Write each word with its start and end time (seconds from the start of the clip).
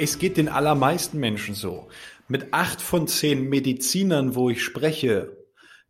es 0.00 0.18
geht 0.18 0.38
den 0.38 0.48
allermeisten 0.48 1.18
Menschen 1.18 1.54
so. 1.54 1.88
Mit 2.26 2.54
acht 2.54 2.80
von 2.80 3.06
zehn 3.06 3.48
Medizinern, 3.48 4.34
wo 4.34 4.48
ich 4.48 4.62
spreche, 4.62 5.36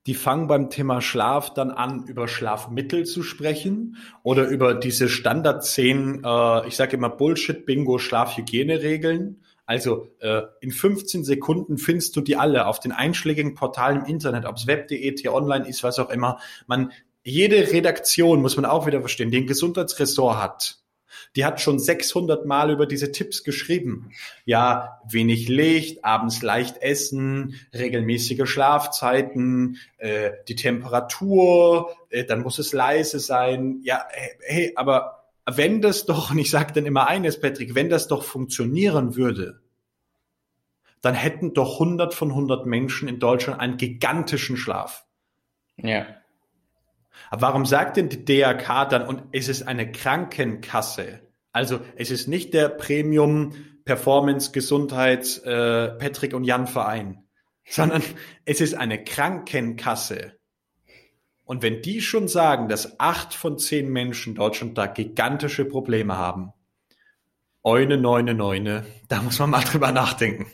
die 0.06 0.14
fangen 0.14 0.48
beim 0.48 0.70
Thema 0.70 1.00
Schlaf 1.00 1.54
dann 1.54 1.70
an, 1.70 2.06
über 2.06 2.26
Schlafmittel 2.26 3.04
zu 3.04 3.22
sprechen 3.22 3.98
oder 4.22 4.48
über 4.48 4.74
diese 4.74 5.08
Standard 5.08 5.64
zehn, 5.64 6.22
äh, 6.24 6.66
ich 6.66 6.74
sage 6.74 6.96
immer 6.96 7.10
Bullshit-Bingo, 7.10 7.98
Schlafhygieneregeln. 7.98 9.44
Also 9.66 10.08
äh, 10.18 10.42
in 10.60 10.72
15 10.72 11.22
Sekunden 11.22 11.78
findest 11.78 12.16
du 12.16 12.22
die 12.22 12.36
alle 12.36 12.66
auf 12.66 12.80
den 12.80 12.90
einschlägigen 12.90 13.54
Portalen 13.54 14.00
im 14.00 14.06
Internet, 14.06 14.46
ob 14.46 14.56
es 14.56 14.66
web.de, 14.66 15.14
t-online 15.14 15.68
ist, 15.68 15.84
was 15.84 16.00
auch 16.00 16.10
immer. 16.10 16.40
Man, 16.66 16.90
jede 17.22 17.70
Redaktion, 17.70 18.42
muss 18.42 18.56
man 18.56 18.64
auch 18.64 18.86
wieder 18.86 19.00
verstehen, 19.00 19.30
die 19.30 19.38
ein 19.38 19.46
Gesundheitsressort 19.46 20.42
hat, 20.42 20.79
die 21.36 21.44
hat 21.44 21.60
schon 21.60 21.78
600 21.78 22.46
Mal 22.46 22.70
über 22.70 22.86
diese 22.86 23.12
Tipps 23.12 23.44
geschrieben. 23.44 24.10
Ja, 24.44 25.00
wenig 25.08 25.48
Licht, 25.48 26.04
abends 26.04 26.42
leicht 26.42 26.78
essen, 26.78 27.54
regelmäßige 27.74 28.48
Schlafzeiten, 28.48 29.78
äh, 29.98 30.32
die 30.48 30.56
Temperatur, 30.56 31.94
äh, 32.10 32.24
dann 32.24 32.42
muss 32.42 32.58
es 32.58 32.72
leise 32.72 33.20
sein. 33.20 33.80
Ja, 33.82 34.04
hey, 34.40 34.72
aber 34.76 35.24
wenn 35.46 35.80
das 35.80 36.06
doch, 36.06 36.30
und 36.30 36.38
ich 36.38 36.50
sage 36.50 36.72
dann 36.74 36.86
immer 36.86 37.08
eines, 37.08 37.40
Patrick, 37.40 37.74
wenn 37.74 37.88
das 37.88 38.08
doch 38.08 38.22
funktionieren 38.22 39.16
würde, 39.16 39.60
dann 41.00 41.14
hätten 41.14 41.54
doch 41.54 41.80
100 41.80 42.14
von 42.14 42.30
100 42.30 42.66
Menschen 42.66 43.08
in 43.08 43.18
Deutschland 43.18 43.60
einen 43.60 43.76
gigantischen 43.76 44.56
Schlaf. 44.56 45.06
Ja. 45.76 46.06
Aber 47.28 47.42
warum 47.42 47.66
sagt 47.66 47.96
denn 47.96 48.08
die 48.08 48.24
DRK 48.24 48.88
dann, 48.88 49.06
und 49.06 49.22
es 49.32 49.48
ist 49.48 49.62
eine 49.62 49.90
Krankenkasse? 49.90 51.20
Also 51.52 51.80
es 51.96 52.10
ist 52.10 52.28
nicht 52.28 52.54
der 52.54 52.68
Premium 52.68 53.54
Performance 53.84 54.52
Gesundheits 54.52 55.38
äh, 55.38 55.88
Patrick 55.88 56.34
und 56.34 56.44
Jan 56.44 56.66
Verein, 56.66 57.24
sondern 57.68 58.02
es 58.44 58.60
ist 58.60 58.74
eine 58.74 59.02
Krankenkasse. 59.02 60.34
Und 61.44 61.62
wenn 61.62 61.82
die 61.82 62.00
schon 62.00 62.28
sagen, 62.28 62.68
dass 62.68 63.00
acht 63.00 63.34
von 63.34 63.58
zehn 63.58 63.88
Menschen 63.90 64.36
Deutschland 64.36 64.78
da 64.78 64.86
gigantische 64.86 65.64
Probleme 65.64 66.16
haben, 66.16 66.52
Eune, 67.62 67.98
neune, 67.98 68.34
neune, 68.34 68.86
da 69.08 69.20
muss 69.20 69.38
man 69.38 69.50
mal 69.50 69.60
drüber 69.64 69.92
nachdenken. 69.92 70.46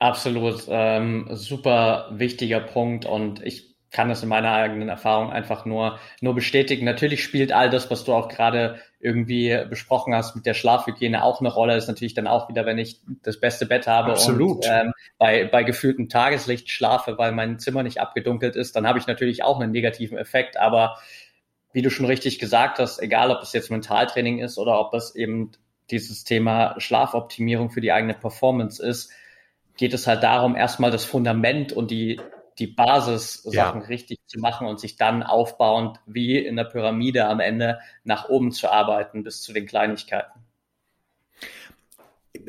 Absolut, 0.00 0.64
ähm, 0.68 1.28
super 1.32 2.10
wichtiger 2.12 2.60
Punkt 2.60 3.04
und 3.04 3.42
ich 3.42 3.76
kann 3.90 4.08
das 4.08 4.22
in 4.22 4.28
meiner 4.28 4.52
eigenen 4.52 4.88
Erfahrung 4.88 5.32
einfach 5.32 5.64
nur, 5.64 5.98
nur 6.20 6.34
bestätigen. 6.34 6.84
Natürlich 6.84 7.22
spielt 7.22 7.52
all 7.52 7.70
das, 7.70 7.90
was 7.90 8.04
du 8.04 8.12
auch 8.12 8.28
gerade 8.28 8.78
irgendwie 9.00 9.56
besprochen 9.68 10.14
hast 10.14 10.36
mit 10.36 10.44
der 10.44 10.54
Schlafhygiene 10.54 11.22
auch 11.22 11.40
eine 11.40 11.52
Rolle. 11.52 11.76
Ist 11.76 11.88
natürlich 11.88 12.14
dann 12.14 12.26
auch 12.26 12.48
wieder, 12.48 12.66
wenn 12.66 12.78
ich 12.78 13.00
das 13.22 13.40
beste 13.40 13.64
Bett 13.64 13.86
habe 13.86 14.12
Absolut. 14.12 14.66
und 14.66 14.66
ähm, 14.70 14.92
bei, 15.16 15.44
bei 15.46 15.62
gefühltem 15.62 16.08
Tageslicht 16.08 16.70
schlafe, 16.70 17.16
weil 17.16 17.32
mein 17.32 17.58
Zimmer 17.58 17.82
nicht 17.82 18.00
abgedunkelt 18.00 18.56
ist, 18.56 18.76
dann 18.76 18.86
habe 18.86 18.98
ich 18.98 19.06
natürlich 19.06 19.42
auch 19.42 19.58
einen 19.58 19.72
negativen 19.72 20.18
Effekt. 20.18 20.58
Aber 20.58 20.98
wie 21.72 21.82
du 21.82 21.90
schon 21.90 22.06
richtig 22.06 22.38
gesagt 22.38 22.78
hast, 22.78 23.00
egal 23.00 23.30
ob 23.30 23.42
es 23.42 23.52
jetzt 23.52 23.70
Mentaltraining 23.70 24.40
ist 24.40 24.58
oder 24.58 24.78
ob 24.80 24.92
es 24.94 25.14
eben 25.14 25.52
dieses 25.90 26.24
Thema 26.24 26.74
Schlafoptimierung 26.78 27.70
für 27.70 27.80
die 27.80 27.92
eigene 27.92 28.14
Performance 28.14 28.84
ist, 28.84 29.10
geht 29.78 29.94
es 29.94 30.06
halt 30.06 30.22
darum, 30.22 30.56
erstmal 30.56 30.90
das 30.90 31.04
Fundament 31.04 31.72
und 31.72 31.90
die 31.90 32.20
die 32.58 32.66
Basis-Sachen 32.66 33.80
ja. 33.82 33.86
richtig 33.86 34.18
zu 34.26 34.38
machen 34.38 34.66
und 34.66 34.80
sich 34.80 34.96
dann 34.96 35.22
aufbauend 35.22 36.00
wie 36.06 36.38
in 36.38 36.56
der 36.56 36.64
Pyramide 36.64 37.26
am 37.26 37.40
Ende 37.40 37.78
nach 38.04 38.28
oben 38.28 38.52
zu 38.52 38.70
arbeiten 38.70 39.22
bis 39.22 39.42
zu 39.42 39.52
den 39.52 39.66
Kleinigkeiten. 39.66 40.44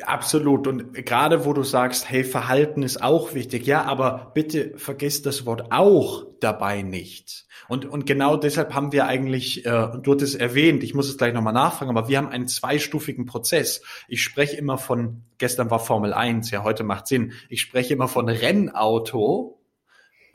Absolut. 0.02 0.66
Und 0.66 0.94
gerade 0.94 1.44
wo 1.44 1.52
du 1.52 1.62
sagst, 1.62 2.08
hey, 2.08 2.24
Verhalten 2.24 2.82
ist 2.82 3.02
auch 3.02 3.34
wichtig. 3.34 3.66
Ja, 3.66 3.84
aber 3.84 4.30
bitte 4.34 4.72
vergiss 4.76 5.22
das 5.22 5.46
Wort 5.46 5.72
auch 5.72 6.26
dabei 6.40 6.82
nicht. 6.82 7.46
Und, 7.68 7.86
und 7.86 8.06
genau 8.06 8.36
deshalb 8.36 8.74
haben 8.74 8.92
wir 8.92 9.06
eigentlich, 9.06 9.64
äh, 9.64 9.88
du 10.02 10.12
hattest 10.12 10.34
es 10.34 10.40
erwähnt, 10.40 10.82
ich 10.82 10.94
muss 10.94 11.08
es 11.08 11.16
gleich 11.16 11.32
nochmal 11.32 11.52
nachfragen, 11.52 11.96
aber 11.96 12.08
wir 12.08 12.18
haben 12.18 12.28
einen 12.28 12.48
zweistufigen 12.48 13.26
Prozess. 13.26 13.82
Ich 14.08 14.22
spreche 14.22 14.56
immer 14.56 14.76
von, 14.76 15.22
gestern 15.38 15.70
war 15.70 15.78
Formel 15.78 16.12
1, 16.12 16.50
ja, 16.50 16.64
heute 16.64 16.82
macht 16.82 17.06
Sinn. 17.06 17.32
Ich 17.48 17.60
spreche 17.60 17.94
immer 17.94 18.08
von 18.08 18.28
Rennauto, 18.28 19.59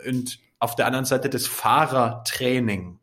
und 0.06 0.40
auf 0.60 0.76
der 0.76 0.86
anderen 0.86 1.06
Seite 1.06 1.30
das 1.30 1.48
Fahrertraining. 1.48 3.00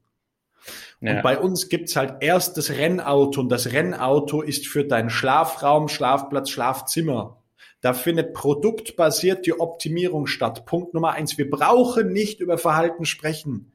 Ja. 1.01 1.17
Und 1.17 1.23
bei 1.23 1.39
uns 1.39 1.69
gibt's 1.69 1.97
halt 1.97 2.23
erst 2.23 2.57
das 2.57 2.71
Rennauto 2.71 3.41
und 3.41 3.49
das 3.49 3.73
Rennauto 3.73 4.41
ist 4.41 4.69
für 4.69 4.85
deinen 4.85 5.11
Schlafraum, 5.11 5.89
Schlafplatz, 5.89 6.51
Schlafzimmer. 6.51 7.43
Da 7.81 7.95
findet 7.95 8.33
produktbasiert 8.33 9.45
die 9.45 9.59
Optimierung 9.59 10.29
statt. 10.29 10.65
Punkt 10.67 10.95
Nummer 10.95 11.13
eins. 11.13 11.37
Wir 11.37 11.51
brauchen 11.51 12.13
nicht 12.13 12.41
über 12.41 12.57
Verhalten 12.57 13.05
sprechen. 13.05 13.73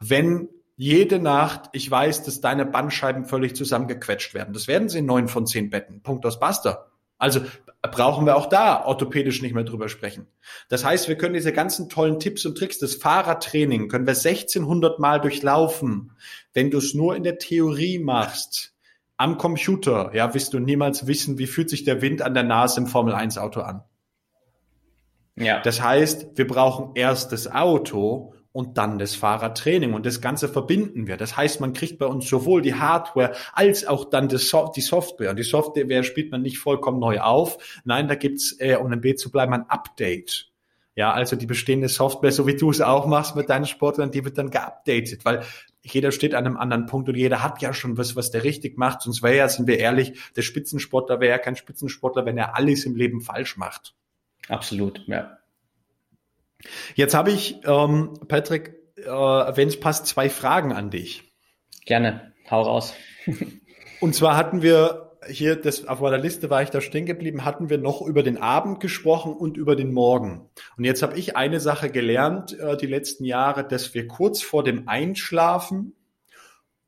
Wenn 0.00 0.48
jede 0.76 1.20
Nacht, 1.20 1.68
ich 1.72 1.88
weiß, 1.88 2.24
dass 2.24 2.40
deine 2.40 2.66
Bandscheiben 2.66 3.26
völlig 3.26 3.54
zusammengequetscht 3.54 4.34
werden. 4.34 4.52
Das 4.52 4.66
werden 4.66 4.88
sie 4.88 4.98
in 4.98 5.06
neun 5.06 5.28
von 5.28 5.46
zehn 5.46 5.70
Betten. 5.70 6.02
Punkt 6.02 6.26
aus 6.26 6.40
Basta. 6.40 6.89
Also 7.20 7.42
brauchen 7.82 8.26
wir 8.26 8.36
auch 8.36 8.46
da 8.46 8.84
orthopädisch 8.84 9.42
nicht 9.42 9.54
mehr 9.54 9.64
drüber 9.64 9.88
sprechen. 9.88 10.26
Das 10.68 10.84
heißt, 10.84 11.08
wir 11.08 11.16
können 11.16 11.34
diese 11.34 11.52
ganzen 11.52 11.88
tollen 11.88 12.18
Tipps 12.18 12.44
und 12.44 12.58
Tricks 12.58 12.78
des 12.78 12.96
Fahrradtraining 12.96 13.88
können 13.88 14.06
wir 14.06 14.14
1600 14.14 14.98
Mal 14.98 15.20
durchlaufen. 15.20 16.12
Wenn 16.52 16.70
du 16.70 16.78
es 16.78 16.94
nur 16.94 17.14
in 17.14 17.22
der 17.22 17.38
Theorie 17.38 17.98
machst, 17.98 18.74
am 19.16 19.36
Computer, 19.36 20.10
ja, 20.14 20.32
wirst 20.32 20.54
du 20.54 20.58
niemals 20.58 21.06
wissen, 21.06 21.38
wie 21.38 21.46
fühlt 21.46 21.68
sich 21.68 21.84
der 21.84 22.00
Wind 22.00 22.22
an 22.22 22.32
der 22.32 22.42
Nase 22.42 22.80
im 22.80 22.86
Formel 22.86 23.14
1 23.14 23.36
Auto 23.36 23.60
an. 23.60 23.82
Ja. 25.36 25.60
Das 25.60 25.82
heißt, 25.82 26.28
wir 26.36 26.46
brauchen 26.46 26.92
erst 26.94 27.32
das 27.32 27.50
Auto 27.50 28.34
und 28.52 28.78
dann 28.78 28.98
das 28.98 29.14
Fahrertraining 29.14 29.94
und 29.94 30.06
das 30.06 30.20
Ganze 30.20 30.48
verbinden 30.48 31.06
wir. 31.06 31.16
Das 31.16 31.36
heißt, 31.36 31.60
man 31.60 31.72
kriegt 31.72 31.98
bei 31.98 32.06
uns 32.06 32.28
sowohl 32.28 32.62
die 32.62 32.74
Hardware 32.74 33.32
als 33.52 33.86
auch 33.86 34.06
dann 34.06 34.28
die 34.28 34.38
Software. 34.38 35.30
Und 35.30 35.38
die 35.38 35.44
Software 35.44 36.02
spielt 36.02 36.32
man 36.32 36.42
nicht 36.42 36.58
vollkommen 36.58 36.98
neu 36.98 37.20
auf. 37.20 37.58
Nein, 37.84 38.08
da 38.08 38.16
gibt's, 38.16 38.56
äh, 38.58 38.76
um 38.76 38.92
im 38.92 39.00
B 39.00 39.14
zu 39.14 39.30
bleiben, 39.30 39.52
ein 39.52 39.70
Update. 39.70 40.50
Ja, 40.96 41.12
also 41.12 41.36
die 41.36 41.46
bestehende 41.46 41.88
Software, 41.88 42.32
so 42.32 42.46
wie 42.46 42.56
du 42.56 42.70
es 42.70 42.80
auch 42.80 43.06
machst 43.06 43.36
mit 43.36 43.48
deinen 43.48 43.64
Sportlern, 43.64 44.10
die 44.10 44.24
wird 44.24 44.36
dann 44.36 44.50
geupdatet, 44.50 45.24
weil 45.24 45.44
jeder 45.82 46.10
steht 46.10 46.34
an 46.34 46.44
einem 46.44 46.56
anderen 46.56 46.86
Punkt 46.86 47.08
und 47.08 47.14
jeder 47.14 47.42
hat 47.42 47.62
ja 47.62 47.72
schon 47.72 47.96
was, 47.96 48.16
was 48.16 48.32
der 48.32 48.44
richtig 48.44 48.76
macht. 48.76 49.02
Sonst 49.02 49.22
wäre 49.22 49.36
ja, 49.36 49.48
sind 49.48 49.66
wir 49.66 49.78
ehrlich, 49.78 50.12
der 50.36 50.42
Spitzensportler 50.42 51.20
wäre 51.20 51.30
ja 51.30 51.38
kein 51.38 51.56
Spitzensportler, 51.56 52.26
wenn 52.26 52.36
er 52.36 52.56
alles 52.56 52.84
im 52.84 52.96
Leben 52.96 53.20
falsch 53.20 53.56
macht. 53.56 53.94
Absolut, 54.48 55.00
ja. 55.06 55.38
Jetzt 56.94 57.14
habe 57.14 57.30
ich, 57.30 57.60
ähm, 57.64 58.14
Patrick, 58.28 58.74
äh, 58.96 59.06
wenn 59.06 59.68
es 59.68 59.80
passt, 59.80 60.06
zwei 60.06 60.28
Fragen 60.28 60.72
an 60.72 60.90
dich. 60.90 61.32
Gerne, 61.86 62.32
hau 62.50 62.62
raus. 62.62 62.94
Und 64.00 64.14
zwar 64.14 64.36
hatten 64.36 64.62
wir 64.62 65.10
hier, 65.28 65.56
das, 65.56 65.86
auf 65.86 66.00
meiner 66.00 66.18
Liste 66.18 66.48
war 66.50 66.62
ich 66.62 66.70
da 66.70 66.80
stehen 66.80 67.04
geblieben, 67.04 67.44
hatten 67.44 67.68
wir 67.68 67.78
noch 67.78 68.00
über 68.02 68.22
den 68.22 68.38
Abend 68.38 68.80
gesprochen 68.80 69.34
und 69.34 69.56
über 69.56 69.76
den 69.76 69.92
Morgen. 69.92 70.48
Und 70.76 70.84
jetzt 70.84 71.02
habe 71.02 71.18
ich 71.18 71.36
eine 71.36 71.60
Sache 71.60 71.90
gelernt 71.90 72.58
äh, 72.58 72.76
die 72.76 72.86
letzten 72.86 73.24
Jahre, 73.24 73.66
dass 73.66 73.92
wir 73.94 74.06
kurz 74.06 74.42
vor 74.42 74.64
dem 74.64 74.88
Einschlafen 74.88 75.94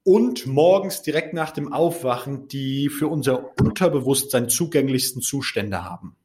und 0.04 0.46
morgens 0.46 1.02
direkt 1.02 1.34
nach 1.34 1.50
dem 1.50 1.72
Aufwachen 1.72 2.48
die 2.48 2.88
für 2.88 3.08
unser 3.08 3.50
Unterbewusstsein 3.60 4.48
zugänglichsten 4.48 5.22
Zustände 5.22 5.84
haben. 5.84 6.16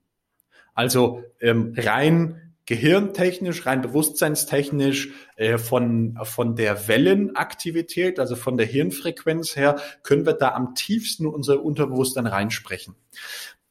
Also 0.74 1.24
ähm, 1.42 1.74
rein 1.76 2.47
gehirntechnisch, 2.68 3.66
rein 3.66 3.82
bewusstseinstechnisch, 3.82 5.10
äh, 5.38 5.58
von, 5.58 6.20
von 6.24 6.56
der 6.56 6.88
Wellenaktivität, 6.88 8.20
also 8.20 8.36
von 8.36 8.58
der 8.58 8.68
Hirnfrequenz 8.68 9.56
her, 9.56 9.78
können 10.04 10.26
wir 10.26 10.34
da 10.34 10.54
am 10.54 10.76
tiefsten 10.76 11.26
unser 11.26 11.64
Unterbewusstsein 11.64 12.28
reinsprechen. 12.28 12.96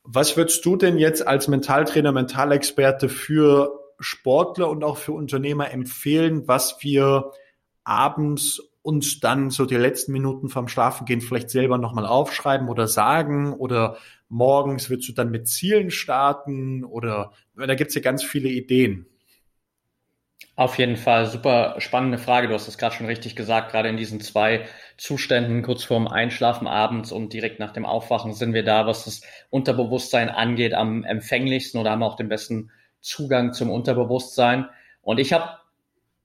Was 0.02 0.37
würdest 0.37 0.64
du 0.64 0.76
denn 0.76 0.98
jetzt 0.98 1.26
als 1.26 1.46
Mentaltrainer, 1.46 2.12
Mentalexperte 2.12 3.08
für 3.08 3.81
Sportler 4.00 4.70
und 4.70 4.82
auch 4.82 4.96
für 4.96 5.12
Unternehmer 5.12 5.70
empfehlen, 5.70 6.48
was 6.48 6.78
wir 6.81 7.32
abends 7.84 8.62
uns 8.82 9.19
dann 9.19 9.50
so 9.50 9.66
die 9.66 9.76
letzten 9.76 10.12
Minuten 10.12 10.48
vom 10.48 10.69
Schlafengehen 10.69 11.20
vielleicht 11.20 11.50
selber 11.50 11.76
nochmal 11.76 12.06
aufschreiben 12.06 12.69
oder 12.69 12.87
sagen 12.87 13.52
oder 13.52 13.96
morgens 14.28 14.90
willst 14.90 15.08
du 15.08 15.12
dann 15.12 15.31
mit 15.31 15.49
Zielen 15.49 15.90
starten 15.90 16.84
oder 16.84 17.32
da 17.55 17.75
gibt's 17.75 17.94
ja 17.94 18.00
ganz 18.00 18.23
viele 18.23 18.49
Ideen. 18.49 19.06
Auf 20.55 20.78
jeden 20.78 20.96
Fall, 20.96 21.26
super 21.26 21.76
spannende 21.81 22.17
Frage. 22.17 22.49
Du 22.49 22.55
hast 22.55 22.67
es 22.67 22.78
gerade 22.78 22.94
schon 22.94 23.06
richtig 23.06 23.37
gesagt. 23.37 23.73
Gerade 23.73 23.90
in 23.90 23.99
diesen 23.99 24.20
zwei 24.20 24.67
Zuständen, 24.96 25.62
kurz 25.62 25.84
vorm 25.84 26.08
Einschlafen 26.08 26.67
abends 26.67 27.12
und 27.12 27.34
direkt 27.34 27.58
nach 27.58 27.73
dem 27.73 27.84
Aufwachen, 27.84 28.32
sind 28.32 28.55
wir 28.55 28.64
da, 28.64 28.87
was 28.87 29.05
das 29.05 29.20
Unterbewusstsein 29.50 30.31
angeht, 30.31 30.72
am 30.72 31.05
empfänglichsten 31.05 31.79
oder 31.79 31.90
haben 31.90 32.02
auch 32.02 32.17
den 32.17 32.31
besten 32.31 32.70
Zugang 33.00 33.52
zum 33.52 33.70
Unterbewusstsein. 33.70 34.67
Und 35.02 35.20
ich 35.20 35.34
habe 35.34 35.58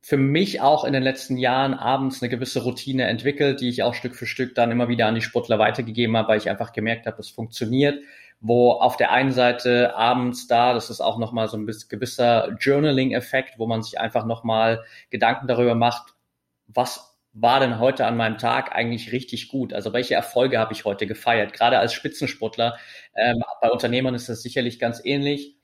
für 0.02 0.18
mich 0.18 0.62
auch 0.62 0.84
in 0.84 0.94
den 0.94 1.04
letzten 1.04 1.38
Jahren 1.38 1.76
abends 1.76 2.22
eine 2.22 2.30
gewisse 2.30 2.64
Routine 2.64 3.04
entwickelt, 3.06 3.62
die 3.62 3.70
ich 3.70 3.84
auch 3.84 3.94
Stück 3.94 4.16
für 4.16 4.26
Stück 4.26 4.56
dann 4.56 4.72
immer 4.72 4.90
wieder 4.90 5.06
an 5.06 5.16
die 5.16 5.22
Sportler 5.22 5.60
weitergegeben 5.60 6.18
habe, 6.18 6.30
weil 6.30 6.38
ich 6.40 6.50
einfach 6.50 6.74
gemerkt 6.74 7.06
habe, 7.06 7.20
es 7.20 7.30
funktioniert. 7.30 8.00
Wo 8.40 8.72
auf 8.72 8.98
der 8.98 9.12
einen 9.12 9.32
Seite 9.32 9.96
abends 9.96 10.48
da, 10.48 10.74
das 10.74 10.90
ist 10.90 11.02
auch 11.02 11.20
nochmal 11.20 11.48
so 11.48 11.58
ein 11.58 11.68
gewisser 11.68 12.58
Journaling-Effekt, 12.60 13.60
wo 13.60 13.68
man 13.68 13.84
sich 13.84 14.00
einfach 14.00 14.26
nochmal 14.26 14.84
Gedanken 15.12 15.48
darüber 15.48 15.76
macht, 15.76 16.16
was 16.68 17.16
war 17.34 17.60
denn 17.60 17.80
heute 17.80 18.06
an 18.08 18.18
meinem 18.18 18.40
Tag 18.40 18.74
eigentlich 18.76 19.12
richtig 19.12 19.48
gut? 19.50 19.74
Also 19.74 19.94
welche 19.94 20.16
Erfolge 20.16 20.58
habe 20.58 20.74
ich 20.74 20.86
heute 20.86 21.06
gefeiert? 21.06 21.54
Gerade 21.54 21.78
als 21.78 21.94
Spitzensportler, 21.94 22.78
ähm, 23.16 23.44
bei 23.62 23.70
Unternehmern 23.70 24.16
ist 24.16 24.28
das 24.30 24.42
sicherlich 24.42 24.80
ganz 24.80 25.02
ähnlich 25.04 25.61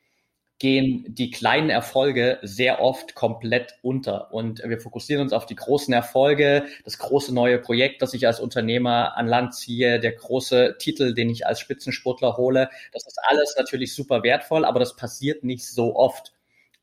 gehen 0.59 1.05
die 1.07 1.29
kleinen 1.29 1.69
Erfolge 1.69 2.39
sehr 2.41 2.81
oft 2.81 3.13
komplett 3.13 3.75
unter. 3.81 4.33
Und 4.33 4.63
wir 4.63 4.79
fokussieren 4.79 5.21
uns 5.21 5.33
auf 5.33 5.45
die 5.45 5.55
großen 5.55 5.93
Erfolge, 5.93 6.65
das 6.83 6.97
große 6.97 7.33
neue 7.33 7.59
Projekt, 7.59 8.01
das 8.01 8.13
ich 8.13 8.25
als 8.25 8.39
Unternehmer 8.39 9.15
an 9.17 9.27
Land 9.27 9.53
ziehe, 9.53 9.99
der 9.99 10.13
große 10.13 10.77
Titel, 10.79 11.13
den 11.13 11.29
ich 11.29 11.45
als 11.45 11.59
Spitzensportler 11.59 12.37
hole. 12.37 12.69
Das 12.91 13.05
ist 13.05 13.19
alles 13.27 13.55
natürlich 13.57 13.93
super 13.93 14.23
wertvoll, 14.23 14.65
aber 14.65 14.79
das 14.79 14.95
passiert 14.95 15.43
nicht 15.43 15.65
so 15.65 15.95
oft. 15.95 16.33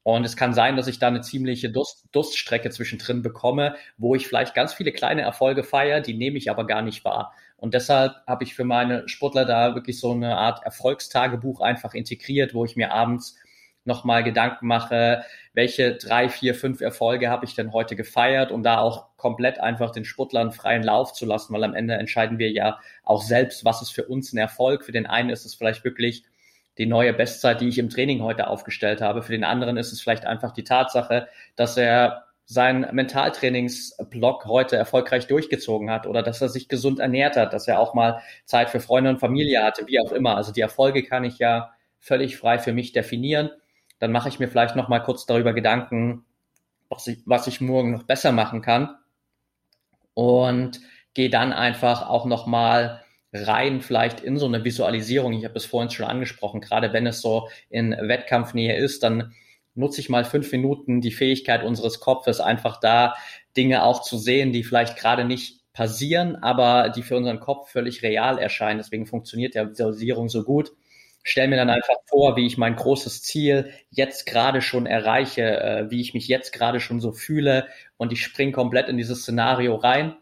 Und 0.04 0.24
es 0.24 0.36
kann 0.36 0.52
sein, 0.52 0.76
dass 0.76 0.86
ich 0.86 0.98
da 0.98 1.08
eine 1.08 1.22
ziemliche 1.22 1.70
Durst, 1.70 2.04
Durststrecke 2.12 2.70
zwischendrin 2.70 3.22
bekomme, 3.22 3.74
wo 3.96 4.14
ich 4.14 4.28
vielleicht 4.28 4.54
ganz 4.54 4.74
viele 4.74 4.92
kleine 4.92 5.22
Erfolge 5.22 5.64
feiere, 5.64 6.02
die 6.02 6.14
nehme 6.14 6.36
ich 6.36 6.50
aber 6.50 6.66
gar 6.66 6.82
nicht 6.82 7.04
wahr. 7.06 7.32
Und 7.56 7.72
deshalb 7.72 8.12
habe 8.26 8.44
ich 8.44 8.54
für 8.54 8.64
meine 8.64 9.08
Sportler 9.08 9.46
da 9.46 9.74
wirklich 9.74 9.98
so 9.98 10.12
eine 10.12 10.36
Art 10.36 10.62
Erfolgstagebuch 10.62 11.60
einfach 11.60 11.94
integriert, 11.94 12.52
wo 12.52 12.66
ich 12.66 12.76
mir 12.76 12.92
abends 12.92 13.36
nochmal 13.84 14.24
Gedanken 14.24 14.66
mache, 14.66 15.24
welche 15.52 15.94
drei, 15.94 16.28
vier, 16.28 16.54
fünf 16.54 16.80
Erfolge 16.80 17.28
habe 17.28 17.44
ich 17.44 17.54
denn 17.54 17.72
heute 17.72 17.96
gefeiert, 17.96 18.50
um 18.50 18.62
da 18.62 18.78
auch 18.78 19.16
komplett 19.16 19.60
einfach 19.60 19.90
den 19.90 20.04
Sportlern 20.04 20.52
freien 20.52 20.82
Lauf 20.82 21.12
zu 21.12 21.26
lassen, 21.26 21.52
weil 21.54 21.64
am 21.64 21.74
Ende 21.74 21.94
entscheiden 21.94 22.38
wir 22.38 22.50
ja 22.50 22.78
auch 23.02 23.22
selbst, 23.22 23.64
was 23.64 23.82
ist 23.82 23.90
für 23.90 24.04
uns 24.04 24.32
ein 24.32 24.38
Erfolg. 24.38 24.84
Für 24.84 24.92
den 24.92 25.06
einen 25.06 25.30
ist 25.30 25.44
es 25.44 25.54
vielleicht 25.54 25.84
wirklich 25.84 26.24
die 26.78 26.86
neue 26.86 27.12
Bestzeit, 27.12 27.60
die 27.60 27.68
ich 27.68 27.78
im 27.78 27.90
Training 27.90 28.22
heute 28.22 28.48
aufgestellt 28.48 29.00
habe. 29.00 29.22
Für 29.22 29.32
den 29.32 29.44
anderen 29.44 29.76
ist 29.76 29.92
es 29.92 30.00
vielleicht 30.00 30.26
einfach 30.26 30.52
die 30.52 30.64
Tatsache, 30.64 31.28
dass 31.54 31.76
er 31.76 32.24
seinen 32.46 32.94
Mentaltrainingsblock 32.94 34.46
heute 34.46 34.76
erfolgreich 34.76 35.26
durchgezogen 35.26 35.90
hat 35.90 36.06
oder 36.06 36.22
dass 36.22 36.42
er 36.42 36.48
sich 36.48 36.68
gesund 36.68 36.98
ernährt 36.98 37.36
hat, 37.36 37.52
dass 37.52 37.68
er 37.68 37.78
auch 37.78 37.94
mal 37.94 38.20
Zeit 38.44 38.70
für 38.70 38.80
Freunde 38.80 39.10
und 39.10 39.18
Familie 39.18 39.62
hatte, 39.62 39.86
wie 39.86 40.00
auch 40.00 40.12
immer. 40.12 40.36
Also 40.36 40.52
die 40.52 40.60
Erfolge 40.60 41.04
kann 41.04 41.24
ich 41.24 41.38
ja 41.38 41.72
völlig 42.00 42.36
frei 42.36 42.58
für 42.58 42.74
mich 42.74 42.92
definieren 42.92 43.50
dann 43.98 44.12
mache 44.12 44.28
ich 44.28 44.38
mir 44.38 44.48
vielleicht 44.48 44.76
noch 44.76 44.88
mal 44.88 45.00
kurz 45.00 45.26
darüber 45.26 45.52
Gedanken, 45.52 46.24
was 46.88 47.06
ich, 47.06 47.18
was 47.26 47.46
ich 47.46 47.60
morgen 47.60 47.92
noch 47.92 48.04
besser 48.04 48.32
machen 48.32 48.62
kann 48.62 48.96
und 50.14 50.80
gehe 51.14 51.30
dann 51.30 51.52
einfach 51.52 52.08
auch 52.08 52.26
noch 52.26 52.46
mal 52.46 53.02
rein 53.32 53.80
vielleicht 53.80 54.20
in 54.20 54.38
so 54.38 54.46
eine 54.46 54.64
Visualisierung. 54.64 55.32
Ich 55.32 55.44
habe 55.44 55.56
es 55.56 55.64
vorhin 55.64 55.90
schon 55.90 56.06
angesprochen, 56.06 56.60
gerade 56.60 56.92
wenn 56.92 57.06
es 57.06 57.20
so 57.20 57.48
in 57.68 57.90
Wettkampfnähe 57.90 58.76
ist, 58.76 59.02
dann 59.02 59.32
nutze 59.74 60.00
ich 60.00 60.08
mal 60.08 60.24
fünf 60.24 60.52
Minuten 60.52 61.00
die 61.00 61.10
Fähigkeit 61.10 61.64
unseres 61.64 61.98
Kopfes, 61.98 62.40
einfach 62.40 62.78
da 62.78 63.14
Dinge 63.56 63.82
auch 63.82 64.02
zu 64.02 64.18
sehen, 64.18 64.52
die 64.52 64.62
vielleicht 64.62 64.96
gerade 64.96 65.24
nicht 65.24 65.60
passieren, 65.72 66.36
aber 66.36 66.90
die 66.90 67.02
für 67.02 67.16
unseren 67.16 67.40
Kopf 67.40 67.70
völlig 67.70 68.02
real 68.02 68.38
erscheinen. 68.38 68.78
Deswegen 68.78 69.06
funktioniert 69.06 69.56
ja 69.56 69.68
Visualisierung 69.68 70.28
so 70.28 70.44
gut 70.44 70.70
stelle 71.24 71.48
mir 71.48 71.56
dann 71.56 71.70
einfach 71.70 71.96
vor, 72.06 72.36
wie 72.36 72.46
ich 72.46 72.58
mein 72.58 72.76
großes 72.76 73.22
Ziel 73.22 73.72
jetzt 73.90 74.26
gerade 74.26 74.60
schon 74.60 74.86
erreiche, 74.86 75.42
äh, 75.42 75.90
wie 75.90 76.00
ich 76.00 76.14
mich 76.14 76.28
jetzt 76.28 76.52
gerade 76.52 76.78
schon 76.80 77.00
so 77.00 77.12
fühle 77.12 77.66
und 77.96 78.12
ich 78.12 78.22
springe 78.22 78.52
komplett 78.52 78.88
in 78.88 78.98
dieses 78.98 79.22
Szenario 79.22 79.74
rein. 79.74 80.14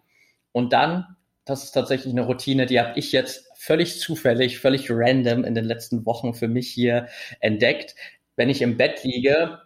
Und 0.52 0.72
dann, 0.72 1.16
das 1.44 1.64
ist 1.64 1.72
tatsächlich 1.72 2.12
eine 2.12 2.22
Routine, 2.22 2.66
die 2.66 2.80
habe 2.80 2.98
ich 2.98 3.12
jetzt 3.12 3.50
völlig 3.56 3.98
zufällig, 3.98 4.60
völlig 4.60 4.86
random 4.90 5.44
in 5.44 5.54
den 5.54 5.64
letzten 5.64 6.06
Wochen 6.06 6.34
für 6.34 6.48
mich 6.48 6.68
hier 6.70 7.08
entdeckt. 7.40 7.96
Wenn 8.36 8.48
ich 8.48 8.62
im 8.62 8.76
Bett 8.76 9.02
liege, 9.04 9.60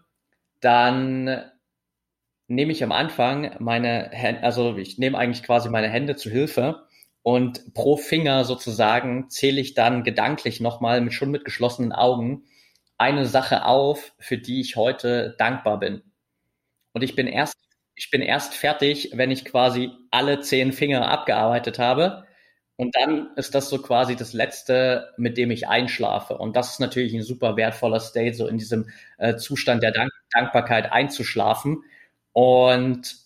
dann 0.61 1.51
nehme 2.49 2.73
ich 2.73 2.83
am 2.83 2.93
Anfang 2.93 3.57
meine 3.59 4.09
Hände, 4.13 4.43
also 4.43 4.77
ich 4.79 4.99
nehme 4.99 5.19
eigentlich 5.19 5.43
quasi 5.43 5.69
meine 5.69 5.89
Hände 5.89 6.17
zu 6.17 6.31
Hilfe 6.31 6.86
und 7.27 7.75
pro 7.75 7.97
Finger 7.97 8.45
sozusagen 8.45 9.29
zähle 9.31 9.61
ich 9.61 9.75
dann 9.75 10.05
gedanklich 10.05 10.61
nochmal 10.61 11.01
mit 11.01 11.13
schon 11.13 11.33
mit 11.33 11.45
geschlossenen 11.45 11.91
Augen 11.91 12.45
eine 12.99 13.27
Sache 13.27 13.65
auf, 13.65 14.15
für 14.21 14.39
die 14.39 14.61
ich 14.61 14.77
heute 14.77 15.35
dankbar 15.37 15.81
bin. 15.81 16.03
Und 16.93 17.03
ich 17.03 17.17
bin 17.17 17.27
erst, 17.27 17.57
ich 17.97 18.13
bin 18.13 18.23
erst 18.23 18.55
fertig, 18.55 19.11
wenn 19.15 19.33
ich 19.33 19.45
quasi 19.45 19.91
alle 20.13 20.39
zehn 20.39 20.73
Finger 20.73 21.09
abgearbeitet 21.09 21.81
habe. 21.81 22.29
Und 22.77 22.95
dann 22.95 23.31
ist 23.35 23.57
das 23.57 23.71
so 23.71 23.83
quasi 23.83 24.15
das 24.15 24.33
Letzte, 24.33 25.13
mit 25.17 25.37
dem 25.37 25.51
ich 25.51 25.67
einschlafe. 25.67 26.39
Und 26.39 26.55
das 26.55 26.75
ist 26.75 26.79
natürlich 26.79 27.13
ein 27.13 27.25
super 27.25 27.57
wertvoller 27.57 27.99
State, 27.99 28.37
so 28.37 28.47
in 28.47 28.59
diesem 28.59 28.89
äh, 29.19 29.35
Zustand 29.35 29.83
der 29.83 29.91
Dank 29.91 30.13
Dankbarkeit 30.31 30.93
einzuschlafen. 30.93 31.83
Und 32.33 33.17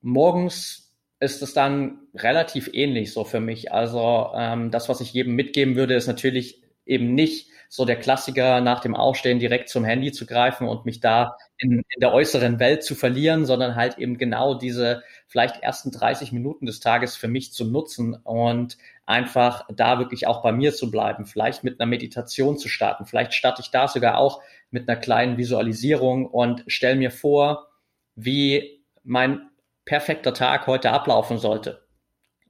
morgens 0.00 0.83
ist 1.20 1.42
es 1.42 1.54
dann 1.54 1.98
relativ 2.14 2.70
ähnlich 2.72 3.12
so 3.12 3.24
für 3.24 3.40
mich. 3.40 3.72
Also 3.72 4.30
ähm, 4.34 4.70
das, 4.70 4.88
was 4.88 5.00
ich 5.00 5.12
jedem 5.12 5.34
mitgeben 5.34 5.76
würde, 5.76 5.94
ist 5.94 6.06
natürlich 6.06 6.62
eben 6.86 7.14
nicht 7.14 7.48
so 7.68 7.84
der 7.84 7.96
Klassiker 7.96 8.60
nach 8.60 8.80
dem 8.80 8.94
Aufstehen 8.94 9.40
direkt 9.40 9.68
zum 9.68 9.84
Handy 9.84 10.12
zu 10.12 10.26
greifen 10.26 10.68
und 10.68 10.84
mich 10.84 11.00
da 11.00 11.36
in, 11.58 11.82
in 11.88 12.00
der 12.00 12.12
äußeren 12.12 12.60
Welt 12.60 12.84
zu 12.84 12.94
verlieren, 12.94 13.46
sondern 13.46 13.74
halt 13.74 13.98
eben 13.98 14.16
genau 14.16 14.54
diese 14.54 15.02
vielleicht 15.26 15.62
ersten 15.62 15.90
30 15.90 16.30
Minuten 16.30 16.66
des 16.66 16.78
Tages 16.78 17.16
für 17.16 17.26
mich 17.26 17.52
zu 17.52 17.64
nutzen 17.64 18.14
und 18.14 18.76
einfach 19.06 19.66
da 19.74 19.98
wirklich 19.98 20.26
auch 20.28 20.40
bei 20.42 20.52
mir 20.52 20.72
zu 20.72 20.90
bleiben, 20.90 21.26
vielleicht 21.26 21.64
mit 21.64 21.80
einer 21.80 21.88
Meditation 21.88 22.58
zu 22.58 22.68
starten. 22.68 23.06
Vielleicht 23.06 23.34
starte 23.34 23.60
ich 23.60 23.70
da 23.70 23.88
sogar 23.88 24.18
auch 24.18 24.40
mit 24.70 24.88
einer 24.88 24.98
kleinen 24.98 25.36
Visualisierung 25.36 26.26
und 26.26 26.62
stelle 26.68 26.96
mir 26.96 27.10
vor, 27.10 27.68
wie 28.14 28.84
mein 29.02 29.50
perfekter 29.84 30.34
Tag 30.34 30.66
heute 30.66 30.90
ablaufen 30.90 31.38
sollte. 31.38 31.82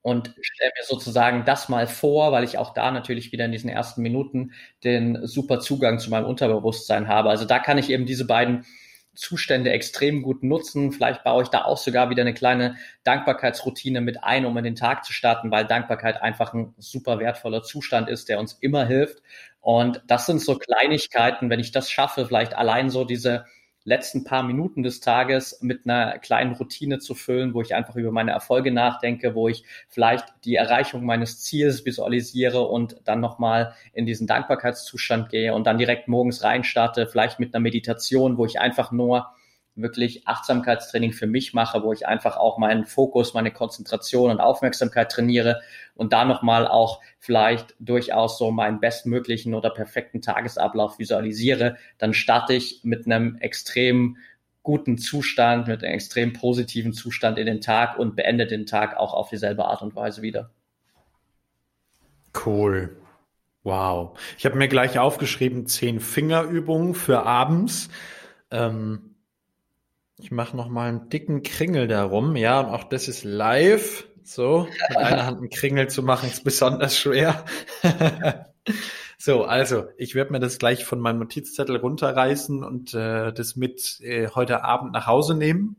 Und 0.03 0.35
stelle 0.43 0.71
mir 0.77 0.85
sozusagen 0.85 1.47
das 1.47 1.71
mal 1.71 1.87
vor, 1.87 2.31
weil 2.31 2.45
ich 2.45 2.59
auch 2.59 2.75
da 2.75 2.91
natürlich 2.91 3.33
wieder 3.33 3.47
in 3.47 3.53
diesen 3.53 3.71
ersten 3.71 4.03
Minuten 4.03 4.53
den 4.85 5.27
super 5.27 5.61
Zugang 5.61 5.99
zu 5.99 6.11
meinem 6.11 6.27
Unterbewusstsein 6.27 7.09
habe. 7.09 7.31
Also 7.31 7.47
da 7.47 7.59
kann 7.59 7.79
ich 7.79 7.89
eben 7.89 8.05
diese 8.05 8.27
beiden 8.27 8.67
Zustände 9.15 9.71
extrem 9.71 10.23
gut 10.23 10.43
nutzen. 10.43 10.93
Vielleicht 10.93 11.25
baue 11.25 11.45
ich 11.45 11.49
da 11.49 11.65
auch 11.65 11.79
sogar 11.79 12.11
wieder 12.11 12.23
eine 12.23 12.35
kleine 12.35 12.77
Dankbarkeitsroutine 13.05 14.01
mit 14.01 14.23
ein, 14.23 14.45
um 14.45 14.57
in 14.59 14.65
den 14.65 14.77
Tag 14.77 15.05
zu 15.05 15.13
starten, 15.13 15.51
weil 15.51 15.65
Dankbarkeit 15.65 16.21
einfach 16.21 16.53
ein 16.53 16.75
super 16.79 17.19
wertvoller 17.19 17.63
Zustand 17.63 18.09
ist, 18.09 18.29
der 18.29 18.41
uns 18.41 18.55
immer 18.55 18.87
hilft. 18.87 19.23
Und 19.61 20.03
das 20.07 20.27
sind 20.27 20.41
so 20.41 20.59
Kleinigkeiten, 20.59 21.49
wenn 21.49 21.61
ich 21.61 21.73
das 21.73 21.91
schaffe, 21.91 22.27
vielleicht 22.27 22.55
allein 22.55 22.91
so 22.91 23.05
diese 23.05 23.47
letzten 23.85 24.25
paar 24.25 24.43
Minuten 24.43 24.83
des 24.83 25.01
Tages 25.01 25.59
mit 25.61 25.85
einer 25.85 26.19
kleinen 26.19 26.55
Routine 26.55 26.99
zu 26.99 27.15
füllen, 27.15 27.55
wo 27.55 27.61
ich 27.61 27.75
einfach 27.75 27.97
über 27.97 28.11
meine 28.11 28.33
Erfolge 28.33 28.73
nachdenke, 28.73 29.35
wo 29.35 29.49
ich 29.49 29.65
vielleicht 29.89 30.25
die 30.45 30.57
Erreichung 30.57 31.05
meines 31.05 31.43
Ziels 31.43 31.85
visualisiere 31.85 32.63
und 32.63 32.97
dann 33.05 33.21
nochmal 33.21 33.75
in 33.93 34.07
diesen 34.07 34.27
Dankbarkeitszustand 34.27 35.29
gehe 35.29 35.55
und 35.55 35.67
dann 35.67 35.79
direkt 35.79 36.09
morgens 36.09 36.43
reinstarte, 36.43 37.07
vielleicht 37.07 37.39
mit 37.39 37.55
einer 37.55 37.63
Meditation, 37.63 38.39
wo 38.39 38.47
ich 38.47 38.59
einfach 38.59 38.91
nur 38.91 39.29
wirklich 39.77 40.27
Achtsamkeitstraining 40.27 41.13
für 41.13 41.27
mich 41.27 41.53
mache, 41.53 41.83
wo 41.83 41.93
ich 41.93 42.07
einfach 42.07 42.37
auch 42.37 42.59
meinen 42.59 42.85
Fokus, 42.87 43.35
meine 43.35 43.51
Konzentration 43.51 44.31
und 44.31 44.41
Aufmerksamkeit 44.41 45.11
trainiere 45.11 45.61
und 45.95 46.13
da 46.13 46.25
nochmal 46.25 46.69
auch 46.69 47.01
vielleicht 47.19 47.75
durchaus 47.79 48.39
so 48.39 48.51
meinen 48.51 48.81
bestmöglichen 48.81 49.55
oder 49.55 49.71
perfekten 49.71 50.23
Tagesablauf 50.23 50.99
visualisiere, 50.99 51.77
dann 51.99 52.15
starte 52.15 52.55
ich 52.55 52.81
mit 52.85 53.07
einem 53.07 53.37
extrem 53.37 54.17
guten 54.63 54.97
Zustand, 54.97 55.67
mit 55.67 55.83
einem 55.83 55.95
extrem 55.95 56.33
positiven 56.33 56.93
Zustand 56.93 57.39
in 57.39 57.47
den 57.47 57.61
Tag 57.61 57.99
und 57.99 58.17
beende 58.17 58.47
den 58.47 58.67
Tag 58.67 58.97
auch 58.97 59.13
auf 59.13 59.29
dieselbe 59.29 59.65
Art 59.65 59.83
und 59.83 59.95
Weise 59.97 60.23
wieder. 60.23 60.51
Cool. 62.47 62.97
Wow. 63.63 64.19
Ich 64.39 64.45
habe 64.45 64.57
mir 64.57 64.69
gleich 64.69 64.99
aufgeschrieben, 64.99 65.67
zehn 65.67 66.01
Fingerübungen 66.01 66.95
für 66.95 67.25
abends. 67.25 67.89
Ähm 68.51 69.14
ich 70.19 70.31
mache 70.31 70.57
noch 70.57 70.69
mal 70.69 70.89
einen 70.89 71.09
dicken 71.09 71.43
Kringel 71.43 71.89
darum. 71.89 72.37
Ja, 72.37 72.61
und 72.61 72.67
auch 72.67 72.85
das 72.85 73.09
ist 73.09 73.25
live. 73.25 74.07
So, 74.23 74.67
mit 74.89 74.97
einer 74.97 75.27
Hand 75.27 75.39
einen 75.39 75.51
Kringel 75.51 75.89
zu 75.89 76.03
machen, 76.03 76.31
ist 76.31 76.45
besonders 76.45 76.97
schwer. 76.97 77.45
so, 79.19 79.45
also, 79.45 79.85
ich 79.99 80.15
werde 80.15 80.33
mir 80.33 80.41
das 80.41 80.59
gleich 80.59 80.87
von 80.87 80.99
meinem 80.99 81.19
Notizzettel 81.19 81.77
runterreißen 81.77 82.65
und 82.65 82.95
äh, 82.95 83.35
das 83.35 83.57
mit 83.57 84.01
äh, 84.01 84.29
heute 84.29 84.65
Abend 84.65 84.93
nach 84.93 85.07
Hause 85.07 85.35
nehmen, 85.35 85.77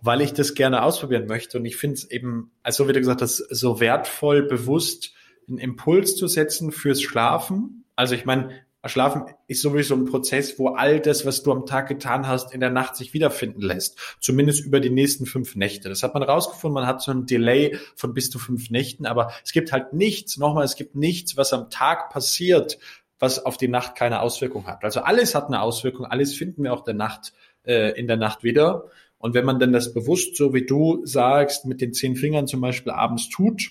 weil 0.00 0.22
ich 0.22 0.32
das 0.32 0.54
gerne 0.54 0.82
ausprobieren 0.82 1.26
möchte. 1.26 1.58
Und 1.58 1.66
ich 1.66 1.76
finde 1.76 1.94
es 1.94 2.10
eben, 2.10 2.50
also 2.62 2.88
wie 2.88 2.94
du 2.94 3.00
gesagt 3.00 3.20
hast, 3.20 3.36
so 3.36 3.78
wertvoll, 3.78 4.44
bewusst 4.44 5.12
einen 5.46 5.58
Impuls 5.58 6.16
zu 6.16 6.28
setzen 6.28 6.72
fürs 6.72 7.02
Schlafen. 7.02 7.84
Also 7.94 8.14
ich 8.14 8.24
meine, 8.24 8.52
Schlafen 8.88 9.26
ist 9.46 9.62
sowieso 9.62 9.94
ein 9.94 10.06
Prozess, 10.06 10.58
wo 10.58 10.68
all 10.68 10.98
das, 10.98 11.24
was 11.24 11.42
du 11.42 11.52
am 11.52 11.66
Tag 11.66 11.88
getan 11.88 12.26
hast, 12.26 12.52
in 12.52 12.60
der 12.60 12.70
Nacht 12.70 12.96
sich 12.96 13.14
wiederfinden 13.14 13.60
lässt. 13.60 13.98
Zumindest 14.20 14.64
über 14.64 14.80
die 14.80 14.90
nächsten 14.90 15.24
fünf 15.24 15.54
Nächte. 15.54 15.88
Das 15.88 16.02
hat 16.02 16.14
man 16.14 16.24
rausgefunden. 16.24 16.74
Man 16.74 16.86
hat 16.86 17.00
so 17.00 17.12
ein 17.12 17.26
Delay 17.26 17.78
von 17.94 18.12
bis 18.12 18.28
zu 18.30 18.40
fünf 18.40 18.70
Nächten. 18.70 19.06
Aber 19.06 19.32
es 19.44 19.52
gibt 19.52 19.70
halt 19.70 19.92
nichts, 19.92 20.36
nochmal, 20.36 20.64
es 20.64 20.74
gibt 20.74 20.96
nichts, 20.96 21.36
was 21.36 21.52
am 21.52 21.70
Tag 21.70 22.10
passiert, 22.10 22.78
was 23.20 23.44
auf 23.44 23.56
die 23.56 23.68
Nacht 23.68 23.94
keine 23.94 24.20
Auswirkung 24.20 24.66
hat. 24.66 24.82
Also 24.82 25.00
alles 25.00 25.36
hat 25.36 25.46
eine 25.46 25.62
Auswirkung. 25.62 26.06
Alles 26.06 26.34
finden 26.34 26.64
wir 26.64 26.72
auch 26.72 26.82
der 26.82 26.94
Nacht, 26.94 27.32
äh, 27.64 27.96
in 27.98 28.08
der 28.08 28.16
Nacht 28.16 28.42
wieder. 28.42 28.86
Und 29.18 29.34
wenn 29.34 29.44
man 29.44 29.60
dann 29.60 29.72
das 29.72 29.94
bewusst, 29.94 30.34
so 30.34 30.52
wie 30.54 30.66
du 30.66 31.06
sagst, 31.06 31.66
mit 31.66 31.80
den 31.80 31.92
zehn 31.94 32.16
Fingern 32.16 32.48
zum 32.48 32.60
Beispiel 32.60 32.90
abends 32.90 33.28
tut, 33.28 33.70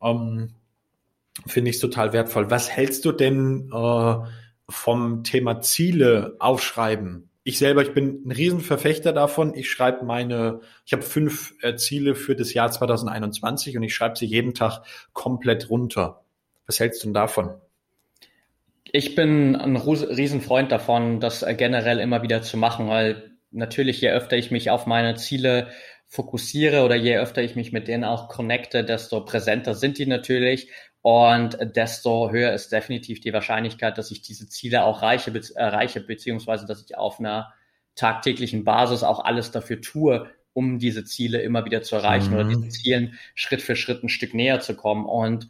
ähm, 0.00 0.50
finde 1.46 1.70
ich 1.70 1.78
total 1.78 2.12
wertvoll. 2.12 2.50
Was 2.50 2.70
hältst 2.70 3.04
du 3.04 3.12
denn 3.12 3.70
äh, 3.72 4.14
vom 4.68 5.24
Thema 5.24 5.60
Ziele 5.60 6.36
aufschreiben? 6.38 7.30
Ich 7.44 7.58
selber, 7.58 7.82
ich 7.82 7.92
bin 7.92 8.22
ein 8.26 8.32
Riesenverfechter 8.32 9.12
davon. 9.12 9.54
Ich 9.54 9.70
schreibe 9.70 10.04
meine, 10.04 10.60
ich 10.84 10.92
habe 10.92 11.02
fünf 11.02 11.54
äh, 11.62 11.76
Ziele 11.76 12.14
für 12.14 12.34
das 12.34 12.54
Jahr 12.54 12.70
2021 12.70 13.76
und 13.76 13.84
ich 13.84 13.94
schreibe 13.94 14.16
sie 14.16 14.26
jeden 14.26 14.54
Tag 14.54 14.82
komplett 15.12 15.70
runter. 15.70 16.24
Was 16.66 16.80
hältst 16.80 17.02
du 17.02 17.08
denn 17.08 17.14
davon? 17.14 17.54
Ich 18.90 19.14
bin 19.14 19.54
ein 19.56 19.76
Riesenfreund 19.76 20.72
davon, 20.72 21.20
das 21.20 21.42
äh, 21.42 21.54
generell 21.54 22.00
immer 22.00 22.22
wieder 22.22 22.42
zu 22.42 22.56
machen, 22.56 22.88
weil 22.88 23.36
natürlich, 23.50 24.00
je 24.00 24.10
öfter 24.10 24.36
ich 24.36 24.50
mich 24.50 24.70
auf 24.70 24.86
meine 24.86 25.14
Ziele 25.14 25.68
fokussiere 26.08 26.84
oder 26.84 26.94
je 26.94 27.18
öfter 27.18 27.42
ich 27.42 27.56
mich 27.56 27.72
mit 27.72 27.88
denen 27.88 28.04
auch 28.04 28.28
connecte, 28.28 28.84
desto 28.84 29.24
präsenter 29.24 29.74
sind 29.74 29.98
die 29.98 30.06
natürlich 30.06 30.70
und 31.06 31.56
desto 31.60 32.32
höher 32.32 32.52
ist 32.52 32.72
definitiv 32.72 33.20
die 33.20 33.32
Wahrscheinlichkeit, 33.32 33.96
dass 33.96 34.10
ich 34.10 34.22
diese 34.22 34.48
Ziele 34.48 34.82
auch 34.82 35.02
reiche, 35.02 35.30
be 35.30 35.40
erreiche, 35.54 36.00
beziehungsweise 36.00 36.66
dass 36.66 36.84
ich 36.84 36.98
auf 36.98 37.20
einer 37.20 37.54
tagtäglichen 37.94 38.64
Basis 38.64 39.04
auch 39.04 39.24
alles 39.24 39.52
dafür 39.52 39.80
tue, 39.80 40.28
um 40.52 40.80
diese 40.80 41.04
Ziele 41.04 41.42
immer 41.42 41.64
wieder 41.64 41.82
zu 41.82 41.94
erreichen 41.94 42.30
mhm. 42.30 42.34
oder 42.34 42.48
diesen 42.48 42.70
Zielen 42.72 43.18
Schritt 43.36 43.62
für 43.62 43.76
Schritt 43.76 44.02
ein 44.02 44.08
Stück 44.08 44.34
näher 44.34 44.58
zu 44.58 44.74
kommen. 44.74 45.06
Und 45.06 45.48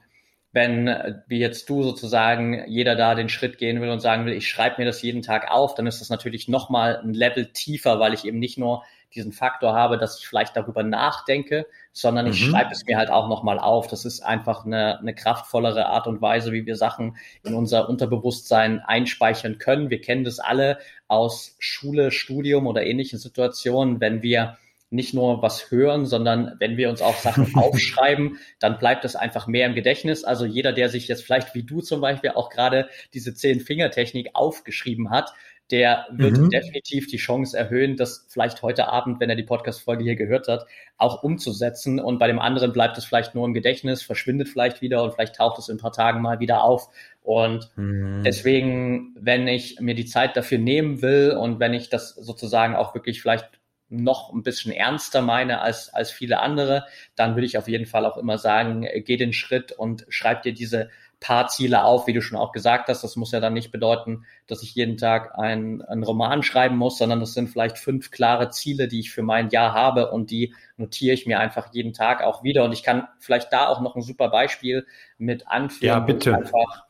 wenn, 0.52 0.94
wie 1.26 1.38
jetzt 1.38 1.70
du 1.70 1.82
sozusagen, 1.82 2.68
jeder 2.68 2.94
da 2.94 3.14
den 3.14 3.30
Schritt 3.30 3.56
gehen 3.56 3.80
will 3.80 3.88
und 3.88 4.00
sagen 4.00 4.26
will, 4.26 4.34
ich 4.34 4.48
schreibe 4.48 4.82
mir 4.82 4.84
das 4.84 5.00
jeden 5.00 5.22
Tag 5.22 5.50
auf, 5.50 5.74
dann 5.74 5.86
ist 5.86 6.02
das 6.02 6.10
natürlich 6.10 6.48
nochmal 6.48 6.98
ein 6.98 7.14
Level 7.14 7.46
tiefer, 7.46 7.98
weil 7.98 8.12
ich 8.12 8.26
eben 8.26 8.40
nicht 8.40 8.58
nur 8.58 8.84
diesen 9.14 9.32
Faktor 9.32 9.74
habe, 9.74 9.98
dass 9.98 10.18
ich 10.18 10.26
vielleicht 10.26 10.56
darüber 10.56 10.82
nachdenke, 10.82 11.66
sondern 11.92 12.26
ich 12.26 12.40
mhm. 12.44 12.50
schreibe 12.50 12.72
es 12.72 12.84
mir 12.84 12.96
halt 12.96 13.10
auch 13.10 13.28
nochmal 13.28 13.58
auf. 13.58 13.86
Das 13.86 14.04
ist 14.04 14.20
einfach 14.20 14.64
eine, 14.64 14.98
eine 14.98 15.14
kraftvollere 15.14 15.86
Art 15.86 16.06
und 16.06 16.20
Weise, 16.20 16.52
wie 16.52 16.66
wir 16.66 16.76
Sachen 16.76 17.16
in 17.42 17.54
unser 17.54 17.88
Unterbewusstsein 17.88 18.80
einspeichern 18.80 19.58
können. 19.58 19.90
Wir 19.90 20.00
kennen 20.00 20.24
das 20.24 20.38
alle 20.38 20.78
aus 21.08 21.56
Schule, 21.58 22.10
Studium 22.10 22.66
oder 22.66 22.84
ähnlichen 22.84 23.18
Situationen, 23.18 24.00
wenn 24.00 24.22
wir 24.22 24.58
nicht 24.90 25.14
nur 25.14 25.42
was 25.42 25.70
hören, 25.70 26.06
sondern 26.06 26.56
wenn 26.60 26.76
wir 26.76 26.88
uns 26.90 27.02
auch 27.02 27.16
Sachen 27.16 27.54
aufschreiben, 27.54 28.38
dann 28.60 28.78
bleibt 28.78 29.04
das 29.04 29.16
einfach 29.16 29.46
mehr 29.46 29.66
im 29.66 29.74
Gedächtnis. 29.74 30.24
Also 30.24 30.44
jeder, 30.44 30.72
der 30.72 30.88
sich 30.88 31.08
jetzt 31.08 31.24
vielleicht 31.24 31.54
wie 31.54 31.64
du 31.64 31.80
zum 31.80 32.00
Beispiel 32.00 32.30
auch 32.30 32.50
gerade 32.50 32.88
diese 33.12 33.34
Zehn-Finger-Technik 33.34 34.30
aufgeschrieben 34.34 35.10
hat, 35.10 35.32
der 35.70 36.06
wird 36.12 36.36
mhm. 36.38 36.50
definitiv 36.50 37.08
die 37.08 37.16
Chance 37.16 37.56
erhöhen, 37.56 37.96
das 37.96 38.26
vielleicht 38.28 38.62
heute 38.62 38.88
Abend, 38.88 39.18
wenn 39.18 39.28
er 39.28 39.36
die 39.36 39.42
Podcast-Folge 39.42 40.04
hier 40.04 40.14
gehört 40.14 40.46
hat, 40.46 40.66
auch 40.96 41.22
umzusetzen. 41.22 41.98
Und 41.98 42.18
bei 42.18 42.28
dem 42.28 42.38
anderen 42.38 42.72
bleibt 42.72 42.96
es 42.98 43.04
vielleicht 43.04 43.34
nur 43.34 43.44
im 43.44 43.54
Gedächtnis, 43.54 44.02
verschwindet 44.02 44.48
vielleicht 44.48 44.80
wieder 44.80 45.02
und 45.02 45.14
vielleicht 45.14 45.36
taucht 45.36 45.58
es 45.58 45.68
in 45.68 45.76
ein 45.76 45.80
paar 45.80 45.92
Tagen 45.92 46.22
mal 46.22 46.38
wieder 46.38 46.62
auf. 46.62 46.88
Und 47.22 47.70
mhm. 47.76 48.22
deswegen, 48.24 49.16
wenn 49.18 49.48
ich 49.48 49.80
mir 49.80 49.96
die 49.96 50.06
Zeit 50.06 50.36
dafür 50.36 50.58
nehmen 50.58 51.02
will 51.02 51.32
und 51.32 51.58
wenn 51.58 51.74
ich 51.74 51.88
das 51.88 52.10
sozusagen 52.10 52.76
auch 52.76 52.94
wirklich 52.94 53.20
vielleicht 53.20 53.48
noch 53.88 54.32
ein 54.32 54.42
bisschen 54.42 54.72
ernster 54.72 55.22
meine 55.22 55.60
als, 55.60 55.92
als 55.92 56.10
viele 56.10 56.40
andere, 56.40 56.86
dann 57.14 57.34
würde 57.34 57.46
ich 57.46 57.58
auf 57.58 57.68
jeden 57.68 57.86
Fall 57.86 58.04
auch 58.04 58.16
immer 58.16 58.38
sagen, 58.38 58.86
geh 59.04 59.16
den 59.16 59.32
Schritt 59.32 59.72
und 59.72 60.06
schreib 60.08 60.42
dir 60.42 60.54
diese 60.54 60.90
paar 61.20 61.48
Ziele 61.48 61.84
auf, 61.84 62.06
wie 62.06 62.12
du 62.12 62.20
schon 62.20 62.38
auch 62.38 62.52
gesagt 62.52 62.88
hast. 62.88 63.02
Das 63.02 63.16
muss 63.16 63.32
ja 63.32 63.40
dann 63.40 63.54
nicht 63.54 63.70
bedeuten, 63.70 64.24
dass 64.46 64.62
ich 64.62 64.74
jeden 64.74 64.96
Tag 64.96 65.38
ein, 65.38 65.82
einen 65.82 66.02
Roman 66.02 66.42
schreiben 66.42 66.76
muss, 66.76 66.98
sondern 66.98 67.20
das 67.20 67.32
sind 67.32 67.48
vielleicht 67.48 67.78
fünf 67.78 68.10
klare 68.10 68.50
Ziele, 68.50 68.86
die 68.86 69.00
ich 69.00 69.10
für 69.10 69.22
mein 69.22 69.48
Jahr 69.48 69.72
habe 69.72 70.10
und 70.10 70.30
die 70.30 70.54
notiere 70.76 71.14
ich 71.14 71.26
mir 71.26 71.40
einfach 71.40 71.72
jeden 71.72 71.92
Tag 71.92 72.22
auch 72.22 72.42
wieder. 72.42 72.64
Und 72.64 72.72
ich 72.72 72.82
kann 72.82 73.08
vielleicht 73.18 73.52
da 73.52 73.68
auch 73.68 73.80
noch 73.80 73.96
ein 73.96 74.02
super 74.02 74.28
Beispiel 74.28 74.86
mit 75.18 75.48
anführen, 75.48 75.98
ja, 75.98 76.00
bitte. 76.00 76.32
wo 76.32 76.36
ich 76.36 76.46
einfach 76.46 76.84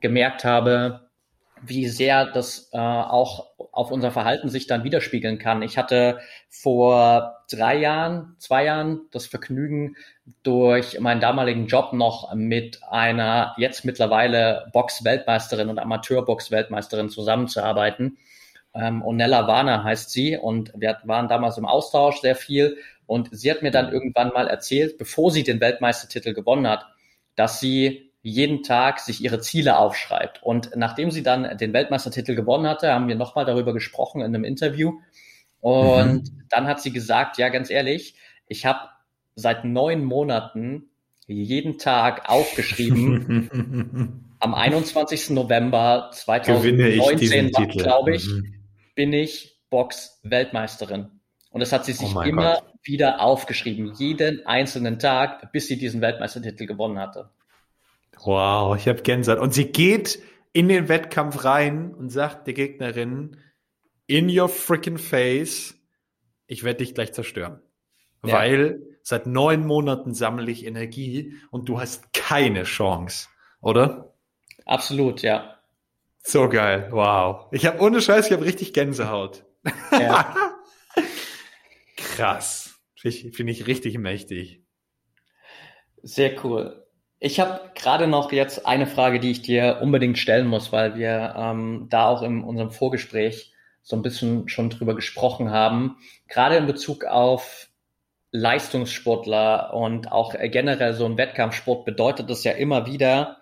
gemerkt 0.00 0.44
habe, 0.44 1.08
wie 1.62 1.88
sehr 1.88 2.26
das 2.26 2.70
äh, 2.72 2.78
auch 2.78 3.51
auf 3.72 3.90
unser 3.90 4.10
Verhalten 4.10 4.50
sich 4.50 4.66
dann 4.66 4.84
widerspiegeln 4.84 5.38
kann. 5.38 5.62
Ich 5.62 5.78
hatte 5.78 6.20
vor 6.50 7.38
drei 7.50 7.78
Jahren, 7.78 8.36
zwei 8.38 8.66
Jahren 8.66 9.00
das 9.10 9.26
Vergnügen, 9.26 9.96
durch 10.42 11.00
meinen 11.00 11.20
damaligen 11.20 11.66
Job 11.66 11.94
noch 11.94 12.32
mit 12.34 12.80
einer 12.88 13.54
jetzt 13.56 13.84
mittlerweile 13.84 14.68
Box-Weltmeisterin 14.72 15.70
und 15.70 15.78
Amateur-Box-Weltmeisterin 15.78 17.08
zusammenzuarbeiten. 17.08 18.18
Ähm, 18.74 19.02
Onella 19.02 19.46
Warner 19.48 19.82
heißt 19.82 20.10
sie 20.10 20.36
und 20.36 20.72
wir 20.76 20.98
waren 21.04 21.28
damals 21.28 21.56
im 21.56 21.66
Austausch 21.66 22.20
sehr 22.20 22.36
viel 22.36 22.76
und 23.06 23.28
sie 23.32 23.50
hat 23.50 23.62
mir 23.62 23.70
dann 23.70 23.90
irgendwann 23.90 24.28
mal 24.28 24.48
erzählt, 24.48 24.98
bevor 24.98 25.30
sie 25.30 25.44
den 25.44 25.60
Weltmeistertitel 25.60 26.34
gewonnen 26.34 26.68
hat, 26.68 26.86
dass 27.36 27.58
sie 27.58 28.11
jeden 28.22 28.62
Tag 28.62 29.00
sich 29.00 29.22
ihre 29.22 29.40
Ziele 29.40 29.78
aufschreibt. 29.78 30.42
Und 30.42 30.70
nachdem 30.76 31.10
sie 31.10 31.22
dann 31.22 31.56
den 31.58 31.72
Weltmeistertitel 31.72 32.34
gewonnen 32.34 32.66
hatte, 32.66 32.92
haben 32.92 33.08
wir 33.08 33.16
nochmal 33.16 33.44
darüber 33.44 33.72
gesprochen 33.72 34.20
in 34.20 34.28
einem 34.28 34.44
Interview. 34.44 35.00
Und 35.60 36.24
mhm. 36.24 36.44
dann 36.48 36.66
hat 36.66 36.80
sie 36.80 36.92
gesagt, 36.92 37.38
ja, 37.38 37.48
ganz 37.48 37.70
ehrlich, 37.70 38.14
ich 38.46 38.64
habe 38.64 38.88
seit 39.34 39.64
neun 39.64 40.04
Monaten 40.04 40.90
jeden 41.26 41.78
Tag 41.78 42.28
aufgeschrieben. 42.28 44.28
Am 44.38 44.54
21. 44.54 45.30
November 45.30 46.10
2019, 46.12 47.50
glaube 47.50 48.14
ich, 48.14 48.26
mhm. 48.26 48.54
bin 48.94 49.12
ich 49.12 49.58
Box-Weltmeisterin. 49.70 51.08
Und 51.50 51.60
das 51.60 51.72
hat 51.72 51.84
sie 51.84 51.92
sich 51.92 52.14
oh 52.14 52.22
immer 52.22 52.54
Gott. 52.54 52.64
wieder 52.82 53.20
aufgeschrieben, 53.20 53.94
jeden 53.94 54.46
einzelnen 54.46 54.98
Tag, 54.98 55.52
bis 55.52 55.68
sie 55.68 55.78
diesen 55.78 56.00
Weltmeistertitel 56.00 56.66
gewonnen 56.66 56.98
hatte. 56.98 57.30
Wow, 58.20 58.76
ich 58.76 58.88
habe 58.88 59.02
Gänsehaut. 59.02 59.40
Und 59.40 59.52
sie 59.54 59.66
geht 59.66 60.22
in 60.52 60.68
den 60.68 60.88
Wettkampf 60.88 61.44
rein 61.44 61.94
und 61.94 62.10
sagt 62.10 62.46
der 62.46 62.54
Gegnerin, 62.54 63.38
in 64.06 64.28
your 64.28 64.48
freaking 64.48 64.98
face, 64.98 65.74
ich 66.46 66.64
werde 66.64 66.78
dich 66.78 66.94
gleich 66.94 67.12
zerstören. 67.12 67.62
Ja. 68.24 68.34
Weil 68.34 68.82
seit 69.02 69.26
neun 69.26 69.66
Monaten 69.66 70.14
sammle 70.14 70.50
ich 70.50 70.66
Energie 70.66 71.34
und 71.50 71.68
du 71.68 71.80
hast 71.80 72.12
keine 72.12 72.64
Chance, 72.64 73.28
oder? 73.60 74.14
Absolut, 74.64 75.22
ja. 75.22 75.58
So 76.22 76.48
geil, 76.48 76.88
wow. 76.92 77.46
Ich 77.50 77.66
habe 77.66 77.80
ohne 77.80 78.00
Scheiß, 78.00 78.26
ich 78.26 78.32
habe 78.32 78.44
richtig 78.44 78.72
Gänsehaut. 78.72 79.44
Ja. 79.90 80.36
Krass. 81.96 82.78
Finde 82.94 83.16
ich, 83.16 83.36
find 83.36 83.50
ich 83.50 83.66
richtig 83.66 83.98
mächtig. 83.98 84.62
Sehr 86.02 86.44
cool. 86.44 86.81
Ich 87.24 87.38
habe 87.38 87.70
gerade 87.76 88.08
noch 88.08 88.32
jetzt 88.32 88.66
eine 88.66 88.88
Frage, 88.88 89.20
die 89.20 89.30
ich 89.30 89.42
dir 89.42 89.78
unbedingt 89.80 90.18
stellen 90.18 90.48
muss, 90.48 90.72
weil 90.72 90.96
wir 90.96 91.36
ähm, 91.36 91.86
da 91.88 92.08
auch 92.08 92.20
in 92.22 92.42
unserem 92.42 92.72
Vorgespräch 92.72 93.52
so 93.80 93.94
ein 93.94 94.02
bisschen 94.02 94.48
schon 94.48 94.70
drüber 94.70 94.96
gesprochen 94.96 95.52
haben. 95.52 95.98
Gerade 96.26 96.56
in 96.56 96.66
Bezug 96.66 97.04
auf 97.04 97.68
Leistungssportler 98.32 99.72
und 99.72 100.10
auch 100.10 100.34
generell 100.36 100.94
so 100.94 101.06
ein 101.06 101.16
Wettkampfsport 101.16 101.84
bedeutet 101.84 102.28
es 102.28 102.42
ja 102.42 102.52
immer 102.52 102.86
wieder, 102.86 103.36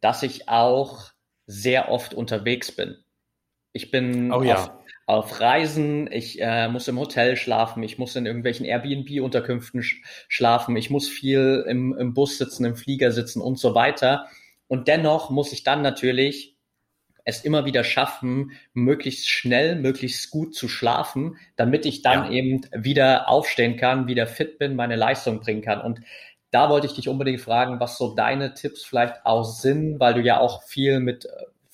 dass 0.00 0.22
ich 0.22 0.48
auch 0.48 1.10
sehr 1.46 1.90
oft 1.90 2.14
unterwegs 2.14 2.72
bin. 2.72 2.96
Ich 3.72 3.90
bin 3.90 4.32
oh, 4.32 4.42
ja 4.42 4.79
auf 5.10 5.40
Reisen, 5.40 6.08
ich 6.12 6.40
äh, 6.40 6.68
muss 6.68 6.86
im 6.86 6.96
Hotel 6.96 7.34
schlafen, 7.36 7.82
ich 7.82 7.98
muss 7.98 8.14
in 8.14 8.26
irgendwelchen 8.26 8.64
Airbnb-Unterkünften 8.64 9.82
sch 9.82 10.00
schlafen, 10.28 10.76
ich 10.76 10.88
muss 10.88 11.08
viel 11.08 11.64
im, 11.66 11.96
im 11.98 12.14
Bus 12.14 12.38
sitzen, 12.38 12.64
im 12.64 12.76
Flieger 12.76 13.10
sitzen 13.10 13.42
und 13.42 13.58
so 13.58 13.74
weiter. 13.74 14.28
Und 14.68 14.86
dennoch 14.86 15.28
muss 15.28 15.52
ich 15.52 15.64
dann 15.64 15.82
natürlich 15.82 16.56
es 17.24 17.44
immer 17.44 17.64
wieder 17.64 17.82
schaffen, 17.82 18.52
möglichst 18.72 19.28
schnell, 19.28 19.74
möglichst 19.74 20.30
gut 20.30 20.54
zu 20.54 20.68
schlafen, 20.68 21.36
damit 21.56 21.86
ich 21.86 22.02
dann 22.02 22.26
ja. 22.26 22.30
eben 22.30 22.60
wieder 22.72 23.28
aufstehen 23.28 23.76
kann, 23.76 24.06
wieder 24.06 24.28
fit 24.28 24.58
bin, 24.58 24.76
meine 24.76 24.94
Leistung 24.94 25.40
bringen 25.40 25.62
kann. 25.62 25.80
Und 25.80 26.00
da 26.52 26.70
wollte 26.70 26.86
ich 26.86 26.94
dich 26.94 27.08
unbedingt 27.08 27.40
fragen, 27.40 27.80
was 27.80 27.98
so 27.98 28.14
deine 28.14 28.54
Tipps 28.54 28.84
vielleicht 28.84 29.26
auch 29.26 29.42
sind, 29.42 29.98
weil 29.98 30.14
du 30.14 30.20
ja 30.20 30.38
auch 30.38 30.62
viel 30.62 31.00
mit 31.00 31.24
äh, 31.24 31.28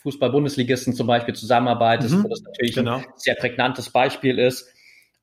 Fußball-Bundesligisten 0.06 0.94
zum 0.94 1.06
Beispiel 1.06 1.34
zusammenarbeitest, 1.34 2.14
mhm, 2.14 2.24
wo 2.24 2.28
das 2.28 2.42
natürlich 2.42 2.74
genau. 2.74 2.98
ein 2.98 3.04
sehr 3.16 3.34
prägnantes 3.34 3.90
Beispiel 3.90 4.38
ist. 4.38 4.68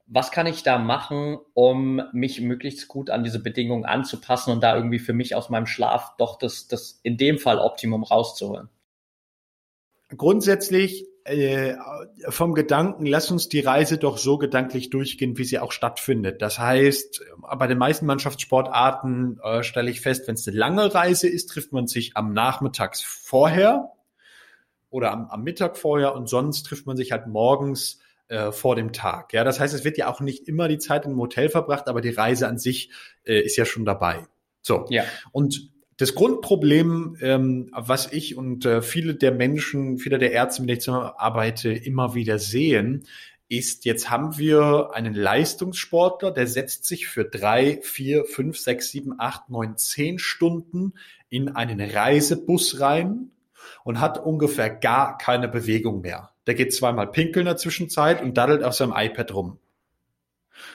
Was 0.06 0.32
kann 0.32 0.48
ich 0.48 0.64
da 0.64 0.78
machen, 0.78 1.38
um 1.54 2.02
mich 2.12 2.42
möglichst 2.42 2.90
gut 2.90 3.10
an 3.10 3.24
diese 3.24 3.42
Bedingungen 3.42 3.86
anzupassen 3.86 4.52
und 4.52 4.62
da 4.62 4.76
irgendwie 4.76 5.00
für 5.00 5.14
mich 5.14 5.36
aus 5.36 5.50
meinem 5.50 5.66
Schlaf 5.66 6.16
doch 6.18 6.38
das, 6.38 6.68
das 6.68 7.00
in 7.04 7.18
dem 7.18 7.40
Fall 7.40 7.60
Optimum 7.60 8.04
rauszuholen? 8.04 8.70
grundsätzlich 10.18 11.08
äh, 11.26 11.76
vom 12.28 12.54
Gedanken, 12.54 13.06
lass 13.06 13.32
uns 13.32 13.48
die 13.48 13.62
Reise 13.62 13.98
doch 13.98 14.18
so 14.18 14.38
gedanklich 14.38 14.90
durchgehen, 14.90 15.38
wie 15.38 15.46
sie 15.46 15.60
auch 15.60 15.72
stattfindet. 15.72 16.42
Das 16.42 16.60
heißt, 16.60 17.24
bei 17.58 17.68
den 17.68 17.78
meisten 17.78 18.06
Mannschaftssportarten 18.06 19.40
äh, 19.42 19.64
stelle 19.64 19.90
ich 19.90 20.02
fest, 20.02 20.28
wenn 20.28 20.36
es 20.36 20.48
eine 20.48 20.58
lange 20.58 20.94
Reise 20.94 21.30
ist, 21.30 21.48
trifft 21.48 21.72
man 21.72 21.88
sich 21.88 22.18
am 22.18 22.34
Nachmittags 22.34 23.02
vorher 23.02 23.92
oder 24.94 25.12
am, 25.12 25.28
am 25.28 25.44
Mittag 25.44 25.76
vorher 25.76 26.16
und 26.16 26.30
sonst 26.30 26.64
trifft 26.64 26.86
man 26.86 26.96
sich 26.96 27.12
halt 27.12 27.28
morgens 27.28 28.00
äh, 28.28 28.52
vor 28.52 28.76
dem 28.76 28.94
Tag. 28.94 29.34
Ja, 29.34 29.44
das 29.44 29.60
heißt, 29.60 29.74
es 29.74 29.84
wird 29.84 29.98
ja 29.98 30.08
auch 30.08 30.22
nicht 30.22 30.48
immer 30.48 30.68
die 30.68 30.78
Zeit 30.78 31.06
im 31.06 31.18
Hotel 31.18 31.50
verbracht, 31.50 31.88
aber 31.88 32.00
die 32.00 32.12
Reise 32.12 32.48
an 32.48 32.60
sich 32.60 32.92
äh, 33.26 33.42
ist 33.42 33.58
ja 33.58 33.66
schon 33.66 33.86
dabei. 33.86 34.28
So. 34.62 34.86
Ja. 34.90 35.04
Und 35.32 35.72
das 35.98 36.14
Grundproblem, 36.14 37.18
ähm, 37.22 37.70
was 37.74 38.14
ich 38.14 38.38
und 38.38 38.66
äh, 38.66 38.82
viele 38.82 39.16
der 39.16 39.32
Menschen, 39.32 39.98
viele 39.98 40.20
der 40.20 40.32
Ärzte, 40.32 40.62
mit 40.62 40.70
denen 40.70 40.80
ich 40.80 40.90
arbeite, 40.90 41.72
immer 41.72 42.14
wieder 42.14 42.38
sehen, 42.38 43.08
ist, 43.50 43.86
jetzt 43.86 44.10
haben 44.10 44.38
wir 44.38 44.92
einen 44.94 45.16
Leistungssportler, 45.16 46.32
der 46.32 46.48
setzt 46.48 46.86
sich 46.86 47.08
für 47.08 47.26
drei, 47.26 47.80
vier, 47.82 48.26
fünf, 48.26 48.58
sechs, 48.58 48.90
sieben, 48.90 49.20
acht, 49.20 49.50
neun, 49.50 49.76
zehn 49.78 50.18
Stunden 50.20 50.94
in 51.30 51.50
einen 51.50 51.82
Reisebus 51.82 52.80
rein 52.80 53.32
und 53.84 54.00
hat 54.00 54.24
ungefähr 54.24 54.70
gar 54.70 55.18
keine 55.18 55.48
Bewegung 55.48 56.02
mehr. 56.02 56.32
Der 56.48 56.56
geht 56.56 56.74
zweimal 56.74 57.08
pinkeln 57.08 57.46
in 57.46 57.52
der 57.52 57.58
Zwischenzeit 57.58 58.22
und 58.22 58.38
daddelt 58.38 58.64
auf 58.64 58.74
seinem 58.74 58.94
iPad 58.96 59.34
rum. 59.34 59.60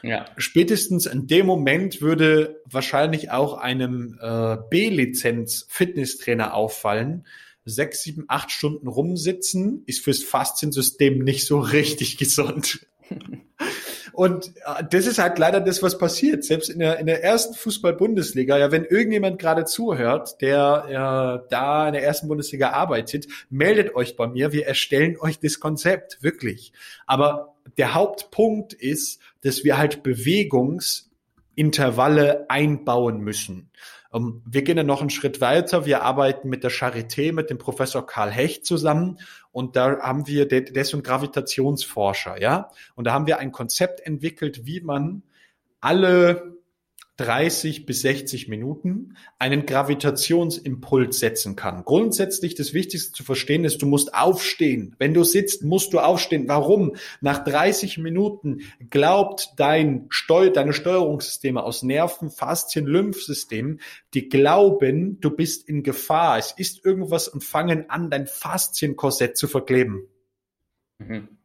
Ja. 0.02 0.26
Spätestens 0.36 1.06
in 1.06 1.26
dem 1.26 1.46
Moment 1.46 2.00
würde 2.00 2.60
wahrscheinlich 2.64 3.30
auch 3.30 3.54
einem 3.54 4.18
äh, 4.20 4.56
B-Lizenz-Fitnesstrainer 4.70 6.54
auffallen, 6.54 7.26
sechs, 7.64 8.02
sieben, 8.02 8.24
acht 8.28 8.50
Stunden 8.50 8.88
rumsitzen 8.88 9.82
ist 9.86 10.02
fürs 10.02 10.22
Fasziensystem 10.22 11.18
nicht 11.18 11.46
so 11.46 11.58
richtig 11.58 12.16
gesund. 12.18 12.86
Und 14.18 14.48
äh, 14.48 14.82
das 14.90 15.06
ist 15.06 15.20
halt 15.20 15.38
leider 15.38 15.60
das, 15.60 15.80
was 15.80 15.96
passiert. 15.96 16.42
Selbst 16.42 16.70
in 16.70 16.80
der, 16.80 16.98
in 16.98 17.06
der 17.06 17.22
ersten 17.22 17.54
Fußball-Bundesliga, 17.54 18.58
ja, 18.58 18.72
wenn 18.72 18.84
irgendjemand 18.84 19.38
gerade 19.38 19.64
zuhört, 19.64 20.40
der 20.40 20.86
äh, 20.88 21.38
da 21.50 21.86
in 21.86 21.92
der 21.92 22.02
ersten 22.02 22.26
Bundesliga 22.26 22.70
arbeitet, 22.70 23.28
meldet 23.48 23.94
euch 23.94 24.16
bei 24.16 24.26
mir. 24.26 24.50
Wir 24.50 24.66
erstellen 24.66 25.16
euch 25.20 25.38
das 25.38 25.60
Konzept, 25.60 26.20
wirklich. 26.20 26.72
Aber 27.06 27.54
der 27.76 27.94
Hauptpunkt 27.94 28.72
ist, 28.72 29.20
dass 29.42 29.62
wir 29.62 29.78
halt 29.78 30.02
Bewegungsintervalle 30.02 32.50
einbauen 32.50 33.20
müssen. 33.20 33.70
Ähm, 34.12 34.42
wir 34.46 34.62
gehen 34.62 34.76
dann 34.76 34.86
noch 34.86 35.00
einen 35.00 35.10
Schritt 35.10 35.40
weiter. 35.40 35.86
Wir 35.86 36.02
arbeiten 36.02 36.48
mit 36.48 36.64
der 36.64 36.70
Charité, 36.70 37.32
mit 37.32 37.50
dem 37.50 37.58
Professor 37.58 38.06
Karl 38.06 38.30
Hecht 38.30 38.66
zusammen. 38.66 39.18
Und 39.52 39.76
da 39.76 40.00
haben 40.00 40.26
wir, 40.26 40.46
der, 40.46 40.62
der 40.62 40.82
ist 40.82 40.94
ein 40.94 41.02
Gravitationsforscher, 41.02 42.40
ja. 42.40 42.70
Und 42.94 43.06
da 43.06 43.12
haben 43.12 43.26
wir 43.26 43.38
ein 43.38 43.52
Konzept 43.52 44.00
entwickelt, 44.00 44.66
wie 44.66 44.80
man 44.80 45.22
alle 45.80 46.57
30 47.18 47.84
bis 47.84 48.02
60 48.02 48.48
Minuten 48.48 49.16
einen 49.38 49.66
Gravitationsimpuls 49.66 51.18
setzen 51.18 51.56
kann. 51.56 51.84
Grundsätzlich 51.84 52.54
das 52.54 52.72
Wichtigste 52.74 53.12
zu 53.12 53.24
verstehen 53.24 53.64
ist, 53.64 53.82
du 53.82 53.86
musst 53.86 54.14
aufstehen. 54.14 54.94
Wenn 54.98 55.14
du 55.14 55.24
sitzt, 55.24 55.64
musst 55.64 55.92
du 55.92 55.98
aufstehen. 55.98 56.46
Warum? 56.46 56.94
Nach 57.20 57.42
30 57.42 57.98
Minuten 57.98 58.60
glaubt 58.88 59.54
dein 59.56 60.06
Steu 60.10 60.50
deine 60.50 60.72
Steuerungssysteme 60.72 61.62
aus 61.62 61.82
Nerven, 61.82 62.30
Faszien, 62.30 62.86
Lymphsystemen, 62.86 63.80
die 64.14 64.28
glauben, 64.28 65.20
du 65.20 65.30
bist 65.30 65.68
in 65.68 65.82
Gefahr. 65.82 66.38
Es 66.38 66.52
ist 66.52 66.84
irgendwas 66.84 67.26
und 67.26 67.42
fangen 67.42 67.90
an, 67.90 68.10
dein 68.10 68.28
Faszienkorsett 68.28 69.36
zu 69.36 69.48
verkleben. 69.48 70.06
Mhm. 70.98 71.37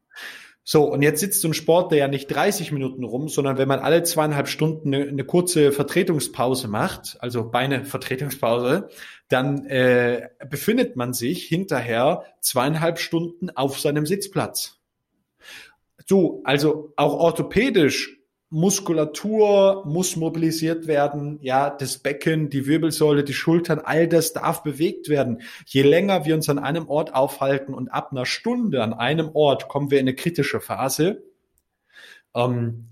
So, 0.65 0.85
und 0.85 1.01
jetzt 1.01 1.19
sitzt 1.19 1.41
so 1.41 1.49
ein 1.49 1.53
Sportler 1.53 1.97
ja 1.97 2.07
nicht 2.07 2.27
30 2.27 2.71
Minuten 2.71 3.03
rum, 3.03 3.27
sondern 3.27 3.57
wenn 3.57 3.67
man 3.67 3.79
alle 3.79 4.03
zweieinhalb 4.03 4.47
Stunden 4.47 4.93
eine, 4.93 5.05
eine 5.05 5.25
kurze 5.25 5.73
Vertretungspause 5.73 6.69
macht, 6.69 7.17
also 7.19 7.49
Beine 7.49 7.83
Vertretungspause, 7.83 8.87
dann 9.27 9.65
äh, 9.65 10.29
befindet 10.49 10.95
man 10.95 11.13
sich 11.13 11.43
hinterher 11.43 12.23
zweieinhalb 12.39 12.99
Stunden 12.99 13.49
auf 13.49 13.77
seinem 13.77 14.05
Sitzplatz. 14.05 14.79
So, 16.05 16.41
also 16.45 16.93
auch 16.95 17.13
orthopädisch 17.13 18.22
Muskulatur 18.53 19.83
muss 19.87 20.15
mobilisiert 20.15 20.85
werden, 20.85 21.39
ja, 21.41 21.71
das 21.71 21.97
Becken, 21.97 22.51
die 22.51 22.67
Wirbelsäule, 22.67 23.23
die 23.23 23.33
Schultern, 23.33 23.79
all 23.83 24.07
das 24.07 24.31
darf 24.31 24.61
bewegt 24.61 25.09
werden. 25.09 25.41
Je 25.65 25.81
länger 25.81 26.25
wir 26.25 26.35
uns 26.35 26.49
an 26.49 26.59
einem 26.59 26.87
Ort 26.87 27.15
aufhalten 27.15 27.73
und 27.73 27.89
ab 27.89 28.11
einer 28.11 28.27
Stunde 28.27 28.83
an 28.83 28.93
einem 28.93 29.31
Ort 29.33 29.69
kommen 29.69 29.89
wir 29.89 29.99
in 29.99 30.07
eine 30.07 30.15
kritische 30.15 30.61
Phase, 30.61 31.23
ähm, 32.35 32.89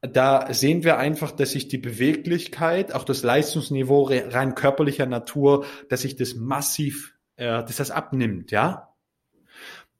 da 0.00 0.52
sehen 0.52 0.82
wir 0.82 0.98
einfach, 0.98 1.30
dass 1.30 1.52
sich 1.52 1.68
die 1.68 1.78
Beweglichkeit, 1.78 2.92
auch 2.92 3.04
das 3.04 3.22
Leistungsniveau 3.22 4.10
rein 4.10 4.56
körperlicher 4.56 5.06
Natur, 5.06 5.64
dass 5.90 6.02
sich 6.02 6.16
das 6.16 6.34
massiv, 6.34 7.14
äh, 7.36 7.44
dass 7.62 7.76
das 7.76 7.92
abnimmt, 7.92 8.50
ja. 8.50 8.91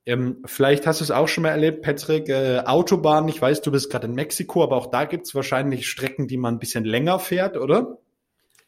Ähm, 0.05 0.43
vielleicht 0.47 0.87
hast 0.87 1.01
du 1.01 1.05
es 1.05 1.11
auch 1.11 1.29
schon 1.29 1.43
mal 1.43 1.51
erlebt, 1.51 1.83
Patrick, 1.83 2.29
äh, 2.29 2.61
Autobahn, 2.65 3.29
ich 3.29 3.41
weiß, 3.41 3.63
du 3.63 3.71
bist 3.71 3.91
gerade 3.91 4.09
in 4.09 4.15
Mexiko, 4.15 4.65
aber 4.65 4.77
auch 4.77 4.91
da 4.91 5.05
gibt 5.05 5.27
es 5.27 5.35
wahrscheinlich 5.35 5.89
Strecken, 5.89 6.27
die 6.27 6.37
man 6.37 6.55
ein 6.55 6.59
bisschen 6.59 6.85
länger 6.85 7.19
fährt, 7.21 7.57
oder? 7.57 7.99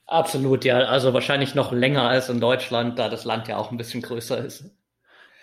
Absolut, 0.07 0.65
ja. 0.65 0.79
Also 0.79 1.13
wahrscheinlich 1.13 1.55
noch 1.55 1.73
länger 1.73 2.03
als 2.03 2.29
in 2.29 2.41
Deutschland, 2.41 2.99
da 2.99 3.09
das 3.09 3.25
Land 3.25 3.49
ja 3.49 3.57
auch 3.57 3.71
ein 3.71 3.77
bisschen 3.77 4.03
größer 4.03 4.45
ist. 4.45 4.71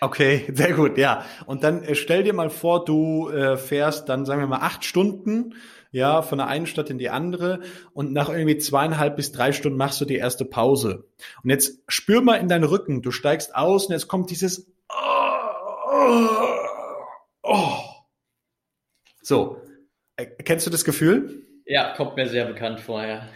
Okay, 0.00 0.46
sehr 0.54 0.72
gut, 0.72 0.96
ja. 0.98 1.24
Und 1.46 1.62
dann 1.62 1.82
äh, 1.82 1.94
stell 1.94 2.22
dir 2.22 2.32
mal 2.32 2.50
vor, 2.50 2.84
du 2.84 3.28
äh, 3.28 3.56
fährst 3.56 4.08
dann, 4.08 4.24
sagen 4.24 4.40
wir 4.40 4.46
mal, 4.46 4.60
acht 4.60 4.84
Stunden, 4.84 5.54
ja, 5.90 6.22
von 6.22 6.38
der 6.38 6.46
einen 6.46 6.66
Stadt 6.66 6.88
in 6.88 6.96
die 6.96 7.10
andere 7.10 7.60
und 7.92 8.12
nach 8.12 8.30
irgendwie 8.30 8.56
zweieinhalb 8.56 9.14
bis 9.14 9.30
drei 9.30 9.52
Stunden 9.52 9.76
machst 9.76 10.00
du 10.00 10.06
die 10.06 10.16
erste 10.16 10.46
Pause. 10.46 11.04
Und 11.44 11.50
jetzt 11.50 11.82
spür 11.86 12.22
mal 12.22 12.36
in 12.36 12.48
deinen 12.48 12.64
Rücken, 12.64 13.02
du 13.02 13.10
steigst 13.10 13.54
aus 13.54 13.86
und 13.86 13.92
jetzt 13.92 14.08
kommt 14.08 14.30
dieses 14.30 14.72
Oh. 17.42 17.78
So, 19.22 19.60
äh, 20.16 20.26
kennst 20.26 20.66
du 20.66 20.70
das 20.70 20.84
Gefühl? 20.84 21.46
Ja, 21.64 21.94
kommt 21.94 22.16
mir 22.16 22.28
sehr 22.28 22.44
bekannt 22.44 22.80
vorher. 22.80 23.28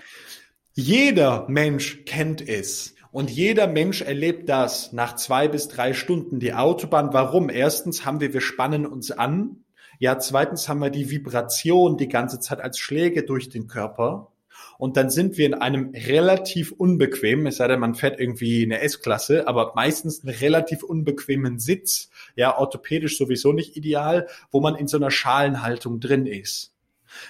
Jeder 0.75 1.47
Mensch 1.49 2.05
kennt 2.05 2.47
es. 2.47 2.95
Und 3.13 3.31
jeder 3.31 3.67
Mensch 3.67 4.03
erlebt 4.03 4.49
das 4.49 4.93
nach 4.93 5.17
zwei 5.17 5.49
bis 5.49 5.69
drei 5.69 5.95
Stunden. 5.95 6.39
Die 6.39 6.53
Autobahn, 6.53 7.13
warum? 7.13 7.49
Erstens 7.49 8.05
haben 8.05 8.21
wir, 8.21 8.35
wir 8.35 8.43
spannen 8.43 8.85
uns 8.85 9.11
an. 9.11 9.65
Ja, 9.99 10.19
zweitens 10.19 10.69
haben 10.69 10.81
wir 10.81 10.91
die 10.91 11.11
Vibration 11.11 11.97
die 11.97 12.09
ganze 12.09 12.41
Zeit 12.41 12.61
als 12.61 12.79
Schläge 12.79 13.23
durch 13.23 13.49
den 13.49 13.69
Körper. 13.69 14.33
Und 14.79 14.97
dann 14.99 15.09
sind 15.09 15.39
wir 15.39 15.47
in 15.47 15.55
einem 15.55 15.93
relativ 15.95 16.73
unbequemen, 16.73 17.47
es 17.47 17.57
sei 17.57 17.69
denn, 17.69 17.81
man 17.81 17.95
fährt 17.95 18.21
irgendwie 18.21 18.63
eine 18.63 18.81
S-Klasse, 18.81 19.49
aber 19.49 19.73
meistens 19.75 20.23
einen 20.23 20.35
relativ 20.35 20.83
unbequemen 20.83 21.59
Sitz, 21.59 22.11
ja, 22.37 22.57
orthopädisch 22.57 23.19
sowieso 23.19 23.53
nicht 23.53 23.77
ideal, 23.77 24.29
wo 24.51 24.61
man 24.61 24.77
in 24.77 24.87
so 24.87 24.97
einer 24.97 25.11
Schalenhaltung 25.11 25.99
drin 25.99 26.27
ist. 26.27 26.73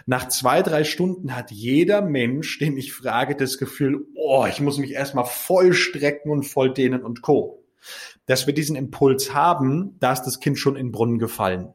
Nach 0.06 0.28
zwei, 0.28 0.62
drei 0.62 0.84
Stunden 0.84 1.34
hat 1.34 1.50
jeder 1.50 2.02
Mensch, 2.02 2.58
den 2.58 2.76
ich 2.76 2.92
frage, 2.92 3.36
das 3.36 3.58
Gefühl, 3.58 4.06
oh, 4.14 4.46
ich 4.48 4.60
muss 4.60 4.78
mich 4.78 4.92
erstmal 4.92 5.24
voll 5.24 5.72
strecken 5.72 6.30
und 6.30 6.42
voll 6.42 6.72
dehnen 6.72 7.02
und 7.02 7.22
co. 7.22 7.62
Dass 8.26 8.46
wir 8.46 8.54
diesen 8.54 8.74
Impuls 8.76 9.32
haben, 9.32 9.96
da 10.00 10.12
ist 10.12 10.22
das 10.22 10.40
Kind 10.40 10.58
schon 10.58 10.76
in 10.76 10.86
den 10.86 10.92
Brunnen 10.92 11.18
gefallen. 11.18 11.72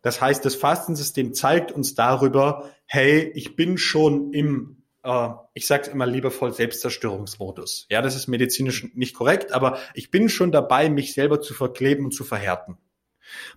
Das 0.00 0.20
heißt, 0.20 0.44
das 0.44 0.54
Fastensystem 0.54 1.34
zeigt 1.34 1.70
uns 1.70 1.94
darüber, 1.94 2.70
hey, 2.86 3.30
ich 3.34 3.56
bin 3.56 3.78
schon 3.78 4.32
im, 4.32 4.81
äh, 5.02 5.28
ich 5.54 5.66
sage 5.66 5.82
es 5.82 5.88
immer 5.88 6.06
liebevoll, 6.06 6.52
Selbstzerstörungsmodus. 6.52 7.86
Ja, 7.90 8.02
das 8.02 8.16
ist 8.16 8.28
medizinisch 8.28 8.94
nicht 8.94 9.14
korrekt, 9.14 9.52
aber 9.52 9.78
ich 9.94 10.10
bin 10.10 10.28
schon 10.28 10.52
dabei, 10.52 10.88
mich 10.88 11.14
selber 11.14 11.40
zu 11.40 11.54
verkleben 11.54 12.04
und 12.04 12.12
zu 12.12 12.24
verhärten. 12.24 12.78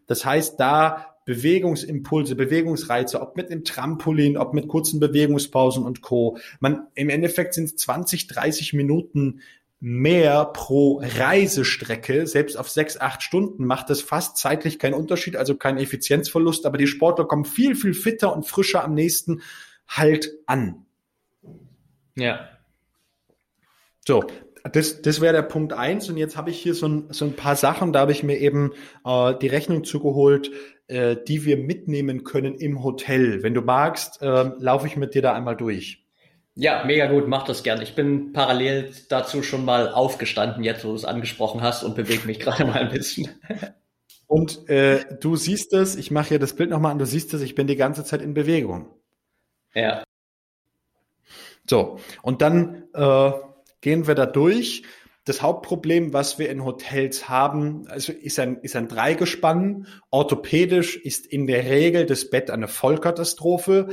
Das 0.07 0.25
heißt, 0.25 0.59
da 0.59 1.15
Bewegungsimpulse, 1.25 2.35
Bewegungsreize, 2.35 3.19
ob 3.19 3.35
mit 3.35 3.51
einem 3.51 3.63
Trampolin, 3.63 4.37
ob 4.37 4.53
mit 4.53 4.67
kurzen 4.67 4.99
Bewegungspausen 4.99 5.83
und 5.83 6.01
Co. 6.01 6.37
Man, 6.59 6.87
im 6.93 7.09
Endeffekt 7.09 7.55
sind 7.55 7.65
es 7.65 7.75
20, 7.77 8.27
30 8.27 8.73
Minuten 8.73 9.41
mehr 9.79 10.45
pro 10.45 11.01
Reisestrecke, 11.03 12.27
selbst 12.27 12.57
auf 12.57 12.69
sechs, 12.69 12.97
acht 12.97 13.23
Stunden 13.23 13.65
macht 13.65 13.89
das 13.89 14.01
fast 14.01 14.37
zeitlich 14.37 14.79
keinen 14.79 14.93
Unterschied, 14.93 15.35
also 15.35 15.55
kein 15.55 15.77
Effizienzverlust, 15.77 16.65
aber 16.65 16.77
die 16.77 16.87
Sportler 16.87 17.25
kommen 17.25 17.45
viel, 17.45 17.75
viel 17.75 17.93
fitter 17.93 18.33
und 18.33 18.47
frischer 18.47 18.83
am 18.83 18.93
nächsten 18.93 19.41
Halt 19.87 20.31
an. 20.45 20.84
Ja. 22.15 22.49
So, 24.07 24.25
das, 24.71 25.01
das 25.01 25.21
wäre 25.21 25.33
der 25.33 25.41
Punkt 25.43 25.73
eins 25.73 26.09
und 26.09 26.17
jetzt 26.17 26.37
habe 26.37 26.49
ich 26.49 26.59
hier 26.59 26.73
so 26.73 26.87
ein, 26.87 27.07
so 27.11 27.25
ein 27.25 27.35
paar 27.35 27.55
Sachen, 27.55 27.93
da 27.93 28.01
habe 28.01 28.11
ich 28.11 28.23
mir 28.23 28.37
eben 28.37 28.71
äh, 29.05 29.33
die 29.35 29.47
Rechnung 29.47 29.83
zugeholt, 29.83 30.51
äh, 30.87 31.15
die 31.27 31.45
wir 31.45 31.57
mitnehmen 31.57 32.23
können 32.23 32.55
im 32.55 32.83
Hotel. 32.83 33.43
Wenn 33.43 33.53
du 33.53 33.61
magst, 33.61 34.21
äh, 34.21 34.51
laufe 34.57 34.87
ich 34.87 34.97
mit 34.97 35.13
dir 35.13 35.21
da 35.21 35.33
einmal 35.33 35.55
durch. 35.55 36.03
Ja, 36.55 36.85
mega 36.85 37.07
gut, 37.07 37.27
mach 37.27 37.43
das 37.43 37.63
gern. 37.63 37.81
Ich 37.81 37.95
bin 37.95 38.31
parallel 38.31 38.91
dazu 39.09 39.43
schon 39.43 39.65
mal 39.65 39.89
aufgestanden, 39.89 40.63
jetzt 40.63 40.85
wo 40.85 40.89
du 40.89 40.95
es 40.95 41.05
angesprochen 41.05 41.61
hast 41.61 41.83
und 41.83 41.95
bewege 41.95 42.25
mich 42.25 42.39
gerade 42.39 42.65
mal 42.65 42.79
ein 42.79 42.91
bisschen. 42.91 43.29
Und 44.25 44.69
äh, 44.69 45.03
du 45.19 45.35
siehst 45.35 45.73
es, 45.73 45.95
ich 45.95 46.11
mache 46.11 46.29
hier 46.29 46.39
das 46.39 46.55
Bild 46.55 46.69
nochmal 46.69 46.91
an, 46.91 46.99
du 46.99 47.05
siehst 47.05 47.33
es, 47.33 47.41
ich 47.41 47.55
bin 47.55 47.67
die 47.67 47.75
ganze 47.75 48.05
Zeit 48.05 48.21
in 48.21 48.33
Bewegung. 48.33 48.87
Ja. 49.73 50.04
So, 51.69 51.99
und 52.21 52.41
dann 52.41 52.83
äh, 52.93 53.31
gehen 53.81 54.07
wir 54.07 54.15
da 54.15 54.25
durch. 54.25 54.83
Das 55.25 55.41
Hauptproblem, 55.41 56.13
was 56.13 56.37
wir 56.37 56.49
in 56.51 56.63
Hotels 56.63 57.27
haben, 57.27 57.87
also 57.87 58.13
ist 58.13 58.37
ein, 58.37 58.57
ist 58.61 58.75
ein 58.75 58.87
Dreigespann. 58.87 59.87
Orthopädisch 60.11 60.97
ist 60.97 61.25
in 61.25 61.47
der 61.47 61.65
Regel 61.65 62.05
das 62.05 62.29
Bett 62.29 62.51
eine 62.51 62.67
Vollkatastrophe 62.67 63.89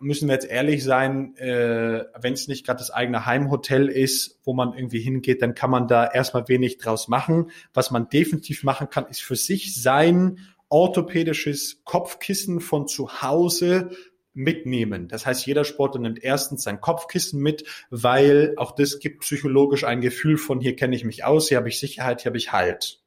müssen 0.00 0.28
wir 0.28 0.34
jetzt 0.34 0.48
ehrlich 0.48 0.82
sein, 0.82 1.36
äh, 1.36 2.04
wenn 2.20 2.32
es 2.32 2.48
nicht 2.48 2.64
gerade 2.64 2.78
das 2.78 2.90
eigene 2.90 3.26
Heimhotel 3.26 3.88
ist, 3.88 4.40
wo 4.44 4.54
man 4.54 4.72
irgendwie 4.72 5.00
hingeht, 5.00 5.42
dann 5.42 5.54
kann 5.54 5.70
man 5.70 5.86
da 5.86 6.06
erstmal 6.06 6.48
wenig 6.48 6.78
draus 6.78 7.08
machen. 7.08 7.50
Was 7.74 7.90
man 7.90 8.08
definitiv 8.08 8.64
machen 8.64 8.88
kann, 8.90 9.06
ist 9.06 9.22
für 9.22 9.36
sich 9.36 9.80
sein 9.80 10.38
orthopädisches 10.68 11.82
Kopfkissen 11.84 12.60
von 12.60 12.86
zu 12.86 13.22
Hause 13.22 13.90
mitnehmen. 14.32 15.08
Das 15.08 15.26
heißt, 15.26 15.44
jeder 15.46 15.64
Sportler 15.64 16.00
nimmt 16.00 16.22
erstens 16.22 16.62
sein 16.62 16.80
Kopfkissen 16.80 17.40
mit, 17.40 17.64
weil 17.90 18.54
auch 18.56 18.72
das 18.72 18.98
gibt 18.98 19.20
psychologisch 19.20 19.84
ein 19.84 20.00
Gefühl 20.00 20.38
von, 20.38 20.60
hier 20.60 20.76
kenne 20.76 20.96
ich 20.96 21.04
mich 21.04 21.24
aus, 21.24 21.48
hier 21.48 21.58
habe 21.58 21.68
ich 21.68 21.80
Sicherheit, 21.80 22.22
hier 22.22 22.30
habe 22.30 22.38
ich 22.38 22.52
Halt. 22.52 23.00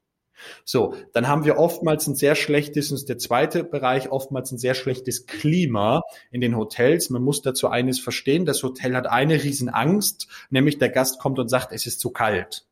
So, 0.66 0.96
dann 1.14 1.28
haben 1.28 1.46
wir 1.46 1.58
oftmals 1.58 2.08
ein 2.08 2.16
sehr 2.16 2.36
schlechtes, 2.36 2.92
und 2.92 3.08
der 3.08 3.18
zweite 3.18 3.64
Bereich, 3.64 4.12
oftmals 4.12 4.52
ein 4.52 4.58
sehr 4.58 4.74
schlechtes 4.74 5.26
Klima 5.26 6.02
in 6.32 6.42
den 6.42 6.58
Hotels. 6.58 7.10
Man 7.10 7.22
muss 7.22 7.42
dazu 7.42 7.70
eines 7.70 8.00
verstehen, 8.00 8.46
das 8.46 8.64
Hotel 8.64 8.96
hat 8.96 9.08
eine 9.08 9.42
Riesenangst, 9.44 10.28
nämlich 10.50 10.78
der 10.78 10.90
Gast 10.90 11.20
kommt 11.20 11.40
und 11.40 11.50
sagt, 11.50 11.72
es 11.72 11.86
ist 11.86 12.00
zu 12.00 12.12
kalt. 12.12 12.66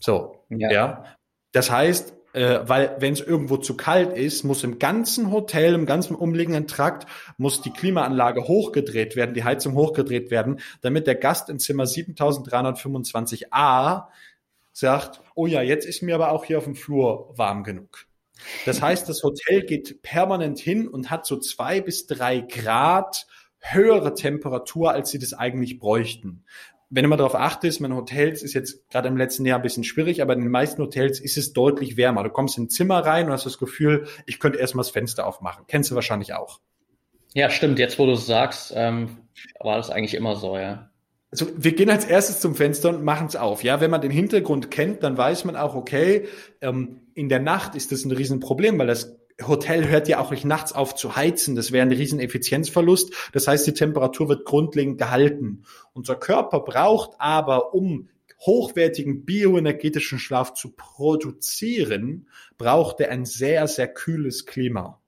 So, 0.00 0.36
ja. 0.48 0.70
ja. 0.70 1.04
Das 1.52 1.70
heißt, 1.70 2.14
äh, 2.32 2.60
weil 2.64 2.96
wenn 2.98 3.12
es 3.12 3.20
irgendwo 3.20 3.58
zu 3.58 3.76
kalt 3.76 4.16
ist, 4.16 4.44
muss 4.44 4.64
im 4.64 4.78
ganzen 4.78 5.30
Hotel, 5.30 5.74
im 5.74 5.84
ganzen 5.86 6.14
umliegenden 6.14 6.66
Trakt, 6.66 7.06
muss 7.36 7.60
die 7.62 7.72
Klimaanlage 7.72 8.48
hochgedreht 8.48 9.16
werden, 9.16 9.34
die 9.34 9.44
Heizung 9.44 9.74
hochgedreht 9.74 10.30
werden, 10.30 10.60
damit 10.80 11.06
der 11.06 11.16
Gast 11.16 11.50
im 11.50 11.58
Zimmer 11.58 11.84
7325a 11.84 14.04
sagt, 14.72 15.20
oh 15.34 15.46
ja, 15.46 15.60
jetzt 15.62 15.86
ist 15.86 16.02
mir 16.02 16.14
aber 16.14 16.32
auch 16.32 16.44
hier 16.44 16.58
auf 16.58 16.64
dem 16.64 16.76
Flur 16.76 17.32
warm 17.36 17.64
genug. 17.64 18.06
Das 18.66 18.82
heißt, 18.82 19.08
das 19.08 19.22
Hotel 19.22 19.62
geht 19.62 20.02
permanent 20.02 20.58
hin 20.58 20.88
und 20.88 21.10
hat 21.10 21.26
so 21.26 21.38
zwei 21.38 21.80
bis 21.80 22.06
drei 22.06 22.40
Grad 22.40 23.28
höhere 23.60 24.14
Temperatur, 24.14 24.90
als 24.90 25.10
sie 25.10 25.20
das 25.20 25.34
eigentlich 25.34 25.78
bräuchten. 25.78 26.44
Wenn 26.94 27.08
man 27.08 27.16
darauf 27.16 27.34
achtet, 27.34 27.80
meine 27.80 27.96
Hotels 27.96 28.42
ist 28.42 28.52
jetzt 28.52 28.90
gerade 28.90 29.08
im 29.08 29.16
letzten 29.16 29.46
Jahr 29.46 29.58
ein 29.58 29.62
bisschen 29.62 29.82
schwierig, 29.82 30.20
aber 30.20 30.34
in 30.34 30.40
den 30.40 30.50
meisten 30.50 30.82
Hotels 30.82 31.20
ist 31.20 31.38
es 31.38 31.54
deutlich 31.54 31.96
wärmer. 31.96 32.22
Du 32.22 32.28
kommst 32.28 32.58
in 32.58 32.64
ein 32.64 32.68
Zimmer 32.68 32.98
rein 32.98 33.26
und 33.26 33.32
hast 33.32 33.46
das 33.46 33.56
Gefühl, 33.56 34.06
ich 34.26 34.38
könnte 34.38 34.58
erstmal 34.58 34.82
das 34.82 34.90
Fenster 34.90 35.26
aufmachen. 35.26 35.64
Kennst 35.68 35.90
du 35.90 35.94
wahrscheinlich 35.94 36.34
auch. 36.34 36.60
Ja, 37.32 37.48
stimmt. 37.48 37.78
Jetzt, 37.78 37.98
wo 37.98 38.04
du 38.04 38.12
es 38.12 38.26
sagst, 38.26 38.74
ähm, 38.76 39.16
war 39.58 39.78
das 39.78 39.88
eigentlich 39.88 40.12
immer 40.12 40.36
so, 40.36 40.58
ja. 40.58 40.90
Also 41.30 41.46
wir 41.56 41.74
gehen 41.74 41.88
als 41.88 42.04
erstes 42.04 42.40
zum 42.40 42.54
Fenster 42.54 42.90
und 42.90 43.02
machen 43.04 43.26
es 43.26 43.36
auf. 43.36 43.64
Ja, 43.64 43.80
wenn 43.80 43.90
man 43.90 44.02
den 44.02 44.10
Hintergrund 44.10 44.70
kennt, 44.70 45.02
dann 45.02 45.16
weiß 45.16 45.46
man 45.46 45.56
auch, 45.56 45.74
okay, 45.74 46.28
ähm, 46.60 47.00
in 47.14 47.30
der 47.30 47.40
Nacht 47.40 47.74
ist 47.74 47.90
das 47.90 48.04
ein 48.04 48.12
Riesenproblem, 48.12 48.78
weil 48.78 48.86
das 48.86 49.18
Hotel 49.40 49.88
hört 49.88 50.08
ja 50.08 50.20
auch 50.20 50.30
nicht 50.30 50.44
nachts 50.44 50.72
auf 50.72 50.94
zu 50.94 51.16
heizen. 51.16 51.54
Das 51.56 51.72
wäre 51.72 51.86
ein 51.86 51.92
riesen 51.92 52.20
Effizienzverlust. 52.20 53.12
Das 53.32 53.48
heißt, 53.48 53.66
die 53.66 53.74
Temperatur 53.74 54.28
wird 54.28 54.44
grundlegend 54.44 54.98
gehalten. 54.98 55.64
Unser 55.92 56.16
Körper 56.16 56.60
braucht 56.60 57.12
aber, 57.18 57.74
um 57.74 58.08
hochwertigen 58.40 59.24
bioenergetischen 59.24 60.18
Schlaf 60.18 60.54
zu 60.54 60.72
produzieren, 60.72 62.28
braucht 62.58 63.00
er 63.00 63.10
ein 63.10 63.24
sehr, 63.24 63.68
sehr 63.68 63.88
kühles 63.88 64.46
Klima. 64.46 65.00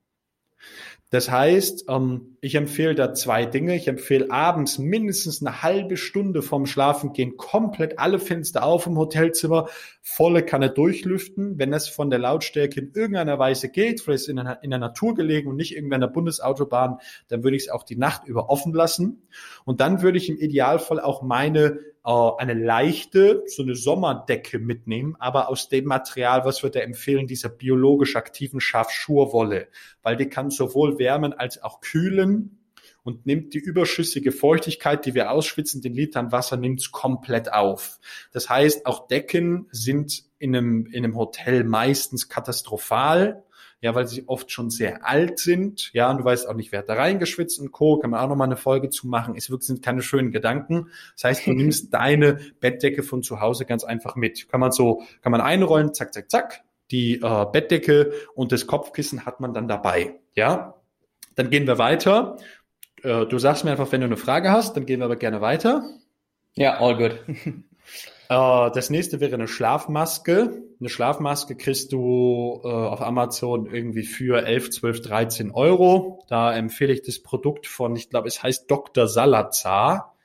Das 1.11 1.31
heißt, 1.31 1.85
ähm, 1.89 2.34
ich 2.45 2.57
empfehle 2.57 2.95
da 2.95 3.15
zwei 3.15 3.47
Dinge. 3.47 3.75
Ich 3.75 3.89
empfehle 3.89 4.31
abends 4.31 4.79
mindestens 4.79 5.41
eine 5.41 5.63
halbe 5.63 5.97
Stunde 5.97 6.43
vorm 6.43 6.67
Schlafengehen 6.67 7.39
komplett 7.39 7.99
alle 7.99 8.19
Fenster 8.19 8.65
auf 8.65 8.87
im 8.87 8.99
Hotelzimmer, 8.99 9.71
volle 10.03 10.45
Kanne 10.45 10.69
durchlüften. 10.69 11.59
Wenn 11.59 11.71
das 11.71 11.89
von 11.89 12.11
der 12.11 12.19
Lautstärke 12.19 12.81
in 12.81 12.93
irgendeiner 12.95 13.39
Weise 13.39 13.71
geht, 13.71 14.03
vielleicht 14.03 14.29
in 14.29 14.37
der, 14.37 14.59
in 14.63 14.69
der 14.69 14.79
Natur 14.79 15.15
gelegen 15.15 15.49
und 15.49 15.57
nicht 15.57 15.75
irgendwo 15.75 15.95
in 15.95 16.03
der 16.03 16.09
Bundesautobahn, 16.09 16.99
dann 17.29 17.45
würde 17.45 17.57
ich 17.57 17.63
es 17.63 17.69
auch 17.71 17.83
die 17.83 17.97
Nacht 17.97 18.27
über 18.27 18.51
offen 18.51 18.75
lassen. 18.75 19.23
Und 19.65 19.81
dann 19.81 20.03
würde 20.03 20.19
ich 20.19 20.29
im 20.29 20.37
Idealfall 20.37 21.01
auch 21.01 21.23
meine 21.23 21.79
äh, 22.05 22.31
eine 22.37 22.53
leichte, 22.53 23.45
so 23.47 23.63
eine 23.63 23.75
Sommerdecke 23.75 24.59
mitnehmen, 24.59 25.17
aber 25.19 25.49
aus 25.49 25.71
dem 25.71 25.87
Material, 25.87 26.45
was 26.45 26.63
wir 26.63 26.69
da 26.69 26.81
empfehlen, 26.81 27.27
dieser 27.27 27.49
biologisch 27.49 28.17
aktiven 28.17 28.61
Schafschurwolle, 28.61 29.69
weil 30.03 30.17
die 30.17 30.29
kann 30.29 30.51
sowohl 30.51 30.99
wärmen 30.99 31.33
als 31.33 31.63
auch 31.63 31.81
kühlen 31.81 32.34
und 33.03 33.27
nimmt 33.27 33.55
die 33.55 33.59
überschüssige 33.59 34.33
Feuchtigkeit, 34.33 35.05
die 35.05 35.15
wir 35.15 35.31
ausschwitzen, 35.31 35.83
den 35.83 35.93
Litern 35.93 36.33
Wasser, 36.33 36.57
nimmt 36.57 36.81
es 36.81 36.91
komplett 36.91 37.53
auf. 37.53 37.99
Das 38.33 38.49
heißt, 38.49 38.87
auch 38.87 39.09
Decken 39.09 39.69
sind 39.71 40.25
in 40.39 40.57
einem, 40.57 40.87
in 40.87 41.05
einem 41.05 41.17
Hotel 41.17 41.65
meistens 41.65 42.29
katastrophal 42.29 43.45
ja, 43.85 43.95
weil 43.95 44.07
sie 44.07 44.27
oft 44.29 44.51
schon 44.51 44.71
sehr 44.71 45.07
alt 45.07 45.39
sind, 45.39 45.93
ja, 45.93 46.11
und 46.11 46.17
du 46.17 46.25
weißt 46.25 46.49
auch 46.49 46.55
nicht, 46.55 46.73
wer 46.73 46.79
hat 46.79 46.89
da 46.89 46.95
reingeschwitzt 46.95 47.61
und 47.61 47.71
Co., 47.71 47.99
kann 47.99 48.09
man 48.09 48.21
auch 48.21 48.31
nochmal 48.31 48.49
eine 48.49 48.57
Folge 48.57 48.89
zu 48.89 49.07
machen, 49.07 49.35
es 49.37 49.51
wirklich 49.51 49.67
sind 49.67 49.83
keine 49.83 50.01
schönen 50.01 50.33
Gedanken. 50.33 50.89
Das 51.17 51.25
heißt, 51.25 51.47
du 51.47 51.53
nimmst 51.55 51.93
deine 51.93 52.39
Bettdecke 52.61 53.03
von 53.03 53.23
zu 53.23 53.43
Hause 53.43 53.67
ganz 53.67 53.85
einfach 53.85 54.17
mit. 54.17 54.49
Kann 54.49 54.61
man 54.61 54.73
so, 54.73 55.03
kann 55.21 55.33
man 55.33 55.43
einrollen, 55.43 55.93
zack, 55.93 56.15
zack, 56.15 56.31
zack, 56.31 56.65
die 56.91 57.17
äh, 57.17 57.47
Bettdecke 57.53 58.15
und 58.35 58.53
das 58.53 58.67
Kopfkissen 58.67 59.27
hat 59.27 59.41
man 59.41 59.53
dann 59.53 59.69
dabei, 59.69 60.19
ja. 60.33 60.81
Dann 61.35 61.51
gehen 61.51 61.67
wir 61.67 61.79
weiter. 61.79 62.37
Äh, 63.03 63.27
du 63.27 63.39
sagst 63.39 63.65
mir 63.65 63.73
einfach, 63.73 63.91
wenn 63.93 64.01
du 64.01 64.07
eine 64.07 64.17
Frage 64.17 64.51
hast, 64.51 64.77
dann 64.77 64.87
gehen 64.87 65.01
wir 65.01 65.07
aber 65.07 65.17
gerne 65.17 65.41
weiter. 65.41 65.85
Ja, 66.55 66.79
all 66.81 66.97
good. 66.97 67.19
Äh, 68.31 68.71
das 68.71 68.89
nächste 68.89 69.21
wäre 69.21 69.35
eine 69.35 69.47
Schlafmaske. 69.47 70.63
Eine 70.81 70.89
Schlafmaske 70.89 71.57
kriegst 71.57 71.93
du 71.93 72.63
äh, 72.65 72.69
auf 72.69 73.03
Amazon 73.03 73.67
irgendwie 73.67 74.03
für 74.03 74.47
11, 74.47 74.71
12, 74.71 75.03
13 75.03 75.51
Euro. 75.51 76.25
Da 76.29 76.57
empfehle 76.57 76.95
ich 76.95 77.03
das 77.03 77.23
Produkt 77.23 77.67
von, 77.67 77.95
ich 77.97 78.09
glaube, 78.09 78.29
es 78.29 78.43
heißt 78.43 78.71
Dr. 78.71 79.09
Salazar. 79.09 80.17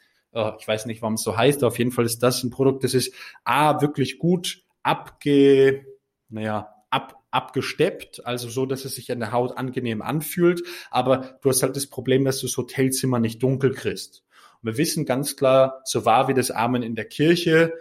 Ich 0.59 0.65
weiß 0.67 0.85
nicht, 0.85 1.01
warum 1.01 1.15
es 1.15 1.23
so 1.23 1.35
heißt. 1.35 1.61
Auf 1.65 1.77
jeden 1.77 1.91
Fall 1.91 2.05
ist 2.05 2.23
das 2.23 2.41
ein 2.41 2.51
Produkt, 2.51 2.85
das 2.85 2.93
ist 2.93 3.13
A, 3.43 3.81
wirklich 3.81 4.17
gut 4.17 4.63
abge, 4.83 5.85
naja, 6.29 6.73
ab, 6.89 7.23
abgesteppt, 7.31 8.25
also 8.25 8.49
so, 8.49 8.65
dass 8.65 8.85
es 8.85 8.95
sich 8.95 9.11
an 9.11 9.19
der 9.19 9.31
Haut 9.31 9.57
angenehm 9.57 10.01
anfühlt. 10.01 10.63
Aber 10.91 11.37
du 11.41 11.49
hast 11.49 11.63
halt 11.63 11.75
das 11.75 11.87
Problem, 11.87 12.25
dass 12.25 12.39
du 12.39 12.47
das 12.47 12.57
Hotelzimmer 12.57 13.19
nicht 13.19 13.41
dunkel 13.41 13.71
kriegst. 13.71 14.23
Und 14.61 14.71
wir 14.71 14.77
wissen 14.77 15.05
ganz 15.05 15.35
klar, 15.35 15.81
so 15.85 16.05
wahr 16.05 16.27
wie 16.27 16.33
das 16.33 16.51
Amen 16.51 16.83
in 16.83 16.95
der 16.95 17.05
Kirche, 17.05 17.73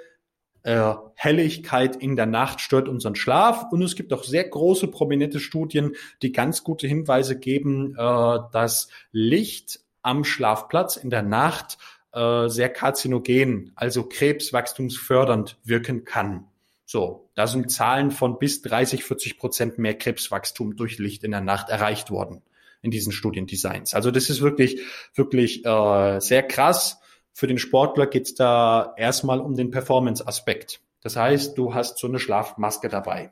äh, 0.62 0.94
Helligkeit 1.14 1.96
in 1.96 2.16
der 2.16 2.26
Nacht 2.26 2.60
stört 2.60 2.88
unseren 2.88 3.14
Schlaf. 3.14 3.66
Und 3.70 3.82
es 3.82 3.96
gibt 3.96 4.12
auch 4.12 4.24
sehr 4.24 4.44
große 4.44 4.88
prominente 4.88 5.40
Studien, 5.40 5.96
die 6.22 6.32
ganz 6.32 6.64
gute 6.64 6.86
Hinweise 6.86 7.38
geben, 7.38 7.94
äh, 7.96 8.38
dass 8.52 8.88
Licht 9.12 9.80
am 10.02 10.24
Schlafplatz 10.24 10.96
in 10.96 11.10
der 11.10 11.22
Nacht 11.22 11.78
äh, 12.12 12.48
sehr 12.48 12.68
karzinogen, 12.68 13.72
also 13.76 14.04
krebswachstumsfördernd 14.04 15.58
wirken 15.64 16.04
kann. 16.04 16.48
So, 16.84 17.27
da 17.38 17.46
sind 17.46 17.70
Zahlen 17.70 18.10
von 18.10 18.40
bis 18.40 18.62
30, 18.62 19.04
40 19.04 19.38
Prozent 19.38 19.78
mehr 19.78 19.96
Krebswachstum 19.96 20.74
durch 20.74 20.98
Licht 20.98 21.22
in 21.22 21.30
der 21.30 21.40
Nacht 21.40 21.68
erreicht 21.68 22.10
worden 22.10 22.42
in 22.82 22.90
diesen 22.90 23.12
Studiendesigns. 23.12 23.94
Also 23.94 24.10
das 24.10 24.28
ist 24.28 24.40
wirklich, 24.40 24.80
wirklich 25.14 25.64
äh, 25.64 26.18
sehr 26.18 26.42
krass. 26.42 26.98
Für 27.32 27.46
den 27.46 27.58
Sportler 27.58 28.08
geht's 28.08 28.34
da 28.34 28.92
erstmal 28.96 29.38
um 29.38 29.54
den 29.54 29.70
Performance-Aspekt. 29.70 30.80
Das 31.00 31.14
heißt, 31.14 31.56
du 31.56 31.74
hast 31.74 31.98
so 31.98 32.08
eine 32.08 32.18
Schlafmaske 32.18 32.88
dabei. 32.88 33.30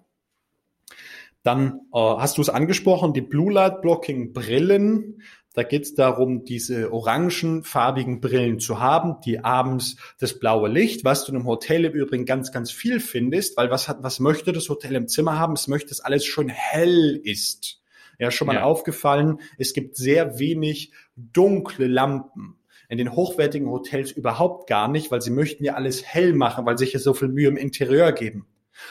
Dann 1.43 1.81
äh, 1.93 1.99
hast 1.99 2.39
du 2.39 2.43
es 2.43 2.49
angesprochen, 2.49 3.13
die 3.13 3.23
Blue 3.23 3.53
Light 3.53 3.83
Blocking 3.83 4.33
Brillen. 4.33 5.21
Da 5.57 5.63
geht 5.63 5.85
es 5.85 5.95
darum, 5.95 6.45
diese 6.45 6.93
orangenfarbigen 6.93 8.21
Brillen 8.21 8.61
zu 8.61 8.79
haben, 8.79 9.23
die 9.25 9.43
abends 9.43 9.97
das 10.19 10.39
blaue 10.39 10.69
Licht, 10.69 11.03
was 11.03 11.25
du 11.25 11.35
im 11.35 11.47
Hotel 11.47 11.87
im 11.87 11.95
Übrigen 11.95 12.27
ganz, 12.27 12.53
ganz 12.53 12.71
viel 12.71 13.01
findest, 13.01 13.57
weil 13.57 13.71
was 13.71 13.89
hat, 13.89 14.03
was 14.03 14.21
möchte 14.21 14.53
das 14.53 14.69
Hotel 14.69 14.95
im 14.95 15.09
Zimmer 15.09 15.39
haben? 15.39 15.55
Es 15.55 15.67
möchte, 15.67 15.89
dass 15.89 16.01
alles 16.01 16.27
schon 16.27 16.51
hell 16.51 17.19
ist. 17.25 17.81
Ja, 18.19 18.31
schon 18.31 18.49
mal 18.49 18.57
ja. 18.57 18.63
aufgefallen, 18.65 19.41
es 19.57 19.73
gibt 19.73 19.97
sehr 19.97 20.39
wenig 20.39 20.93
dunkle 21.17 21.87
Lampen 21.87 22.59
in 22.91 22.99
den 22.99 23.17
hochwertigen 23.17 23.71
Hotels 23.71 24.13
überhaupt 24.13 24.69
gar 24.69 24.89
nicht, 24.89 25.11
weil 25.11 25.23
sie 25.23 25.31
möchten 25.31 25.65
ja 25.65 25.73
alles 25.73 26.05
hell 26.05 26.35
machen, 26.35 26.67
weil 26.67 26.77
sich 26.77 26.93
ja 26.93 26.99
so 26.99 27.15
viel 27.15 27.29
Mühe 27.29 27.49
im 27.49 27.57
Interieur 27.57 28.13
geben. 28.13 28.47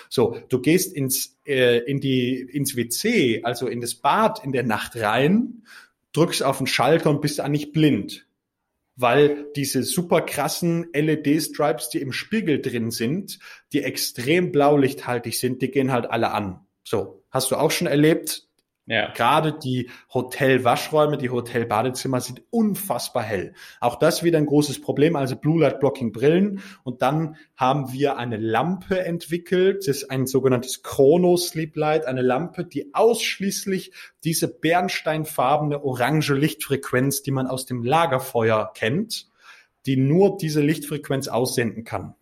So, 0.10 0.38
du 0.49 0.60
gehst 0.62 0.95
ins, 0.95 1.38
äh, 1.45 1.78
in 1.80 1.99
die, 1.99 2.39
ins 2.39 2.75
WC, 2.75 3.43
also 3.43 3.67
in 3.67 3.82
das 3.82 3.93
Bad 3.93 4.43
in 4.43 4.51
der 4.51 4.63
Nacht 4.63 4.95
rein, 4.95 5.63
drückst 6.15 6.43
auf 6.43 6.58
den 6.60 6.67
Schalter 6.67 7.10
und 7.10 7.21
bist 7.21 7.39
eigentlich 7.39 7.71
blind. 7.71 8.25
weil 8.95 9.51
diese 9.56 9.84
super 9.84 10.21
krassen 10.21 10.88
LED-Stripes, 10.93 11.89
die 11.89 11.99
im 11.99 12.13
Spiegel 12.13 12.62
drin 12.62 12.91
sind, 12.91 13.39
die 13.73 13.84
extrem 13.84 14.51
blaulichthaltig 14.51 15.38
sind, 15.38 15.62
die 15.62 15.69
gehen 15.69 15.91
halt 15.91 16.10
alle 16.10 16.32
an. 16.32 16.65
So, 16.84 17.23
hast 17.30 17.51
du 17.51 17.58
auch 17.58 17.71
schon 17.71 17.88
erlebt? 17.88 18.44
Ja. 18.87 19.11
Gerade 19.13 19.53
die 19.53 19.89
Hotel-Waschräume, 20.13 21.17
die 21.17 21.31
Hotel-Badezimmer 21.31 22.21
sind 22.21 22.43
unfassbar 22.51 23.23
hell. 23.23 23.55
Auch 23.79 23.95
das 23.95 24.23
wieder 24.23 24.37
ein 24.37 24.45
großes 24.45 24.79
Problem, 24.79 25.15
also 25.15 25.35
Blue 25.35 25.59
Light 25.59 25.79
Blocking 25.79 26.11
Brillen. 26.11 26.61
Und 26.83 27.01
dann 27.01 27.35
haben 27.55 27.91
wir 27.93 28.17
eine 28.17 28.37
Lampe 28.37 29.03
entwickelt, 29.03 29.87
das 29.87 29.97
ist 29.97 30.11
ein 30.11 30.27
sogenanntes 30.27 30.83
Chrono 30.83 31.35
Sleep 31.35 31.75
Light, 31.75 32.05
eine 32.05 32.21
Lampe, 32.21 32.63
die 32.63 32.93
ausschließlich 32.93 33.91
diese 34.23 34.47
bernsteinfarbene 34.47 35.83
orange 35.83 36.35
Lichtfrequenz, 36.35 37.23
die 37.23 37.31
man 37.31 37.47
aus 37.47 37.65
dem 37.65 37.83
Lagerfeuer 37.83 38.71
kennt, 38.75 39.29
die 39.87 39.97
nur 39.97 40.37
diese 40.37 40.61
Lichtfrequenz 40.61 41.27
aussenden 41.27 41.85
kann. 41.85 42.13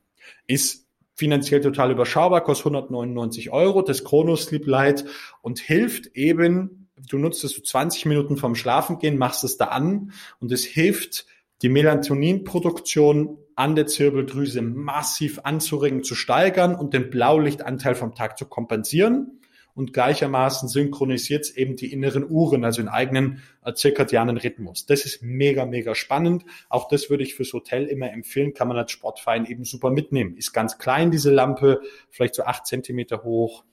Ist 0.48 0.83
finanziell 1.16 1.62
total 1.62 1.92
überschaubar, 1.92 2.44
kostet 2.44 2.68
199 2.68 3.52
Euro, 3.52 3.82
das 3.82 4.04
Chrono 4.04 4.36
Sleep 4.36 4.66
Light 4.66 5.06
und 5.42 5.60
hilft 5.60 6.08
eben, 6.16 6.90
du 7.08 7.18
nutzt 7.18 7.44
es 7.44 7.52
so 7.52 7.62
20 7.62 8.06
Minuten 8.06 8.38
vom 8.38 8.56
Schlafengehen, 8.56 9.18
machst 9.18 9.44
es 9.44 9.58
da 9.58 9.66
an 9.66 10.12
und 10.40 10.52
es 10.52 10.64
hilft, 10.64 11.26
die 11.62 11.70
Melatoninproduktion 11.70 13.38
an 13.56 13.76
der 13.76 13.88
Zirbeldrüse 13.88 14.62
massiv 14.62 15.40
anzuregen, 15.44 16.04
zu 16.04 16.16
steigern 16.16 16.76
und 16.76 16.94
den 16.94 17.10
Blaulichtanteil 17.10 17.96
vom 17.96 18.16
Tag 18.16 18.38
zu 18.38 18.46
kompensieren 18.46 19.40
und 19.76 19.94
gleichermaßen 19.94 20.70
synchronisiert 20.70 21.46
es 21.46 21.58
eben 21.58 21.76
die 21.76 21.92
inneren 21.92 22.30
Uhren, 22.30 22.64
also 22.64 22.82
den 22.82 22.90
eigenen 22.90 23.42
äh, 23.64 23.74
zirkadianen 23.74 24.38
Rhythmus. 24.38 24.86
Das 24.86 25.06
ist 25.06 25.24
mega, 25.24 25.66
mega 25.66 25.96
spannend. 25.96 26.46
Auch 26.70 26.88
das 26.88 27.10
würde 27.10 27.24
ich 27.24 27.36
fürs 27.36 27.54
Hotel 27.54 27.86
immer 27.86 28.12
empfehlen, 28.12 28.54
kann 28.54 28.68
man 28.68 28.78
als 28.78 28.92
Sportverein 28.92 29.46
eben 29.46 29.66
super 29.66 29.90
mitnehmen. 29.90 30.38
Ist 30.38 30.54
ganz 30.54 30.78
klein, 30.78 31.12
diese 31.12 31.32
Lampe, 31.32 31.82
vielleicht 32.10 32.36
so 32.36 32.44
acht 32.44 32.68
Zentimeter 32.68 33.24
hoch. 33.24 33.64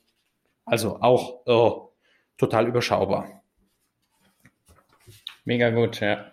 Also 0.64 1.00
auch 1.00 1.46
äh, 1.46 1.80
total 2.38 2.68
überschaubar. 2.68 3.42
Mega 5.44 5.70
gut, 5.70 6.00
ja. 6.00 6.32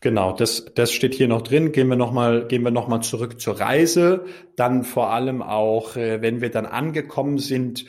Genau, 0.00 0.32
das, 0.32 0.66
das 0.74 0.92
steht 0.92 1.14
hier 1.14 1.26
noch 1.26 1.42
drin. 1.42 1.72
Gehen 1.72 1.88
wir 1.88 1.96
nochmal, 1.96 2.46
gehen 2.46 2.62
wir 2.62 2.70
noch 2.70 2.86
mal 2.86 3.00
zurück 3.00 3.40
zur 3.40 3.58
Reise. 3.58 4.24
Dann 4.54 4.84
vor 4.84 5.10
allem 5.10 5.42
auch, 5.42 5.96
äh, 5.96 6.22
wenn 6.22 6.40
wir 6.40 6.50
dann 6.50 6.66
angekommen 6.66 7.38
sind, 7.38 7.86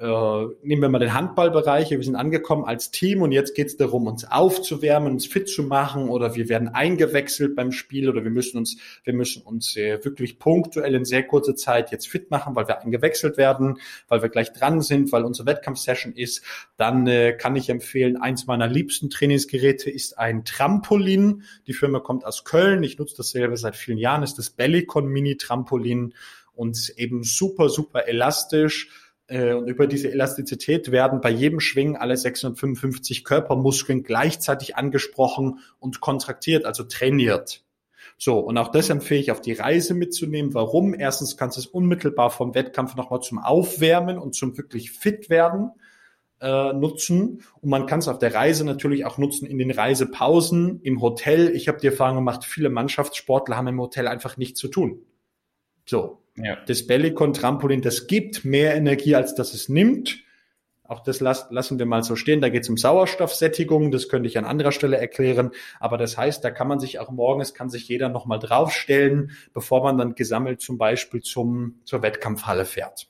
nehmen 0.00 0.80
wir 0.80 0.88
mal 0.88 0.98
den 0.98 1.12
Handballbereich, 1.12 1.90
wir 1.90 2.02
sind 2.02 2.16
angekommen 2.16 2.64
als 2.64 2.90
Team 2.90 3.20
und 3.20 3.32
jetzt 3.32 3.54
geht 3.54 3.66
es 3.66 3.76
darum, 3.76 4.06
uns 4.06 4.24
aufzuwärmen, 4.24 5.12
uns 5.12 5.26
fit 5.26 5.46
zu 5.46 5.62
machen 5.62 6.08
oder 6.08 6.34
wir 6.34 6.48
werden 6.48 6.68
eingewechselt 6.68 7.54
beim 7.54 7.70
Spiel 7.70 8.08
oder 8.08 8.24
wir 8.24 8.30
müssen 8.30 8.56
uns, 8.56 8.78
wir 9.04 9.12
müssen 9.12 9.42
uns 9.42 9.76
äh, 9.76 10.02
wirklich 10.02 10.38
punktuell 10.38 10.94
in 10.94 11.04
sehr 11.04 11.24
kurzer 11.24 11.54
Zeit 11.54 11.92
jetzt 11.92 12.08
fit 12.08 12.30
machen, 12.30 12.56
weil 12.56 12.66
wir 12.66 12.80
eingewechselt 12.80 13.36
werden, 13.36 13.78
weil 14.08 14.22
wir 14.22 14.30
gleich 14.30 14.54
dran 14.54 14.80
sind, 14.80 15.12
weil 15.12 15.24
unsere 15.24 15.46
Wettkampfsession 15.46 16.14
ist. 16.14 16.42
Dann 16.78 17.06
äh, 17.06 17.34
kann 17.34 17.54
ich 17.56 17.68
empfehlen, 17.68 18.16
eins 18.16 18.46
meiner 18.46 18.68
liebsten 18.68 19.10
Trainingsgeräte 19.10 19.90
ist 19.90 20.18
ein 20.18 20.46
Trampolin. 20.46 21.42
Die 21.66 21.74
Firma 21.74 22.00
kommt 22.00 22.24
aus 22.24 22.44
Köln. 22.44 22.82
Ich 22.84 22.98
nutze 22.98 23.16
das 23.18 23.30
selber 23.30 23.58
seit 23.58 23.76
vielen 23.76 23.98
Jahren. 23.98 24.22
Ist 24.22 24.38
das 24.38 24.48
Bellicon 24.48 25.08
Mini 25.08 25.36
Trampolin 25.36 26.14
und 26.54 26.94
eben 26.96 27.22
super, 27.22 27.68
super 27.68 28.08
elastisch 28.08 28.88
äh, 28.88 29.09
und 29.30 29.68
über 29.68 29.86
diese 29.86 30.10
Elastizität 30.10 30.90
werden 30.90 31.20
bei 31.20 31.30
jedem 31.30 31.60
Schwingen 31.60 31.96
alle 31.96 32.16
655 32.16 33.24
Körpermuskeln 33.24 34.02
gleichzeitig 34.02 34.76
angesprochen 34.76 35.60
und 35.78 36.00
kontraktiert, 36.00 36.64
also 36.64 36.82
trainiert. 36.82 37.62
So, 38.18 38.38
und 38.38 38.58
auch 38.58 38.68
das 38.68 38.90
empfehle 38.90 39.20
ich 39.20 39.30
auf 39.30 39.40
die 39.40 39.52
Reise 39.52 39.94
mitzunehmen. 39.94 40.52
Warum? 40.52 40.94
Erstens 40.94 41.36
kannst 41.36 41.56
du 41.56 41.60
es 41.60 41.66
unmittelbar 41.66 42.30
vom 42.30 42.54
Wettkampf 42.54 42.94
nochmal 42.96 43.20
zum 43.20 43.38
Aufwärmen 43.38 44.18
und 44.18 44.34
zum 44.34 44.58
wirklich 44.58 44.90
fit 44.90 45.30
werden 45.30 45.70
äh, 46.40 46.72
nutzen. 46.72 47.42
Und 47.60 47.70
man 47.70 47.86
kann 47.86 48.00
es 48.00 48.08
auf 48.08 48.18
der 48.18 48.34
Reise 48.34 48.64
natürlich 48.64 49.04
auch 49.04 49.18
nutzen 49.18 49.46
in 49.46 49.58
den 49.58 49.70
Reisepausen, 49.70 50.80
im 50.82 51.00
Hotel. 51.00 51.54
Ich 51.54 51.68
habe 51.68 51.78
die 51.78 51.86
Erfahrung 51.86 52.16
gemacht, 52.16 52.44
viele 52.44 52.68
Mannschaftssportler 52.68 53.56
haben 53.56 53.68
im 53.68 53.80
Hotel 53.80 54.08
einfach 54.08 54.36
nichts 54.36 54.60
zu 54.60 54.68
tun. 54.68 55.02
So, 55.86 56.19
ja. 56.42 56.56
Das 56.66 56.86
Bellicon-Trampolin, 56.86 57.82
das 57.82 58.06
gibt 58.06 58.44
mehr 58.44 58.74
Energie, 58.74 59.14
als 59.14 59.34
dass 59.34 59.54
es 59.54 59.68
nimmt. 59.68 60.18
Auch 60.90 61.00
das 61.04 61.20
lassen 61.20 61.78
wir 61.78 61.86
mal 61.86 62.02
so 62.02 62.16
stehen. 62.16 62.40
Da 62.40 62.48
geht 62.48 62.64
es 62.64 62.68
um 62.68 62.76
Sauerstoffsättigung. 62.76 63.92
Das 63.92 64.08
könnte 64.08 64.28
ich 64.28 64.36
an 64.38 64.44
anderer 64.44 64.72
Stelle 64.72 64.96
erklären. 64.96 65.52
Aber 65.78 65.98
das 65.98 66.18
heißt, 66.18 66.44
da 66.44 66.50
kann 66.50 66.66
man 66.66 66.80
sich 66.80 66.98
auch 66.98 67.10
morgens, 67.12 67.54
kann 67.54 67.70
sich 67.70 67.86
jeder 67.86 68.08
nochmal 68.08 68.40
draufstellen, 68.40 69.30
bevor 69.52 69.84
man 69.84 69.98
dann 69.98 70.16
gesammelt 70.16 70.60
zum 70.60 70.78
Beispiel 70.78 71.20
zum, 71.20 71.80
zur 71.84 72.02
Wettkampfhalle 72.02 72.64
fährt. 72.64 73.06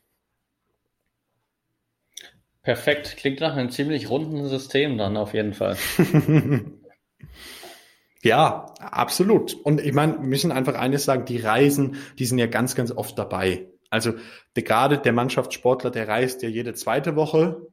Perfekt. 2.62 3.16
Klingt 3.16 3.40
nach 3.40 3.56
einem 3.56 3.70
ziemlich 3.70 4.10
runden 4.10 4.46
System 4.46 4.98
dann 4.98 5.16
auf 5.16 5.32
jeden 5.32 5.54
Fall. 5.54 5.78
Ja, 8.22 8.66
absolut. 8.78 9.54
Und 9.54 9.80
ich 9.80 9.94
meine, 9.94 10.14
wir 10.14 10.26
müssen 10.26 10.52
einfach 10.52 10.74
eines 10.74 11.04
sagen, 11.04 11.24
die 11.24 11.38
Reisen, 11.38 11.96
die 12.18 12.26
sind 12.26 12.38
ja 12.38 12.46
ganz, 12.46 12.74
ganz 12.74 12.92
oft 12.92 13.18
dabei. 13.18 13.68
Also 13.88 14.12
der, 14.56 14.62
gerade 14.62 14.98
der 14.98 15.12
Mannschaftssportler, 15.12 15.90
der 15.90 16.06
reist 16.06 16.42
ja 16.42 16.48
jede 16.48 16.74
zweite 16.74 17.16
Woche 17.16 17.66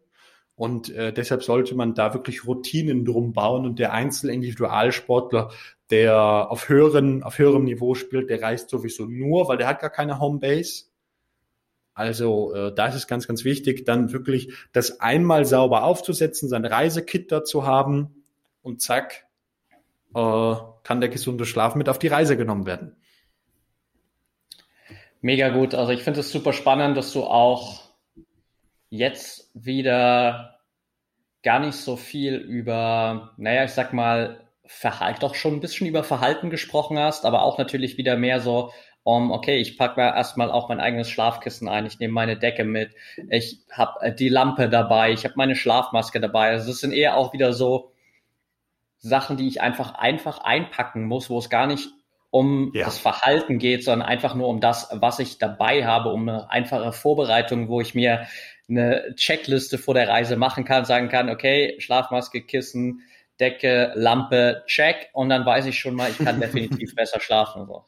und 0.55 0.89
äh, 0.89 1.13
deshalb 1.13 1.43
sollte 1.43 1.75
man 1.75 1.93
da 1.93 2.13
wirklich 2.13 2.47
Routinen 2.47 3.05
drum 3.05 3.33
bauen 3.33 3.65
und 3.65 3.77
der 3.77 3.93
Einzelindividualsportler, 3.93 5.51
der 5.91 6.49
auf 6.49 6.69
höheren, 6.69 7.21
auf 7.23 7.37
höherem 7.37 7.65
Niveau 7.65 7.93
spielt, 7.93 8.29
der 8.29 8.41
reist 8.41 8.69
sowieso 8.69 9.05
nur, 9.05 9.47
weil 9.47 9.57
der 9.57 9.67
hat 9.67 9.79
gar 9.81 9.91
keine 9.91 10.19
Homebase. 10.19 10.85
Also 11.93 12.53
äh, 12.55 12.73
da 12.73 12.87
ist 12.87 12.95
es 12.95 13.07
ganz, 13.07 13.27
ganz 13.27 13.43
wichtig, 13.43 13.85
dann 13.85 14.11
wirklich 14.11 14.51
das 14.71 14.99
einmal 14.99 15.45
sauber 15.45 15.83
aufzusetzen, 15.83 16.49
sein 16.49 16.65
Reisekit 16.65 17.31
dazu 17.31 17.65
haben 17.65 18.23
und 18.61 18.81
zack, 18.81 19.26
äh, 20.15 20.55
kann 20.83 21.01
der 21.01 21.09
gesunde 21.09 21.45
Schlaf 21.45 21.75
mit 21.75 21.89
auf 21.89 21.99
die 21.99 22.07
Reise 22.07 22.37
genommen 22.37 22.65
werden. 22.65 22.95
Mega 25.21 25.49
gut. 25.49 25.75
Also 25.75 25.91
ich 25.91 26.03
finde 26.03 26.21
es 26.21 26.31
super 26.31 26.53
spannend, 26.53 26.95
dass 26.95 27.11
du 27.11 27.23
auch 27.23 27.81
jetzt 28.89 29.51
wieder 29.53 30.59
gar 31.43 31.59
nicht 31.59 31.75
so 31.75 31.95
viel 31.95 32.35
über, 32.35 33.33
naja, 33.37 33.63
ich 33.63 33.71
sag 33.71 33.93
mal, 33.93 34.41
Verhalten, 34.65 35.21
doch 35.21 35.35
schon 35.35 35.53
ein 35.53 35.59
bisschen 35.61 35.87
über 35.87 36.03
Verhalten 36.03 36.49
gesprochen 36.49 36.99
hast, 36.99 37.25
aber 37.25 37.41
auch 37.41 37.57
natürlich 37.57 37.97
wieder 37.97 38.17
mehr 38.17 38.41
so 38.41 38.71
um, 39.03 39.31
okay, 39.31 39.55
ich 39.55 39.77
packe 39.77 40.01
mir 40.01 40.13
erstmal 40.13 40.51
auch 40.51 40.67
mein 40.67 40.81
eigenes 40.81 41.09
Schlafkissen 41.09 41.69
ein, 41.69 41.85
ich 41.85 41.97
nehme 41.99 42.13
meine 42.13 42.37
Decke 42.37 42.65
mit, 42.65 42.93
ich 43.29 43.61
habe 43.71 44.01
äh, 44.01 44.13
die 44.13 44.27
Lampe 44.27 44.67
dabei, 44.67 45.13
ich 45.13 45.23
habe 45.23 45.35
meine 45.37 45.55
Schlafmaske 45.55 46.19
dabei. 46.19 46.49
Also 46.49 46.71
es 46.71 46.79
sind 46.81 46.91
eher 46.91 47.15
auch 47.15 47.31
wieder 47.31 47.53
so 47.53 47.93
Sachen, 48.99 49.37
die 49.37 49.47
ich 49.47 49.61
einfach 49.61 49.95
einfach 49.95 50.39
einpacken 50.39 51.05
muss, 51.05 51.29
wo 51.29 51.39
es 51.39 51.49
gar 51.49 51.67
nicht 51.67 51.89
um 52.29 52.71
ja. 52.73 52.85
das 52.85 52.97
Verhalten 52.97 53.57
geht, 53.57 53.83
sondern 53.83 54.07
einfach 54.07 54.35
nur 54.35 54.47
um 54.47 54.59
das, 54.59 54.89
was 54.91 55.19
ich 55.19 55.37
dabei 55.37 55.85
habe, 55.85 56.09
um 56.09 56.27
eine 56.27 56.49
einfache 56.49 56.91
Vorbereitung, 56.91 57.69
wo 57.69 57.79
ich 57.81 57.95
mir 57.95 58.27
eine 58.69 59.15
Checkliste 59.15 59.77
vor 59.77 59.93
der 59.93 60.09
Reise 60.09 60.35
machen 60.35 60.65
kann, 60.65 60.85
sagen 60.85 61.09
kann, 61.09 61.29
okay, 61.29 61.75
Schlafmaske, 61.79 62.41
Kissen, 62.41 63.01
Decke, 63.39 63.91
Lampe, 63.95 64.63
check 64.65 65.09
und 65.13 65.29
dann 65.29 65.45
weiß 65.45 65.67
ich 65.67 65.79
schon 65.79 65.95
mal, 65.95 66.09
ich 66.09 66.17
kann 66.17 66.39
definitiv 66.41 66.95
besser 66.95 67.19
schlafen. 67.21 67.65
So. 67.65 67.85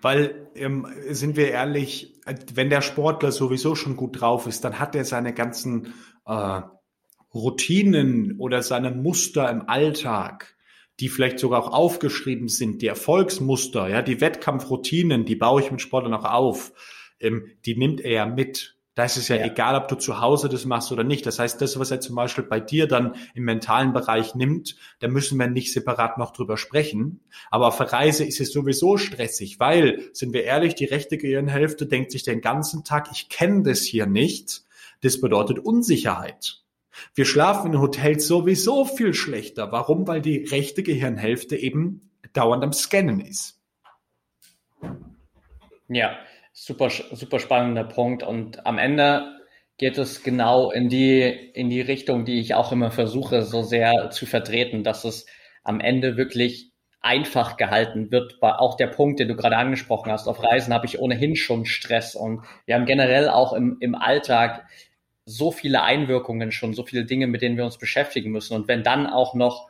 Weil, 0.00 0.48
ähm, 0.54 0.86
sind 1.10 1.36
wir 1.36 1.50
ehrlich, 1.50 2.14
wenn 2.54 2.70
der 2.70 2.80
Sportler 2.80 3.32
sowieso 3.32 3.74
schon 3.74 3.96
gut 3.96 4.20
drauf 4.20 4.46
ist, 4.46 4.64
dann 4.64 4.78
hat 4.78 4.94
er 4.94 5.04
seine 5.04 5.34
ganzen 5.34 5.94
äh, 6.26 6.60
Routinen 7.34 8.38
oder 8.38 8.62
seine 8.62 8.90
Muster 8.90 9.50
im 9.50 9.68
Alltag, 9.68 10.54
die 11.00 11.08
vielleicht 11.08 11.38
sogar 11.38 11.64
auch 11.64 11.72
aufgeschrieben 11.72 12.48
sind, 12.48 12.80
die 12.80 12.86
Erfolgsmuster, 12.86 13.88
ja, 13.88 14.02
die 14.02 14.20
Wettkampfroutinen, 14.20 15.24
die 15.24 15.36
baue 15.36 15.60
ich 15.62 15.70
mit 15.70 15.80
Sportlern 15.80 16.14
auch 16.14 16.24
auf, 16.24 16.72
ähm, 17.20 17.48
die 17.66 17.76
nimmt 17.76 18.00
er 18.00 18.12
ja 18.12 18.26
mit. 18.26 18.76
Da 18.94 19.04
ist 19.04 19.16
es 19.16 19.26
ja, 19.26 19.34
ja, 19.34 19.46
egal, 19.46 19.74
ob 19.74 19.88
du 19.88 19.96
zu 19.96 20.20
Hause 20.20 20.48
das 20.48 20.66
machst 20.66 20.92
oder 20.92 21.02
nicht. 21.02 21.26
Das 21.26 21.40
heißt, 21.40 21.60
das, 21.60 21.80
was 21.80 21.90
er 21.90 21.98
zum 21.98 22.14
Beispiel 22.14 22.44
bei 22.44 22.60
dir 22.60 22.86
dann 22.86 23.16
im 23.34 23.42
mentalen 23.42 23.92
Bereich 23.92 24.36
nimmt, 24.36 24.76
da 25.00 25.08
müssen 25.08 25.36
wir 25.36 25.48
nicht 25.48 25.72
separat 25.72 26.16
noch 26.16 26.30
drüber 26.30 26.56
sprechen. 26.56 27.20
Aber 27.50 27.66
auf 27.66 27.78
der 27.78 27.92
Reise 27.92 28.24
ist 28.24 28.40
es 28.40 28.52
sowieso 28.52 28.96
stressig, 28.96 29.58
weil, 29.58 30.10
sind 30.12 30.32
wir 30.32 30.44
ehrlich, 30.44 30.76
die 30.76 30.84
rechte 30.84 31.18
Gehirnhälfte 31.18 31.86
denkt 31.86 32.12
sich 32.12 32.22
den 32.22 32.40
ganzen 32.40 32.84
Tag, 32.84 33.08
ich 33.10 33.28
kenne 33.28 33.64
das 33.64 33.80
hier 33.80 34.06
nicht. 34.06 34.62
Das 35.00 35.20
bedeutet 35.20 35.58
Unsicherheit. 35.58 36.63
Wir 37.14 37.24
schlafen 37.24 37.72
in 37.72 37.80
Hotels 37.80 38.26
sowieso 38.26 38.84
viel 38.84 39.14
schlechter. 39.14 39.72
Warum? 39.72 40.06
Weil 40.06 40.20
die 40.20 40.44
rechte 40.44 40.82
Gehirnhälfte 40.82 41.56
eben 41.56 42.10
dauernd 42.32 42.64
am 42.64 42.72
Scannen 42.72 43.20
ist. 43.20 43.60
Ja, 45.88 46.16
super, 46.52 46.90
super 46.90 47.38
spannender 47.38 47.84
Punkt. 47.84 48.22
Und 48.22 48.66
am 48.66 48.78
Ende 48.78 49.34
geht 49.76 49.98
es 49.98 50.22
genau 50.22 50.70
in 50.70 50.88
die, 50.88 51.22
in 51.22 51.68
die 51.68 51.80
Richtung, 51.80 52.24
die 52.24 52.40
ich 52.40 52.54
auch 52.54 52.72
immer 52.72 52.90
versuche, 52.90 53.42
so 53.42 53.62
sehr 53.62 54.10
zu 54.10 54.26
vertreten, 54.26 54.84
dass 54.84 55.04
es 55.04 55.26
am 55.62 55.80
Ende 55.80 56.16
wirklich 56.16 56.72
einfach 57.00 57.56
gehalten 57.56 58.10
wird. 58.10 58.40
War 58.40 58.60
auch 58.60 58.76
der 58.76 58.86
Punkt, 58.86 59.20
den 59.20 59.28
du 59.28 59.36
gerade 59.36 59.56
angesprochen 59.56 60.10
hast. 60.10 60.26
Auf 60.26 60.42
Reisen 60.42 60.72
habe 60.72 60.86
ich 60.86 60.98
ohnehin 60.98 61.36
schon 61.36 61.66
Stress 61.66 62.14
und 62.14 62.44
wir 62.64 62.76
haben 62.76 62.86
generell 62.86 63.28
auch 63.28 63.52
im, 63.52 63.76
im 63.80 63.94
Alltag 63.94 64.66
so 65.26 65.50
viele 65.50 65.82
Einwirkungen 65.82 66.52
schon, 66.52 66.74
so 66.74 66.84
viele 66.84 67.04
Dinge, 67.04 67.26
mit 67.26 67.42
denen 67.42 67.56
wir 67.56 67.64
uns 67.64 67.78
beschäftigen 67.78 68.30
müssen. 68.30 68.54
Und 68.54 68.68
wenn 68.68 68.82
dann 68.82 69.06
auch 69.06 69.34
noch 69.34 69.68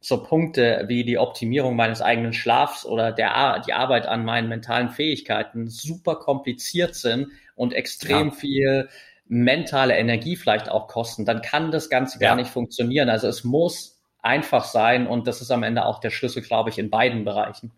so 0.00 0.22
Punkte 0.22 0.84
wie 0.88 1.04
die 1.04 1.18
Optimierung 1.18 1.76
meines 1.76 2.00
eigenen 2.00 2.32
Schlafs 2.32 2.86
oder 2.86 3.12
der, 3.12 3.60
die 3.66 3.72
Arbeit 3.72 4.06
an 4.06 4.24
meinen 4.24 4.48
mentalen 4.48 4.88
Fähigkeiten 4.88 5.68
super 5.68 6.16
kompliziert 6.16 6.94
sind 6.94 7.28
und 7.54 7.74
extrem 7.74 8.28
ja. 8.28 8.34
viel 8.34 8.88
mentale 9.26 9.96
Energie 9.96 10.36
vielleicht 10.36 10.70
auch 10.70 10.88
kosten, 10.88 11.24
dann 11.24 11.42
kann 11.42 11.70
das 11.70 11.88
Ganze 11.90 12.18
ja. 12.18 12.28
gar 12.28 12.36
nicht 12.36 12.50
funktionieren. 12.50 13.08
Also 13.08 13.28
es 13.28 13.44
muss 13.44 14.00
einfach 14.22 14.64
sein 14.64 15.06
und 15.06 15.26
das 15.26 15.40
ist 15.40 15.50
am 15.50 15.62
Ende 15.62 15.84
auch 15.84 16.00
der 16.00 16.10
Schlüssel, 16.10 16.42
glaube 16.42 16.70
ich, 16.70 16.78
in 16.78 16.90
beiden 16.90 17.24
Bereichen. 17.24 17.70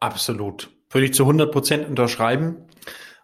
Absolut. 0.00 0.70
Würde 0.90 1.06
ich 1.06 1.14
zu 1.14 1.22
100 1.22 1.50
Prozent 1.52 1.88
unterschreiben. 1.88 2.66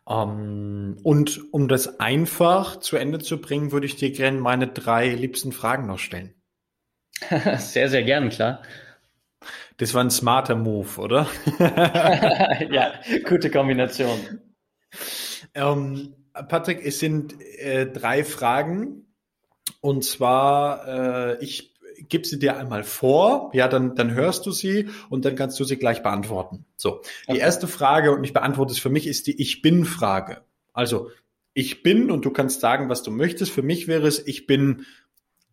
Um, 0.08 0.96
ähm, 0.96 0.96
und 1.02 1.52
um 1.52 1.68
das 1.68 2.00
einfach 2.00 2.80
zu 2.80 2.96
Ende 2.96 3.18
zu 3.18 3.42
bringen, 3.42 3.72
würde 3.72 3.84
ich 3.84 3.96
dir 3.96 4.10
gerne 4.10 4.40
meine 4.40 4.66
drei 4.66 5.08
liebsten 5.08 5.52
Fragen 5.52 5.86
noch 5.86 5.98
stellen. 5.98 6.32
sehr, 7.58 7.90
sehr 7.90 8.02
gern, 8.04 8.30
klar. 8.30 8.62
Das 9.76 9.92
war 9.92 10.02
ein 10.02 10.10
smarter 10.10 10.56
Move, 10.56 10.98
oder? 10.98 11.28
ja, 12.70 12.94
gute 13.28 13.50
Kombination. 13.50 14.40
Ähm, 15.52 16.14
Patrick, 16.32 16.86
es 16.86 17.00
sind 17.00 17.38
äh, 17.58 17.86
drei 17.86 18.24
Fragen. 18.24 19.14
Und 19.82 20.04
zwar, 20.04 20.88
äh, 20.88 21.44
ich 21.44 21.77
gebe 22.08 22.26
sie 22.26 22.38
dir 22.38 22.56
einmal 22.56 22.84
vor, 22.84 23.50
ja, 23.52 23.68
dann, 23.68 23.94
dann 23.94 24.12
hörst 24.12 24.46
du 24.46 24.50
sie 24.50 24.88
und 25.08 25.24
dann 25.24 25.36
kannst 25.36 25.58
du 25.58 25.64
sie 25.64 25.76
gleich 25.76 26.02
beantworten. 26.02 26.64
So, 26.76 27.00
die 27.26 27.32
okay. 27.32 27.40
erste 27.40 27.66
Frage, 27.66 28.12
und 28.12 28.24
ich 28.24 28.32
beantworte 28.32 28.72
es 28.72 28.78
für 28.78 28.90
mich, 28.90 29.06
ist 29.06 29.26
die 29.26 29.40
Ich 29.40 29.62
bin-Frage. 29.62 30.42
Also, 30.72 31.10
ich 31.54 31.82
bin, 31.82 32.10
und 32.10 32.24
du 32.24 32.30
kannst 32.30 32.60
sagen, 32.60 32.88
was 32.88 33.02
du 33.02 33.10
möchtest. 33.10 33.50
Für 33.50 33.62
mich 33.62 33.88
wäre 33.88 34.06
es, 34.06 34.24
ich 34.26 34.46
bin 34.46 34.86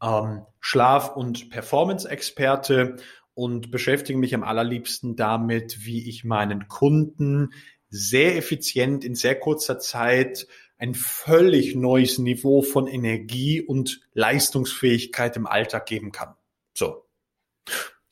ähm, 0.03 0.41
Schlaf- 0.59 1.15
und 1.15 1.49
Performance-Experte 1.49 2.97
und 3.33 3.71
beschäftige 3.71 4.19
mich 4.19 4.35
am 4.35 4.43
allerliebsten 4.43 5.15
damit, 5.15 5.85
wie 5.85 6.07
ich 6.07 6.23
meinen 6.23 6.67
Kunden 6.67 7.49
sehr 7.89 8.37
effizient 8.37 9.03
in 9.03 9.15
sehr 9.15 9.35
kurzer 9.39 9.79
Zeit 9.79 10.47
ein 10.77 10.93
völlig 10.93 11.75
neues 11.75 12.17
Niveau 12.17 12.61
von 12.61 12.87
Energie 12.87 13.61
und 13.61 14.01
Leistungsfähigkeit 14.13 15.37
im 15.37 15.47
Alltag 15.47 15.85
geben 15.85 16.11
kann. 16.11 16.35
So. 16.73 17.05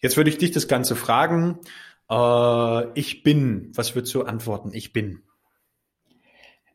Jetzt 0.01 0.17
würde 0.17 0.29
ich 0.29 0.37
dich 0.37 0.51
das 0.51 0.67
Ganze 0.67 0.95
fragen. 0.95 1.59
Äh, 2.09 2.99
ich 2.99 3.23
bin, 3.23 3.71
was 3.73 3.95
würdest 3.95 4.13
du 4.13 4.23
antworten? 4.23 4.71
Ich 4.73 4.93
bin. 4.93 5.23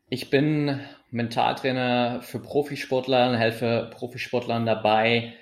Ich 0.09 0.29
bin 0.29 0.79
Mentaltrainer 1.11 2.21
für 2.21 2.39
Profisportler 2.39 3.29
und 3.29 3.35
helfe 3.35 3.89
Profisportlern 3.93 4.65
dabei, 4.65 5.33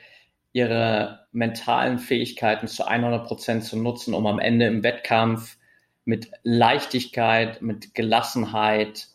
ihre 0.53 1.27
mentalen 1.31 1.99
Fähigkeiten 1.99 2.67
zu 2.67 2.85
100 2.85 3.25
Prozent 3.25 3.63
zu 3.63 3.77
nutzen, 3.77 4.13
um 4.13 4.25
am 4.27 4.39
Ende 4.39 4.65
im 4.65 4.83
Wettkampf 4.83 5.57
mit 6.03 6.31
Leichtigkeit, 6.43 7.61
mit 7.61 7.93
Gelassenheit, 7.93 9.07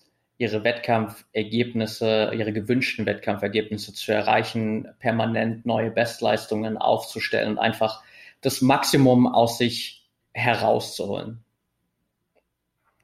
ihre 0.43 0.65
Wettkampfergebnisse, 0.65 2.33
ihre 2.35 2.53
gewünschten 2.53 3.07
Wettkampfergebnisse 3.07 3.95
zu 3.95 4.13
erreichen, 4.13 4.89
permanent 4.99 5.65
neue 5.65 5.93
Bestleistungen 5.93 6.77
aufzustellen 6.77 7.53
und 7.53 7.59
einfach 7.59 8.03
das 8.41 8.61
Maximum 8.61 9.29
aus 9.29 9.59
sich 9.59 10.11
herauszuholen. 10.33 11.45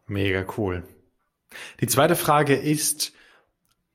Mega 0.08 0.44
cool. 0.56 0.82
Die 1.80 1.86
zweite 1.86 2.16
Frage 2.16 2.56
ist, 2.56 3.12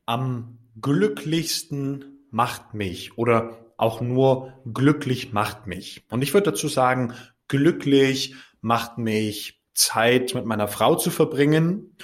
am 0.06 0.58
glücklichsten 0.79 2.25
macht 2.32 2.73
mich 2.73 3.17
oder 3.17 3.58
auch 3.75 3.99
nur 3.99 4.53
glücklich 4.73 5.34
macht 5.34 5.67
mich. 5.67 6.03
Und 6.10 6.21
ich 6.21 6.34
würde 6.34 6.51
dazu 6.51 6.69
sagen, 6.69 7.13
glücklich 7.49 8.36
macht 8.62 8.97
mich 8.97 9.62
Zeit 9.73 10.34
mit 10.34 10.45
meiner 10.45 10.69
Frau 10.69 10.95
zu 10.95 11.10
verbringen 11.10 11.97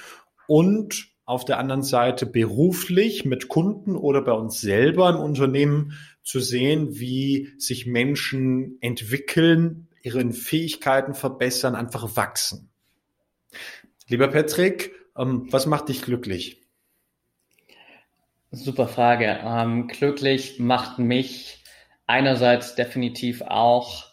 und 0.48 1.08
auf 1.30 1.46
der 1.46 1.60
anderen 1.60 1.84
Seite 1.84 2.26
beruflich 2.26 3.24
mit 3.24 3.50
Kunden 3.50 3.96
oder 3.96 4.24
bei 4.24 4.32
uns 4.32 4.62
selber 4.62 5.12
im 5.12 5.18
Unternehmen 5.18 5.94
zu 6.24 6.40
sehen, 6.40 7.00
wie 7.00 7.54
sich 7.60 7.86
Menschen 7.86 8.80
entwickeln, 8.82 9.88
ihren 10.02 10.34
Fähigkeiten 10.34 11.14
verbessern, 11.14 11.76
einfach 11.76 12.16
wachsen. 12.16 12.72
Lieber 14.08 14.28
Patrick, 14.30 14.92
ähm, 15.16 15.46
was 15.52 15.68
macht 15.68 15.90
dich 15.90 16.02
glücklich? 16.02 16.64
Super 18.50 18.88
Frage. 18.88 19.40
Ähm, 19.44 19.88
glücklich 19.88 20.58
macht 20.58 20.98
mich 20.98 21.64
einerseits 22.08 22.74
definitiv 22.74 23.44
auch 23.44 24.08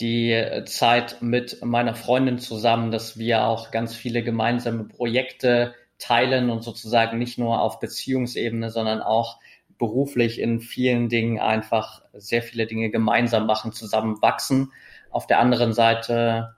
die 0.00 0.62
Zeit 0.64 1.22
mit 1.22 1.64
meiner 1.64 1.94
Freundin 1.94 2.38
zusammen, 2.38 2.90
dass 2.90 3.16
wir 3.16 3.44
auch 3.44 3.70
ganz 3.70 3.94
viele 3.94 4.24
gemeinsame 4.24 4.82
Projekte 4.82 5.76
teilen 5.98 6.50
und 6.50 6.62
sozusagen 6.62 7.18
nicht 7.18 7.38
nur 7.38 7.60
auf 7.60 7.80
Beziehungsebene, 7.80 8.70
sondern 8.70 9.02
auch 9.02 9.38
beruflich 9.78 10.40
in 10.40 10.60
vielen 10.60 11.08
Dingen 11.08 11.38
einfach 11.38 12.02
sehr 12.12 12.42
viele 12.42 12.66
Dinge 12.66 12.90
gemeinsam 12.90 13.46
machen, 13.46 13.72
zusammen 13.72 14.20
wachsen. 14.20 14.72
Auf 15.10 15.26
der 15.26 15.38
anderen 15.38 15.72
Seite 15.72 16.56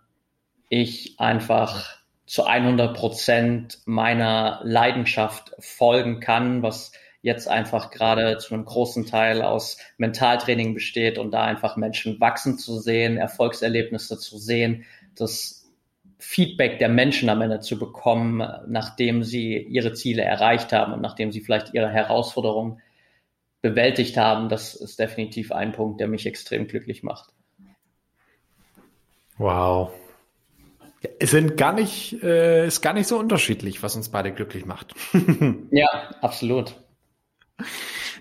ich 0.68 1.18
einfach 1.18 1.98
zu 2.26 2.44
100 2.44 2.96
Prozent 2.96 3.78
meiner 3.86 4.60
Leidenschaft 4.62 5.52
folgen 5.58 6.20
kann, 6.20 6.62
was 6.62 6.92
jetzt 7.22 7.48
einfach 7.48 7.90
gerade 7.90 8.38
zu 8.38 8.54
einem 8.54 8.64
großen 8.64 9.04
Teil 9.04 9.42
aus 9.42 9.78
Mentaltraining 9.98 10.74
besteht 10.74 11.18
und 11.18 11.32
da 11.32 11.42
einfach 11.42 11.76
Menschen 11.76 12.20
wachsen 12.20 12.56
zu 12.56 12.78
sehen, 12.78 13.18
Erfolgserlebnisse 13.18 14.18
zu 14.18 14.38
sehen, 14.38 14.84
das 15.16 15.59
Feedback 16.20 16.78
der 16.78 16.88
Menschen 16.88 17.28
am 17.30 17.40
Ende 17.40 17.60
zu 17.60 17.78
bekommen, 17.78 18.46
nachdem 18.68 19.24
sie 19.24 19.56
ihre 19.56 19.94
Ziele 19.94 20.22
erreicht 20.22 20.72
haben 20.72 20.92
und 20.92 21.00
nachdem 21.00 21.32
sie 21.32 21.40
vielleicht 21.40 21.74
ihre 21.74 21.88
Herausforderungen 21.88 22.80
bewältigt 23.62 24.16
haben, 24.16 24.48
das 24.48 24.74
ist 24.74 24.98
definitiv 24.98 25.50
ein 25.52 25.72
Punkt, 25.72 26.00
der 26.00 26.08
mich 26.08 26.26
extrem 26.26 26.66
glücklich 26.66 27.02
macht. 27.02 27.30
Wow. 29.38 29.90
Es 31.18 31.30
sind 31.30 31.56
gar 31.56 31.72
nicht, 31.72 32.22
äh, 32.22 32.66
ist 32.66 32.82
gar 32.82 32.92
nicht 32.92 33.06
so 33.06 33.18
unterschiedlich, 33.18 33.82
was 33.82 33.96
uns 33.96 34.10
beide 34.10 34.32
glücklich 34.32 34.66
macht. 34.66 34.94
ja, 35.70 35.88
absolut. 36.20 36.76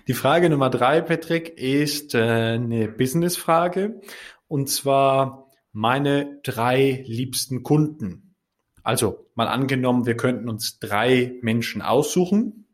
Die 0.08 0.14
Frage 0.14 0.48
Nummer 0.48 0.70
drei, 0.70 1.02
Patrick, 1.02 1.58
ist 1.58 2.14
äh, 2.14 2.18
eine 2.18 2.88
Business-Frage. 2.88 4.00
Und 4.48 4.68
zwar, 4.68 5.49
meine 5.72 6.40
drei 6.42 7.04
liebsten 7.06 7.62
Kunden. 7.62 8.34
Also 8.82 9.26
mal 9.34 9.48
angenommen, 9.48 10.06
wir 10.06 10.16
könnten 10.16 10.48
uns 10.48 10.78
drei 10.78 11.38
Menschen 11.42 11.82
aussuchen. 11.82 12.66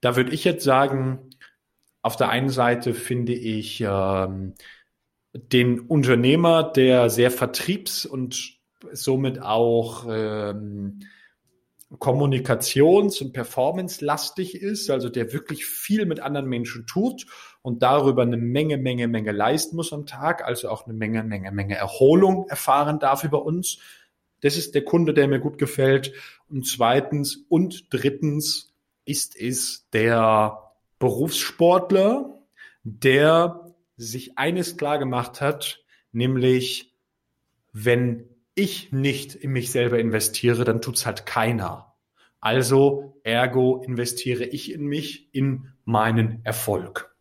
Da 0.00 0.16
würde 0.16 0.32
ich 0.32 0.44
jetzt 0.44 0.64
sagen, 0.64 1.30
auf 2.02 2.16
der 2.16 2.28
einen 2.28 2.50
Seite 2.50 2.94
finde 2.94 3.34
ich 3.34 3.82
ähm, 3.86 4.54
den 5.32 5.80
Unternehmer, 5.80 6.62
der 6.62 7.10
sehr 7.10 7.30
vertriebs- 7.30 8.06
und 8.06 8.58
somit 8.92 9.40
auch 9.40 10.06
ähm, 10.08 11.00
kommunikations- 11.94 13.22
und 13.22 13.32
performance-lastig 13.32 14.60
ist, 14.60 14.90
also 14.90 15.08
der 15.08 15.32
wirklich 15.32 15.66
viel 15.66 16.04
mit 16.04 16.20
anderen 16.20 16.48
Menschen 16.48 16.86
tut 16.86 17.26
und 17.62 17.82
darüber 17.82 18.22
eine 18.22 18.36
Menge, 18.36 18.76
Menge, 18.76 19.06
Menge 19.06 19.32
leisten 19.32 19.76
muss 19.76 19.92
am 19.92 20.06
Tag, 20.06 20.44
also 20.44 20.68
auch 20.68 20.86
eine 20.86 20.94
Menge, 20.94 21.22
Menge, 21.22 21.52
Menge 21.52 21.76
Erholung 21.76 22.48
erfahren 22.48 22.98
darf 22.98 23.22
über 23.22 23.44
uns. 23.44 23.78
Das 24.40 24.56
ist 24.56 24.74
der 24.74 24.84
Kunde, 24.84 25.14
der 25.14 25.28
mir 25.28 25.40
gut 25.40 25.58
gefällt. 25.58 26.12
Und 26.48 26.66
zweitens 26.66 27.44
und 27.48 27.86
drittens 27.90 28.74
ist 29.04 29.36
es 29.36 29.88
der 29.92 30.72
Berufssportler, 30.98 32.40
der 32.82 33.74
sich 33.96 34.38
eines 34.38 34.76
klar 34.76 34.98
gemacht 34.98 35.40
hat, 35.40 35.80
nämlich 36.12 36.94
wenn 37.72 38.28
ich 38.56 38.90
nicht 38.90 39.36
in 39.36 39.52
mich 39.52 39.70
selber 39.70 40.00
investiere, 40.00 40.64
dann 40.64 40.80
tut's 40.80 41.06
halt 41.06 41.26
keiner. 41.26 41.94
Also, 42.40 43.20
ergo 43.22 43.82
investiere 43.82 44.44
ich 44.44 44.72
in 44.72 44.86
mich, 44.86 45.32
in 45.32 45.72
meinen 45.84 46.44
Erfolg. 46.44 47.14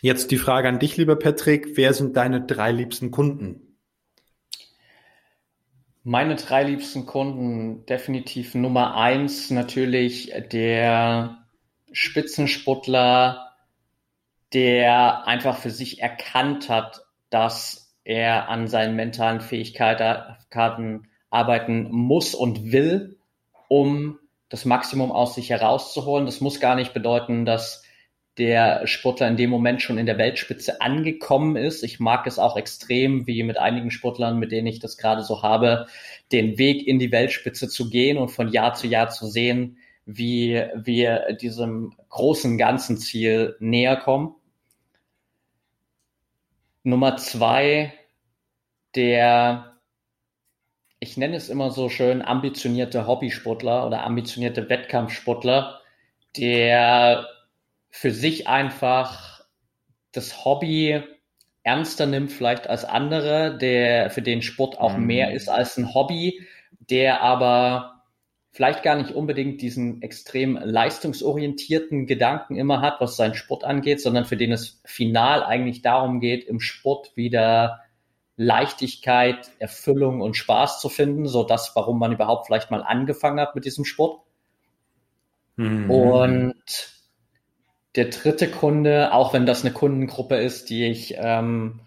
Jetzt 0.00 0.30
die 0.30 0.38
Frage 0.38 0.68
an 0.68 0.78
dich, 0.78 0.96
lieber 0.96 1.16
Patrick. 1.16 1.76
Wer 1.76 1.92
sind 1.92 2.16
deine 2.16 2.46
drei 2.46 2.70
liebsten 2.70 3.10
Kunden? 3.10 3.76
Meine 6.04 6.36
drei 6.36 6.62
liebsten 6.62 7.04
Kunden, 7.04 7.84
definitiv 7.86 8.54
Nummer 8.54 8.96
eins 8.96 9.50
natürlich 9.50 10.32
der 10.52 11.44
Spitzensportler, 11.92 13.52
der 14.52 15.26
einfach 15.26 15.58
für 15.58 15.70
sich 15.70 16.00
erkannt 16.00 16.68
hat, 16.68 17.04
dass 17.30 17.87
er 18.08 18.48
an 18.48 18.68
seinen 18.68 18.96
mentalen 18.96 19.42
Fähigkeiten 19.42 21.08
arbeiten 21.28 21.88
muss 21.90 22.34
und 22.34 22.72
will, 22.72 23.18
um 23.68 24.18
das 24.48 24.64
Maximum 24.64 25.12
aus 25.12 25.34
sich 25.34 25.50
herauszuholen. 25.50 26.24
Das 26.24 26.40
muss 26.40 26.58
gar 26.58 26.74
nicht 26.74 26.94
bedeuten, 26.94 27.44
dass 27.44 27.84
der 28.38 28.86
Sportler 28.86 29.28
in 29.28 29.36
dem 29.36 29.50
Moment 29.50 29.82
schon 29.82 29.98
in 29.98 30.06
der 30.06 30.16
Weltspitze 30.16 30.80
angekommen 30.80 31.56
ist. 31.56 31.82
Ich 31.82 32.00
mag 32.00 32.26
es 32.26 32.38
auch 32.38 32.56
extrem, 32.56 33.26
wie 33.26 33.42
mit 33.42 33.58
einigen 33.58 33.90
Sportlern, 33.90 34.38
mit 34.38 34.52
denen 34.52 34.68
ich 34.68 34.78
das 34.78 34.96
gerade 34.96 35.22
so 35.22 35.42
habe, 35.42 35.86
den 36.32 36.56
Weg 36.56 36.86
in 36.86 36.98
die 36.98 37.12
Weltspitze 37.12 37.68
zu 37.68 37.90
gehen 37.90 38.16
und 38.16 38.30
von 38.30 38.48
Jahr 38.48 38.72
zu 38.72 38.86
Jahr 38.86 39.10
zu 39.10 39.26
sehen, 39.26 39.76
wie 40.06 40.62
wir 40.74 41.34
diesem 41.38 41.92
großen 42.08 42.56
ganzen 42.56 42.96
Ziel 42.96 43.56
näher 43.60 43.96
kommen. 43.96 44.34
Nummer 46.84 47.18
zwei, 47.18 47.92
der, 48.94 49.76
ich 51.00 51.16
nenne 51.16 51.36
es 51.36 51.48
immer 51.48 51.70
so 51.70 51.88
schön, 51.88 52.22
ambitionierte 52.22 53.06
Hobbysportler 53.06 53.86
oder 53.86 54.04
ambitionierte 54.04 54.68
Wettkampfsportler, 54.68 55.80
der 56.36 57.26
für 57.90 58.10
sich 58.10 58.48
einfach 58.48 59.42
das 60.12 60.44
Hobby 60.44 61.02
ernster 61.62 62.06
nimmt 62.06 62.32
vielleicht 62.32 62.68
als 62.68 62.84
andere, 62.84 63.58
der 63.58 64.10
für 64.10 64.22
den 64.22 64.42
Sport 64.42 64.78
auch 64.78 64.96
mhm. 64.96 65.06
mehr 65.06 65.32
ist 65.32 65.48
als 65.48 65.76
ein 65.76 65.94
Hobby, 65.94 66.40
der 66.88 67.22
aber 67.22 68.02
vielleicht 68.52 68.82
gar 68.82 68.96
nicht 68.96 69.12
unbedingt 69.12 69.60
diesen 69.60 70.02
extrem 70.02 70.56
leistungsorientierten 70.56 72.06
Gedanken 72.06 72.56
immer 72.56 72.80
hat, 72.80 73.00
was 73.00 73.16
seinen 73.16 73.34
Sport 73.34 73.64
angeht, 73.64 74.00
sondern 74.00 74.24
für 74.24 74.36
den 74.36 74.52
es 74.52 74.80
final 74.84 75.44
eigentlich 75.44 75.82
darum 75.82 76.20
geht, 76.20 76.44
im 76.44 76.58
Sport 76.58 77.16
wieder 77.16 77.82
Leichtigkeit, 78.40 79.50
Erfüllung 79.58 80.20
und 80.20 80.36
Spaß 80.36 80.80
zu 80.80 80.88
finden, 80.88 81.26
so 81.26 81.42
das, 81.42 81.74
warum 81.74 81.98
man 81.98 82.12
überhaupt 82.12 82.46
vielleicht 82.46 82.70
mal 82.70 82.82
angefangen 82.82 83.40
hat 83.40 83.56
mit 83.56 83.64
diesem 83.64 83.84
Sport. 83.84 84.22
Mhm. 85.56 85.90
Und 85.90 86.54
der 87.96 88.06
dritte 88.06 88.48
Kunde, 88.48 89.12
auch 89.12 89.32
wenn 89.32 89.44
das 89.44 89.64
eine 89.64 89.74
Kundengruppe 89.74 90.36
ist, 90.36 90.70
die 90.70 90.86
ich 90.86 91.16
ähm, 91.18 91.80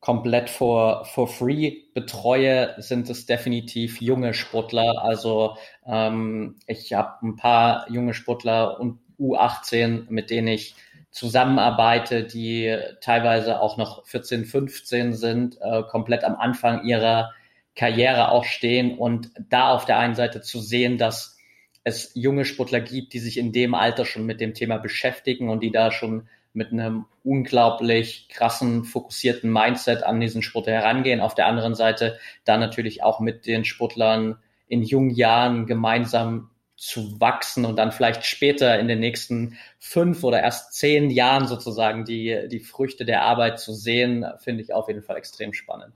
komplett 0.00 0.48
for, 0.48 1.04
for 1.04 1.28
free 1.28 1.82
betreue, 1.92 2.74
sind 2.78 3.10
es 3.10 3.26
definitiv 3.26 4.00
junge 4.00 4.32
Sportler. 4.32 5.02
Also 5.02 5.58
ähm, 5.86 6.56
ich 6.66 6.94
habe 6.94 7.26
ein 7.26 7.36
paar 7.36 7.90
junge 7.90 8.14
Sportler 8.14 8.80
und 8.80 9.00
U18, 9.20 10.06
mit 10.08 10.30
denen 10.30 10.48
ich 10.48 10.74
zusammenarbeite, 11.14 12.24
die 12.24 12.76
teilweise 13.00 13.60
auch 13.60 13.76
noch 13.76 14.04
14, 14.04 14.44
15 14.44 15.14
sind, 15.14 15.56
äh, 15.60 15.84
komplett 15.84 16.24
am 16.24 16.34
Anfang 16.34 16.84
ihrer 16.84 17.32
Karriere 17.76 18.32
auch 18.32 18.44
stehen 18.44 18.98
und 18.98 19.30
da 19.48 19.70
auf 19.70 19.84
der 19.84 19.98
einen 19.98 20.16
Seite 20.16 20.40
zu 20.40 20.58
sehen, 20.58 20.98
dass 20.98 21.38
es 21.84 22.10
junge 22.14 22.44
Sportler 22.44 22.80
gibt, 22.80 23.12
die 23.12 23.20
sich 23.20 23.38
in 23.38 23.52
dem 23.52 23.74
Alter 23.74 24.04
schon 24.04 24.26
mit 24.26 24.40
dem 24.40 24.54
Thema 24.54 24.78
beschäftigen 24.78 25.50
und 25.50 25.62
die 25.62 25.70
da 25.70 25.92
schon 25.92 26.28
mit 26.52 26.72
einem 26.72 27.04
unglaublich 27.22 28.28
krassen, 28.28 28.82
fokussierten 28.82 29.52
Mindset 29.52 30.02
an 30.02 30.20
diesen 30.20 30.42
Sport 30.42 30.66
herangehen. 30.66 31.20
Auf 31.20 31.36
der 31.36 31.46
anderen 31.46 31.76
Seite 31.76 32.18
dann 32.44 32.58
natürlich 32.58 33.04
auch 33.04 33.20
mit 33.20 33.46
den 33.46 33.64
Sportlern 33.64 34.38
in 34.66 34.82
jungen 34.82 35.10
Jahren 35.10 35.66
gemeinsam 35.66 36.50
zu 36.84 37.18
wachsen 37.18 37.64
und 37.64 37.76
dann 37.76 37.92
vielleicht 37.92 38.26
später 38.26 38.78
in 38.78 38.88
den 38.88 39.00
nächsten 39.00 39.56
fünf 39.78 40.22
oder 40.22 40.42
erst 40.42 40.74
zehn 40.74 41.08
Jahren 41.08 41.46
sozusagen 41.48 42.04
die, 42.04 42.46
die 42.50 42.60
Früchte 42.60 43.06
der 43.06 43.22
Arbeit 43.22 43.58
zu 43.58 43.72
sehen, 43.72 44.26
finde 44.38 44.62
ich 44.62 44.74
auf 44.74 44.88
jeden 44.88 45.02
Fall 45.02 45.16
extrem 45.16 45.54
spannend. 45.54 45.94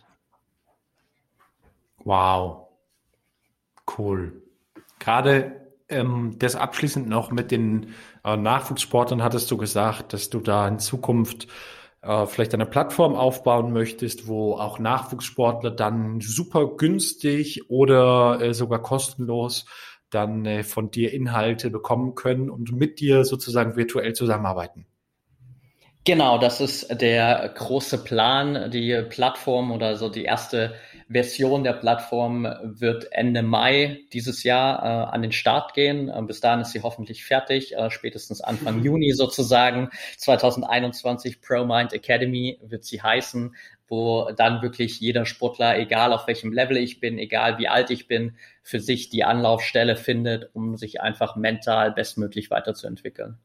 Wow. 2.05 2.68
Cool. 3.99 4.43
Gerade 4.99 5.68
ähm, 5.91 6.36
das 6.39 6.57
abschließend 6.57 7.07
noch 7.07 7.30
mit 7.30 7.51
den 7.51 7.95
äh, 8.24 8.39
Nachwuchssportlern 8.39 9.22
hattest 9.22 9.51
du 9.51 9.59
gesagt, 9.59 10.14
dass 10.14 10.30
du 10.30 10.41
da 10.41 10.66
in 10.66 10.78
Zukunft 10.78 11.49
äh, 12.01 12.24
vielleicht 12.24 12.55
eine 12.55 12.66
Plattform 12.66 13.14
aufbauen 13.14 13.74
möchtest, 13.74 14.26
wo 14.26 14.55
auch 14.55 14.78
Nachwuchssportler 14.78 15.70
dann 15.70 16.22
super 16.22 16.76
günstig 16.78 17.68
oder 17.68 18.41
äh, 18.41 18.55
sogar 18.55 18.80
kostenlos 18.80 19.66
dann 20.11 20.45
äh, 20.47 20.63
von 20.63 20.91
dir 20.91 21.13
Inhalte 21.13 21.71
bekommen 21.71 22.15
können 22.15 22.51
und 22.51 22.73
mit 22.73 23.01
dir 23.01 23.25
sozusagen 23.25 23.77
virtuell 23.77 24.15
zusammenarbeiten. 24.15 24.87
Genau, 26.09 26.39
das 26.39 26.63
ist 26.63 27.03
der 27.03 27.53
große 27.55 28.03
Plan, 28.03 28.71
die 28.71 29.03
Plattform 29.11 29.71
oder 29.71 29.97
so 29.97 30.09
die 30.09 30.25
erste 30.25 30.75
Version 31.11 31.65
der 31.65 31.75
Plattform 31.75 32.49
wird 32.63 33.13
Ende 33.13 33.43
Mai 33.43 33.99
dieses 34.13 34.43
Jahr 34.43 34.83
äh, 34.83 35.15
an 35.15 35.21
den 35.21 35.33
Start 35.33 35.75
gehen. 35.75 36.09
Äh, 36.09 36.23
bis 36.23 36.41
dahin 36.41 36.61
ist 36.61 36.73
sie 36.73 36.83
hoffentlich 36.83 37.25
fertig, 37.25 37.77
äh, 37.77 37.91
spätestens 37.91 38.41
Anfang 38.41 38.83
Juni 38.85 39.13
sozusagen. 39.13 39.91
2021 40.17 41.43
ProMind 41.43 41.93
Academy 41.93 42.59
wird 42.63 42.85
sie 42.85 43.03
heißen, 43.03 43.55
wo 43.89 44.30
dann 44.36 44.62
wirklich 44.62 45.01
jeder 45.01 45.24
Sportler, 45.24 45.78
egal 45.78 46.12
auf 46.12 46.26
welchem 46.26 46.53
Level 46.53 46.76
ich 46.76 47.01
bin, 47.01 47.18
egal 47.18 47.59
wie 47.59 47.68
alt 47.68 47.91
ich 47.91 48.07
bin, 48.07 48.36
für 48.62 48.80
sich 48.80 49.09
die 49.09 49.24
Anlaufstelle 49.24 49.97
findet, 49.97 50.51
um 50.55 50.76
sich 50.76 51.01
einfach 51.01 51.36
mental 51.36 51.93
bestmöglich 51.93 52.51
weiterzuentwickeln. 52.51 53.39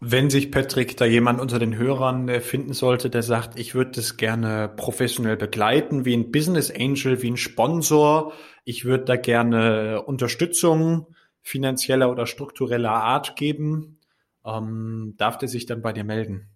Wenn 0.00 0.30
sich 0.30 0.52
Patrick 0.52 0.96
da 0.96 1.06
jemand 1.06 1.40
unter 1.40 1.58
den 1.58 1.76
Hörern 1.76 2.28
äh, 2.28 2.40
finden 2.40 2.72
sollte, 2.72 3.10
der 3.10 3.22
sagt, 3.22 3.58
ich 3.58 3.74
würde 3.74 3.90
das 3.96 4.16
gerne 4.16 4.68
professionell 4.68 5.36
begleiten, 5.36 6.04
wie 6.04 6.16
ein 6.16 6.30
Business 6.30 6.70
Angel, 6.70 7.20
wie 7.20 7.32
ein 7.32 7.36
Sponsor, 7.36 8.32
ich 8.64 8.84
würde 8.84 9.04
da 9.04 9.16
gerne 9.16 10.02
Unterstützung 10.02 11.08
finanzieller 11.42 12.10
oder 12.10 12.26
struktureller 12.26 12.92
Art 12.92 13.34
geben, 13.34 13.98
ähm, 14.44 15.14
darf 15.16 15.38
der 15.38 15.48
sich 15.48 15.66
dann 15.66 15.82
bei 15.82 15.92
dir 15.92 16.04
melden? 16.04 16.48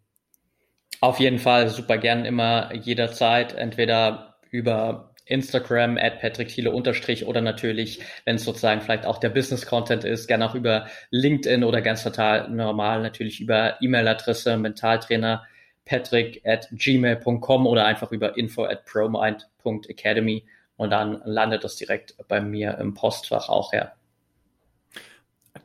Auf 1.02 1.18
jeden 1.18 1.40
Fall, 1.40 1.68
super 1.68 1.98
gern 1.98 2.24
immer 2.24 2.72
jederzeit, 2.74 3.54
entweder 3.54 4.36
über 4.50 5.12
Instagram 5.26 5.98
at 5.98 6.20
Patrick 6.20 6.46
Thiele 6.46 6.70
unterstrich 6.70 7.26
oder 7.26 7.40
natürlich, 7.40 8.00
wenn 8.24 8.36
es 8.36 8.44
sozusagen 8.44 8.82
vielleicht 8.82 9.04
auch 9.04 9.18
der 9.18 9.30
Business 9.30 9.66
Content 9.66 10.04
ist, 10.04 10.28
gerne 10.28 10.48
auch 10.48 10.54
über 10.54 10.86
LinkedIn 11.10 11.64
oder 11.64 11.82
ganz 11.82 12.04
total 12.04 12.48
normal 12.50 13.02
natürlich 13.02 13.40
über 13.40 13.82
E-Mail-Adresse 13.82 14.56
Mentaltrainer 14.56 15.42
patrick 15.86 16.40
at 16.46 16.68
gmail.com 16.70 17.66
oder 17.66 17.84
einfach 17.84 18.12
über 18.12 18.36
info 18.36 18.62
at 18.62 18.84
promind.academy 18.84 20.46
und 20.76 20.90
dann 20.90 21.20
landet 21.24 21.64
das 21.64 21.74
direkt 21.74 22.14
bei 22.28 22.40
mir 22.40 22.78
im 22.78 22.94
Postfach 22.94 23.48
auch 23.48 23.72
her. 23.72 23.96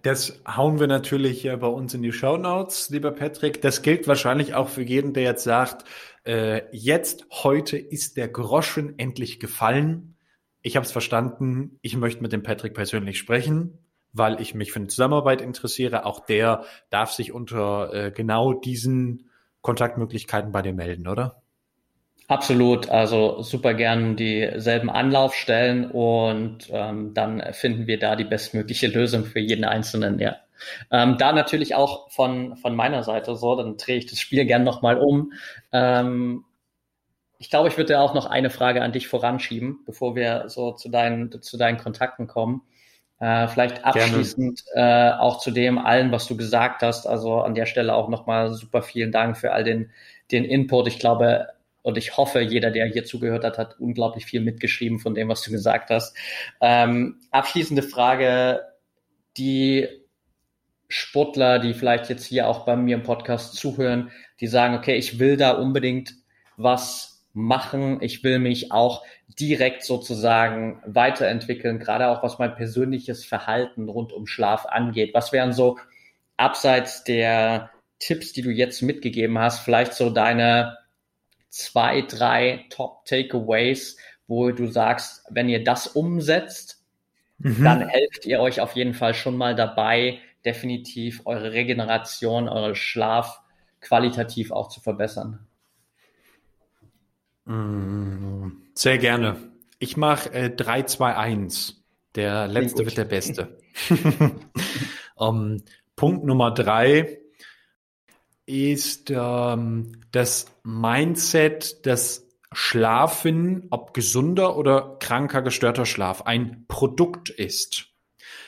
Das 0.07 0.41
hauen 0.47 0.79
wir 0.79 0.87
natürlich 0.87 1.43
bei 1.43 1.67
uns 1.67 1.93
in 1.93 2.01
die 2.01 2.13
Show 2.13 2.37
Notes, 2.37 2.89
lieber 2.89 3.11
Patrick. 3.11 3.61
Das 3.61 3.81
gilt 3.81 4.07
wahrscheinlich 4.07 4.55
auch 4.55 4.69
für 4.69 4.81
jeden, 4.81 5.11
der 5.11 5.23
jetzt 5.23 5.43
sagt, 5.43 5.83
äh, 6.23 6.61
jetzt, 6.71 7.25
heute 7.29 7.77
ist 7.77 8.15
der 8.15 8.29
Groschen 8.29 8.97
endlich 8.97 9.37
gefallen. 9.37 10.15
Ich 10.61 10.77
habe 10.77 10.85
es 10.85 10.93
verstanden. 10.93 11.77
Ich 11.81 11.97
möchte 11.97 12.21
mit 12.21 12.31
dem 12.31 12.41
Patrick 12.41 12.73
persönlich 12.73 13.17
sprechen, 13.17 13.79
weil 14.13 14.39
ich 14.39 14.55
mich 14.55 14.71
für 14.71 14.79
eine 14.79 14.87
Zusammenarbeit 14.87 15.41
interessiere. 15.41 16.05
Auch 16.05 16.21
der 16.21 16.63
darf 16.89 17.11
sich 17.11 17.33
unter 17.33 17.93
äh, 17.93 18.09
genau 18.09 18.53
diesen 18.53 19.29
Kontaktmöglichkeiten 19.59 20.53
bei 20.53 20.61
dir 20.61 20.73
melden, 20.73 21.09
oder? 21.09 21.43
Absolut, 22.29 22.89
also 22.89 23.41
super 23.41 23.73
gern 23.73 24.17
dieselben 24.17 24.89
Anlaufstellen 24.89 25.89
und 25.89 26.67
ähm, 26.71 27.13
dann 27.13 27.41
finden 27.53 27.87
wir 27.87 27.99
da 27.99 28.17
die 28.17 28.25
bestmögliche 28.25 28.87
Lösung 28.87 29.23
für 29.23 29.39
jeden 29.39 29.63
Einzelnen, 29.63 30.19
ja. 30.19 30.35
Ähm, 30.91 31.17
da 31.17 31.31
natürlich 31.31 31.75
auch 31.75 32.09
von, 32.11 32.57
von 32.57 32.75
meiner 32.75 33.03
Seite 33.03 33.35
so, 33.37 33.55
dann 33.55 33.77
drehe 33.77 33.97
ich 33.97 34.07
das 34.07 34.19
Spiel 34.19 34.43
gern 34.45 34.65
nochmal 34.65 34.97
um. 34.97 35.31
Ähm, 35.71 36.43
ich 37.39 37.49
glaube, 37.49 37.69
ich 37.69 37.77
würde 37.77 37.99
auch 37.99 38.13
noch 38.13 38.25
eine 38.25 38.49
Frage 38.49 38.81
an 38.81 38.91
dich 38.91 39.07
voranschieben, 39.07 39.79
bevor 39.85 40.15
wir 40.15 40.49
so 40.49 40.71
zu 40.73 40.89
deinen, 40.89 41.41
zu 41.41 41.57
deinen 41.57 41.77
Kontakten 41.77 42.27
kommen. 42.27 42.63
Äh, 43.19 43.47
vielleicht 43.47 43.85
abschließend 43.85 44.63
äh, 44.73 45.11
auch 45.11 45.39
zu 45.39 45.51
dem 45.51 45.77
allen, 45.77 46.11
was 46.11 46.27
du 46.27 46.35
gesagt 46.35 46.81
hast. 46.81 47.05
Also 47.07 47.39
an 47.41 47.55
der 47.55 47.67
Stelle 47.67 47.95
auch 47.95 48.09
nochmal 48.09 48.53
super 48.53 48.81
vielen 48.81 49.11
Dank 49.11 49.37
für 49.37 49.53
all 49.53 49.63
den, 49.63 49.91
den 50.31 50.43
Input. 50.45 50.87
Ich 50.87 50.99
glaube, 50.99 51.47
und 51.87 51.97
ich 51.97 52.17
hoffe, 52.17 52.41
jeder, 52.41 52.69
der 52.69 52.85
hier 52.87 53.05
zugehört 53.05 53.45
hat, 53.45 53.57
hat 53.57 53.79
unglaublich 53.79 54.25
viel 54.25 54.41
mitgeschrieben 54.41 54.99
von 54.99 55.15
dem, 55.15 55.29
was 55.29 55.41
du 55.41 55.51
gesagt 55.51 55.89
hast. 55.89 56.17
Ähm, 56.59 57.21
abschließende 57.31 57.81
Frage, 57.81 58.59
die 59.37 59.87
Sportler, 60.89 61.59
die 61.59 61.73
vielleicht 61.73 62.09
jetzt 62.09 62.25
hier 62.25 62.49
auch 62.49 62.65
bei 62.65 62.75
mir 62.75 62.97
im 62.97 63.03
Podcast 63.03 63.53
zuhören, 63.55 64.11
die 64.41 64.47
sagen, 64.47 64.75
okay, 64.75 64.97
ich 64.97 65.17
will 65.17 65.37
da 65.37 65.51
unbedingt 65.51 66.15
was 66.57 67.25
machen, 67.31 67.99
ich 68.01 68.21
will 68.21 68.39
mich 68.39 68.73
auch 68.73 69.05
direkt 69.39 69.83
sozusagen 69.83 70.81
weiterentwickeln, 70.85 71.79
gerade 71.79 72.09
auch 72.09 72.21
was 72.21 72.37
mein 72.37 72.53
persönliches 72.53 73.23
Verhalten 73.23 73.87
rund 73.87 74.11
um 74.11 74.27
Schlaf 74.27 74.65
angeht. 74.65 75.13
Was 75.13 75.31
wären 75.31 75.53
so 75.53 75.77
abseits 76.35 77.05
der 77.05 77.69
Tipps, 77.99 78.33
die 78.33 78.41
du 78.41 78.49
jetzt 78.49 78.81
mitgegeben 78.81 79.39
hast, 79.39 79.59
vielleicht 79.59 79.93
so 79.93 80.09
deine 80.09 80.75
zwei, 81.57 82.01
drei 82.01 82.65
Top-Takeaways, 82.69 83.97
wo 84.27 84.51
du 84.51 84.67
sagst, 84.67 85.25
wenn 85.29 85.49
ihr 85.49 85.63
das 85.63 85.87
umsetzt, 85.87 86.83
mhm. 87.39 87.63
dann 87.63 87.87
helft 87.87 88.25
ihr 88.25 88.39
euch 88.39 88.61
auf 88.61 88.75
jeden 88.75 88.93
Fall 88.93 89.13
schon 89.13 89.37
mal 89.37 89.55
dabei, 89.55 90.19
definitiv 90.45 91.21
eure 91.25 91.53
Regeneration, 91.53 92.47
eure 92.47 92.75
Schlaf 92.75 93.41
qualitativ 93.81 94.51
auch 94.51 94.69
zu 94.69 94.81
verbessern. 94.81 95.47
Mm, 97.45 98.49
sehr 98.73 98.97
gerne. 98.97 99.37
Ich 99.79 99.97
mache 99.97 100.31
äh, 100.33 100.49
3, 100.49 100.83
2, 100.83 101.15
1. 101.15 101.83
Der 102.15 102.47
letzte 102.47 102.85
wird 102.85 102.97
der 102.97 103.05
beste. 103.05 103.57
um, 105.15 105.63
Punkt 105.95 106.23
Nummer 106.23 106.51
drei 106.51 107.19
ist 108.47 109.11
ähm, 109.11 109.91
das 110.11 110.47
Mindset, 110.63 111.85
dass 111.85 112.27
Schlafen, 112.51 113.67
ob 113.69 113.93
gesunder 113.93 114.57
oder 114.57 114.97
kranker, 114.99 115.41
gestörter 115.41 115.85
Schlaf, 115.85 116.23
ein 116.23 116.65
Produkt 116.67 117.29
ist. 117.29 117.87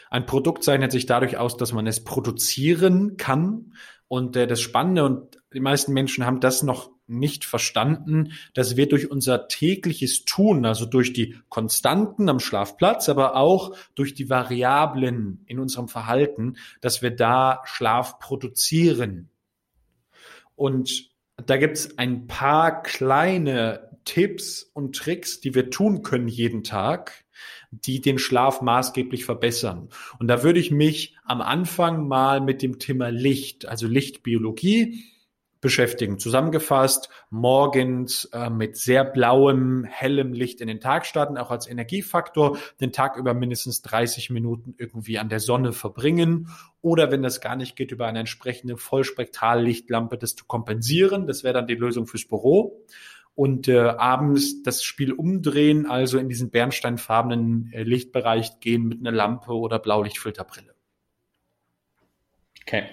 Ein 0.10 0.26
Produkt 0.26 0.64
zeichnet 0.64 0.92
sich 0.92 1.06
dadurch 1.06 1.38
aus, 1.38 1.58
dass 1.58 1.74
man 1.74 1.86
es 1.86 2.04
produzieren 2.04 3.18
kann. 3.18 3.74
Und 4.08 4.36
äh, 4.36 4.48
das 4.48 4.62
Spannende, 4.62 5.06
und 5.06 5.38
die 5.54 5.60
meisten 5.60 5.94
Menschen 5.94 6.26
haben 6.26 6.40
das 6.40 6.64
noch 6.64 6.90
nicht 7.06 7.44
verstanden, 7.44 8.32
dass 8.54 8.78
wir 8.78 8.88
durch 8.88 9.12
unser 9.12 9.48
tägliches 9.48 10.24
Tun, 10.24 10.66
also 10.66 10.86
durch 10.86 11.12
die 11.12 11.36
Konstanten 11.50 12.30
am 12.30 12.40
Schlafplatz, 12.40 13.10
aber 13.10 13.36
auch 13.36 13.76
durch 13.96 14.14
die 14.14 14.30
Variablen 14.30 15.44
in 15.46 15.60
unserem 15.60 15.90
Verhalten, 15.90 16.56
dass 16.82 17.02
wir 17.02 17.12
da 17.12 17.62
Schlaf 17.66 18.20
produzieren. 18.20 19.30
Und 20.60 21.10
da 21.46 21.56
gibt's 21.56 21.98
ein 21.98 22.28
paar 22.28 22.84
kleine 22.84 23.98
Tipps 24.04 24.70
und 24.74 24.94
Tricks, 24.94 25.40
die 25.40 25.56
wir 25.56 25.70
tun 25.70 26.04
können 26.04 26.28
jeden 26.28 26.66
Tag, 26.66 27.24
die 27.72 28.02
den 28.02 28.20
Schlaf 28.20 28.62
maßgeblich 28.62 29.24
verbessern. 29.24 29.88
Und 30.20 30.28
da 30.28 30.44
würde 30.44 30.60
ich 30.60 30.70
mich 30.70 31.16
am 31.24 31.40
Anfang 31.40 32.10
mal 32.10 32.42
mit 32.42 32.62
dem 32.62 32.78
Thema 32.78 33.10
Licht, 33.10 33.68
also 33.68 33.88
Lichtbiologie, 33.88 35.06
beschäftigen. 35.62 36.20
Zusammengefasst, 36.20 37.10
morgens 37.30 38.26
äh, 38.34 38.50
mit 38.50 38.78
sehr 38.78 39.04
blauem, 39.04 39.84
hellem 39.84 40.34
Licht 40.34 40.62
in 40.62 40.68
den 40.68 40.80
Tag 40.80 41.06
starten, 41.06 41.38
auch 41.38 41.52
als 41.52 41.68
Energiefaktor, 41.68 42.58
den 42.80 42.92
Tag 42.92 43.18
über 43.18 43.34
mindestens 43.34 43.82
30 43.82 44.30
Minuten 44.30 44.74
irgendwie 44.78 45.20
an 45.20 45.30
der 45.30 45.40
Sonne 45.40 45.74
verbringen 45.74 46.50
oder 46.82 47.12
wenn 47.12 47.22
das 47.22 47.42
gar 47.42 47.56
nicht 47.56 47.76
geht, 47.76 47.92
über 47.92 48.08
eine 48.08 48.20
entsprechende 48.20 48.78
Vollspektrallichtlampe 48.78 50.18
das 50.18 50.36
zu 50.36 50.46
kompensieren. 50.46 51.28
Das 51.28 51.44
wäre 51.44 51.54
dann 51.54 51.68
die 51.68 51.76
Lösung 51.76 52.08
fürs 52.08 52.26
Büro. 52.26 52.86
Und 53.36 53.68
äh, 53.70 53.80
abends 53.80 54.64
das 54.64 54.84
Spiel 54.84 55.14
umdrehen, 55.14 55.86
also 55.86 56.18
in 56.18 56.28
diesen 56.28 56.50
bernsteinfarbenen 56.52 57.72
äh, 57.72 57.84
Lichtbereich 57.84 58.60
gehen 58.60 58.86
mit 58.88 59.00
einer 59.00 59.16
Lampe 59.16 59.54
oder 59.54 59.80
Blaulichtfilterbrille. 59.80 60.74
Okay. 62.64 62.84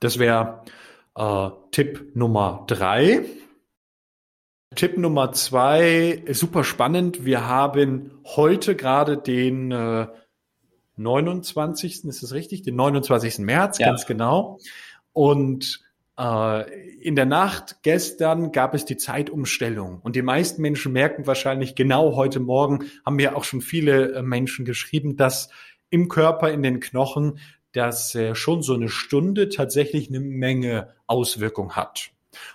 Das 0.00 0.18
wäre 0.18 0.62
äh, 1.18 1.50
Tipp 1.72 2.14
Nummer 2.14 2.64
drei. 2.66 3.24
Tipp 4.74 4.96
Nummer 4.96 5.32
zwei, 5.32 6.22
super 6.30 6.62
spannend. 6.62 7.24
Wir 7.24 7.46
haben 7.46 8.20
heute 8.24 8.76
gerade 8.76 9.16
den 9.16 9.72
äh, 9.72 10.06
29. 10.96 12.04
Ist 12.04 12.22
das 12.22 12.32
richtig? 12.32 12.62
Den 12.62 12.76
29. 12.76 13.38
März, 13.38 13.78
ja. 13.78 13.88
ganz 13.88 14.06
genau. 14.06 14.58
Und 15.12 15.80
äh, 16.18 16.70
in 17.00 17.16
der 17.16 17.26
Nacht 17.26 17.78
gestern 17.82 18.52
gab 18.52 18.74
es 18.74 18.84
die 18.84 18.96
Zeitumstellung 18.96 20.00
und 20.02 20.16
die 20.16 20.22
meisten 20.22 20.62
Menschen 20.62 20.92
merken 20.92 21.26
wahrscheinlich 21.26 21.74
genau 21.74 22.14
heute 22.14 22.40
Morgen, 22.40 22.84
haben 23.04 23.16
mir 23.16 23.36
auch 23.36 23.44
schon 23.44 23.60
viele 23.60 24.12
äh, 24.12 24.22
Menschen 24.22 24.64
geschrieben, 24.64 25.16
dass 25.16 25.48
im 25.90 26.08
Körper, 26.08 26.50
in 26.50 26.62
den 26.62 26.80
Knochen 26.80 27.38
dass 27.72 28.14
äh, 28.14 28.34
schon 28.34 28.62
so 28.62 28.74
eine 28.74 28.88
Stunde 28.88 29.48
tatsächlich 29.48 30.08
eine 30.08 30.20
Menge 30.20 30.94
Auswirkung 31.06 31.76
hat. 31.76 32.10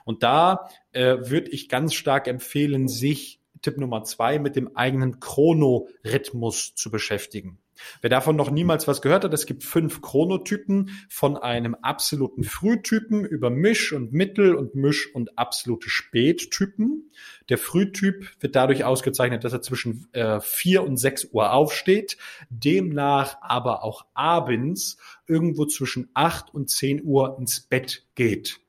Und 0.05 0.23
da 0.23 0.69
äh, 0.91 1.17
würde 1.19 1.49
ich 1.49 1.69
ganz 1.69 1.93
stark 1.93 2.27
empfehlen, 2.27 2.87
sich 2.87 3.39
Tipp 3.61 3.77
Nummer 3.77 4.03
zwei 4.03 4.39
mit 4.39 4.55
dem 4.55 4.75
eigenen 4.75 5.19
Chronorhythmus 5.19 6.75
zu 6.75 6.91
beschäftigen. 6.91 7.57
Wer 8.01 8.09
davon 8.09 8.35
noch 8.35 8.51
niemals 8.51 8.87
was 8.87 9.01
gehört 9.01 9.23
hat, 9.23 9.33
es 9.33 9.45
gibt 9.45 9.63
fünf 9.63 10.01
Chronotypen 10.01 10.91
von 11.09 11.37
einem 11.37 11.75
absoluten 11.75 12.43
Frühtypen 12.43 13.25
über 13.25 13.49
Misch 13.49 13.93
und 13.93 14.13
Mittel 14.13 14.55
und 14.55 14.75
Misch 14.75 15.13
und 15.13 15.37
absolute 15.37 15.89
Spättypen. 15.89 17.11
Der 17.49 17.57
Frühtyp 17.57 18.29
wird 18.39 18.55
dadurch 18.55 18.83
ausgezeichnet, 18.83 19.43
dass 19.43 19.53
er 19.53 19.61
zwischen 19.61 20.07
äh, 20.13 20.39
vier 20.39 20.83
und 20.83 20.97
sechs 20.97 21.25
Uhr 21.25 21.51
aufsteht, 21.51 22.17
demnach 22.49 23.37
aber 23.41 23.83
auch 23.83 24.05
abends 24.13 24.97
irgendwo 25.27 25.65
zwischen 25.65 26.09
acht 26.13 26.53
und 26.53 26.69
zehn 26.69 27.03
Uhr 27.03 27.37
ins 27.39 27.61
Bett 27.61 28.05
geht. 28.15 28.62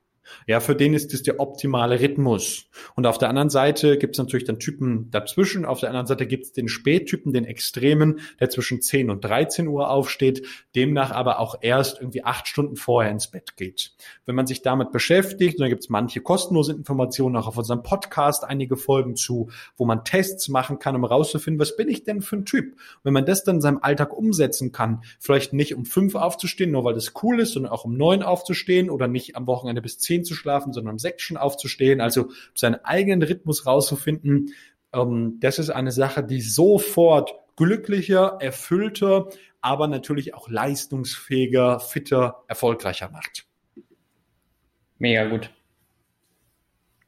Ja, 0.47 0.59
für 0.59 0.75
den 0.75 0.93
ist 0.93 1.13
das 1.13 1.23
der 1.23 1.39
optimale 1.39 1.99
Rhythmus. 1.99 2.65
Und 2.95 3.05
auf 3.05 3.17
der 3.17 3.29
anderen 3.29 3.49
Seite 3.49 3.97
gibt 3.97 4.15
es 4.15 4.19
natürlich 4.19 4.45
dann 4.45 4.59
Typen 4.59 5.09
dazwischen. 5.11 5.65
Auf 5.65 5.79
der 5.79 5.89
anderen 5.89 6.07
Seite 6.07 6.27
gibt 6.27 6.45
es 6.45 6.53
den 6.53 6.67
Spättypen, 6.67 7.33
den 7.33 7.45
Extremen, 7.45 8.19
der 8.39 8.49
zwischen 8.49 8.81
10 8.81 9.09
und 9.09 9.23
13 9.23 9.67
Uhr 9.67 9.89
aufsteht, 9.89 10.45
demnach 10.75 11.11
aber 11.11 11.39
auch 11.39 11.55
erst 11.61 11.99
irgendwie 11.99 12.23
acht 12.23 12.47
Stunden 12.47 12.75
vorher 12.75 13.11
ins 13.11 13.27
Bett 13.27 13.57
geht. 13.57 13.93
Wenn 14.25 14.35
man 14.35 14.47
sich 14.47 14.61
damit 14.61 14.91
beschäftigt, 14.91 15.57
und 15.57 15.61
da 15.61 15.69
gibt 15.69 15.83
es 15.83 15.89
manche 15.89 16.21
kostenlose 16.21 16.73
Informationen 16.73 17.35
auch 17.35 17.47
auf 17.47 17.57
unserem 17.57 17.83
Podcast, 17.83 18.43
einige 18.43 18.77
Folgen 18.77 19.15
zu, 19.15 19.49
wo 19.77 19.85
man 19.85 20.03
Tests 20.03 20.49
machen 20.49 20.79
kann, 20.79 20.95
um 20.95 21.01
herauszufinden, 21.01 21.59
was 21.59 21.75
bin 21.75 21.89
ich 21.89 22.03
denn 22.03 22.21
für 22.21 22.37
ein 22.37 22.45
Typ? 22.45 22.73
Und 22.73 23.01
wenn 23.03 23.13
man 23.13 23.25
das 23.25 23.43
dann 23.43 23.55
in 23.55 23.61
seinem 23.61 23.79
Alltag 23.81 24.15
umsetzen 24.15 24.71
kann, 24.71 25.03
vielleicht 25.19 25.53
nicht 25.53 25.75
um 25.75 25.85
fünf 25.85 26.15
aufzustehen, 26.15 26.71
nur 26.71 26.83
weil 26.83 26.93
das 26.93 27.13
cool 27.23 27.39
ist, 27.39 27.53
sondern 27.53 27.71
auch 27.71 27.85
um 27.85 27.97
neun 27.97 28.23
aufzustehen 28.23 28.89
oder 28.89 29.07
nicht 29.07 29.35
am 29.35 29.47
Wochenende 29.47 29.81
bis 29.81 29.97
zehn 29.99 30.14
zu 30.23 30.35
schlafen, 30.35 30.71
sondern 30.71 30.93
um 30.93 30.99
sechs 30.99 31.23
schon 31.23 31.37
aufzustehen, 31.37 31.99
also 32.01 32.29
seinen 32.53 32.83
eigenen 32.85 33.23
Rhythmus 33.23 33.65
rauszufinden. 33.65 34.53
Ähm, 34.93 35.37
das 35.39 35.59
ist 35.59 35.69
eine 35.69 35.91
Sache, 35.91 36.23
die 36.23 36.41
sofort 36.41 37.33
glücklicher, 37.55 38.37
erfüllter, 38.39 39.29
aber 39.61 39.87
natürlich 39.87 40.33
auch 40.33 40.49
leistungsfähiger, 40.49 41.79
fitter, 41.79 42.43
erfolgreicher 42.47 43.09
macht. 43.09 43.45
Mega 44.97 45.25
gut. 45.27 45.49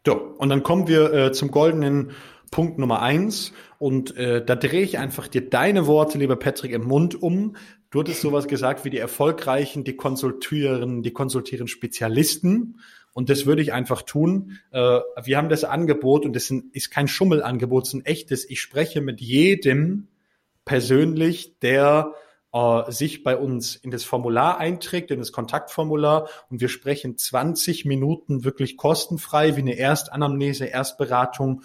So, 0.05 0.16
und 0.16 0.49
dann 0.49 0.64
kommen 0.64 0.88
wir 0.88 1.14
äh, 1.14 1.32
zum 1.32 1.51
goldenen 1.51 2.12
Punkt 2.51 2.78
Nummer 2.78 3.01
eins. 3.01 3.53
Und 3.78 4.16
äh, 4.16 4.43
da 4.43 4.55
drehe 4.55 4.82
ich 4.82 4.97
einfach 4.97 5.28
dir 5.28 5.49
deine 5.49 5.86
Worte, 5.86 6.18
lieber 6.18 6.38
Patrick, 6.38 6.72
im 6.72 6.86
Mund 6.86 7.22
um. 7.22 7.55
Du 7.89 7.99
hattest 7.99 8.22
sowas 8.22 8.47
gesagt 8.47 8.86
wie 8.86 8.89
die 8.89 8.97
Erfolgreichen, 8.97 9.84
die 9.84 9.95
konsultieren, 9.95 11.03
die 11.03 11.12
konsultieren 11.12 11.68
Spezialisten. 11.68 12.80
Und 13.18 13.32
das 13.32 13.47
würde 13.47 13.63
ich 13.63 13.74
einfach 13.74 14.03
tun. 14.03 14.59
Äh, 14.70 14.99
wir 15.24 15.38
haben 15.38 15.49
das 15.49 15.63
Angebot 15.63 16.24
und 16.24 16.36
das 16.36 16.51
ist 16.51 16.91
kein 16.91 17.07
Schummelangebot, 17.07 17.86
es 17.86 17.89
ist 17.89 17.93
ein 17.95 18.05
echtes. 18.05 18.47
Ich 18.47 18.61
spreche 18.61 19.01
mit 19.01 19.22
jedem 19.22 20.07
persönlich, 20.65 21.57
der 21.57 22.13
äh, 22.53 22.91
sich 22.91 23.24
bei 23.24 23.36
uns 23.36 23.76
in 23.76 23.89
das 23.89 24.03
Formular 24.03 24.59
einträgt, 24.59 25.09
in 25.09 25.18
das 25.18 25.32
Kontaktformular 25.32 26.30
und 26.51 26.61
wir 26.61 26.70
sprechen 26.70 27.18
20 27.18 27.86
Minuten 27.86 28.43
wirklich 28.43 28.78
kostenfrei 28.78 29.55
wie 29.55 29.61
eine 29.61 29.80
Erstanamnese, 29.80 30.65
Erstberatung 30.65 31.63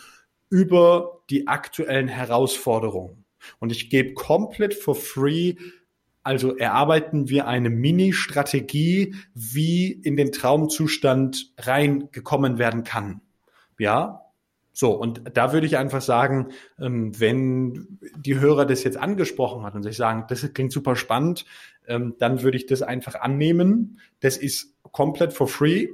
über 0.49 1.21
die 1.29 1.49
aktuellen 1.49 2.09
Herausforderungen. 2.09 3.27
Und 3.59 3.73
ich 3.73 3.91
gebe 3.91 4.15
komplett 4.15 4.73
for 4.73 4.95
free 4.95 5.57
also 6.23 6.57
erarbeiten 6.57 7.29
wir 7.29 7.47
eine 7.47 7.71
Mini-Strategie, 7.71 9.15
wie 9.35 9.91
in 9.91 10.17
den 10.17 10.33
Traumzustand 10.33 11.53
reingekommen 11.59 12.59
werden 12.59 12.85
kann. 12.85 13.21
Ja, 13.79 14.23
so, 14.75 14.93
und 14.93 15.23
da 15.35 15.53
würde 15.53 15.67
ich 15.67 15.77
einfach 15.77 16.01
sagen, 16.01 16.49
ähm, 16.79 17.19
wenn 17.21 17.99
die 18.17 18.41
Hörer 18.41 18.65
das 18.65 18.85
jetzt 18.85 18.97
angesprochen 18.97 19.65
hat 19.65 19.75
und 19.75 19.83
sich 19.83 19.97
sagen, 19.97 20.25
das 20.29 20.51
klingt 20.55 20.73
super 20.73 20.97
spannend, 20.97 21.45
ähm, 21.87 22.15
dann 22.19 22.43
würde 22.43 22.57
ich 22.57 22.67
das 22.67 22.81
einfach 22.81 23.17
annehmen. 23.17 23.99
Das 24.21 24.39
ist 24.39 24.75
komplett 24.93 25.35
for 25.35 25.47
free, 25.47 25.89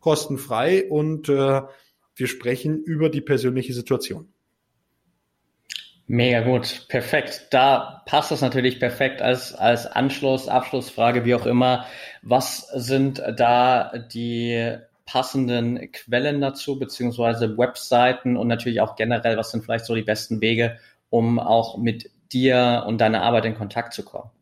kostenfrei 0.00 0.88
und 0.88 1.28
äh, 1.28 1.62
wir 2.16 2.26
sprechen 2.26 2.82
über 2.82 3.10
die 3.10 3.20
persönliche 3.20 3.74
Situation. 3.74 4.28
Mega 6.12 6.40
gut, 6.40 6.86
perfekt. 6.88 7.46
Da 7.50 8.02
passt 8.04 8.32
das 8.32 8.40
natürlich 8.40 8.80
perfekt 8.80 9.22
als, 9.22 9.54
als 9.54 9.86
Anschluss, 9.86 10.48
Abschlussfrage, 10.48 11.24
wie 11.24 11.36
auch 11.36 11.46
immer. 11.46 11.86
Was 12.22 12.66
sind 12.74 13.22
da 13.36 13.92
die 14.12 14.76
passenden 15.06 15.92
Quellen 15.92 16.40
dazu, 16.40 16.80
beziehungsweise 16.80 17.56
Webseiten 17.56 18.36
und 18.36 18.48
natürlich 18.48 18.80
auch 18.80 18.96
generell, 18.96 19.36
was 19.36 19.52
sind 19.52 19.62
vielleicht 19.62 19.84
so 19.84 19.94
die 19.94 20.02
besten 20.02 20.40
Wege, 20.40 20.80
um 21.10 21.38
auch 21.38 21.78
mit 21.78 22.10
dir 22.32 22.82
und 22.88 23.00
deiner 23.00 23.22
Arbeit 23.22 23.44
in 23.44 23.54
Kontakt 23.54 23.92
zu 23.92 24.04
kommen? 24.04 24.32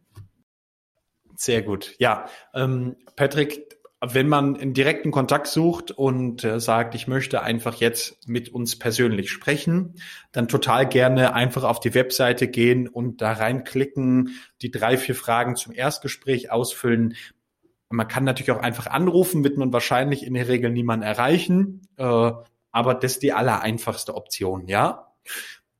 Sehr 1.36 1.60
gut. 1.60 1.96
Ja, 1.98 2.30
ähm, 2.54 2.96
Patrick, 3.14 3.77
wenn 4.00 4.28
man 4.28 4.56
einen 4.56 4.74
direkten 4.74 5.10
Kontakt 5.10 5.48
sucht 5.48 5.90
und 5.90 6.44
äh, 6.44 6.60
sagt, 6.60 6.94
ich 6.94 7.08
möchte 7.08 7.42
einfach 7.42 7.74
jetzt 7.76 8.28
mit 8.28 8.48
uns 8.48 8.78
persönlich 8.78 9.30
sprechen, 9.30 9.94
dann 10.30 10.46
total 10.46 10.88
gerne 10.88 11.34
einfach 11.34 11.64
auf 11.64 11.80
die 11.80 11.94
Webseite 11.94 12.46
gehen 12.46 12.86
und 12.86 13.20
da 13.20 13.32
reinklicken, 13.32 14.38
die 14.62 14.70
drei, 14.70 14.96
vier 14.96 15.16
Fragen 15.16 15.56
zum 15.56 15.72
Erstgespräch 15.72 16.52
ausfüllen. 16.52 17.14
Man 17.88 18.06
kann 18.06 18.22
natürlich 18.22 18.52
auch 18.52 18.62
einfach 18.62 18.86
anrufen, 18.86 19.42
wird 19.42 19.56
man 19.56 19.72
wahrscheinlich 19.72 20.24
in 20.24 20.34
der 20.34 20.46
Regel 20.46 20.70
niemanden 20.70 21.04
erreichen, 21.04 21.88
äh, 21.96 22.30
aber 22.70 22.94
das 22.94 23.14
ist 23.14 23.22
die 23.22 23.32
allereinfachste 23.32 24.14
Option, 24.14 24.68
ja. 24.68 25.12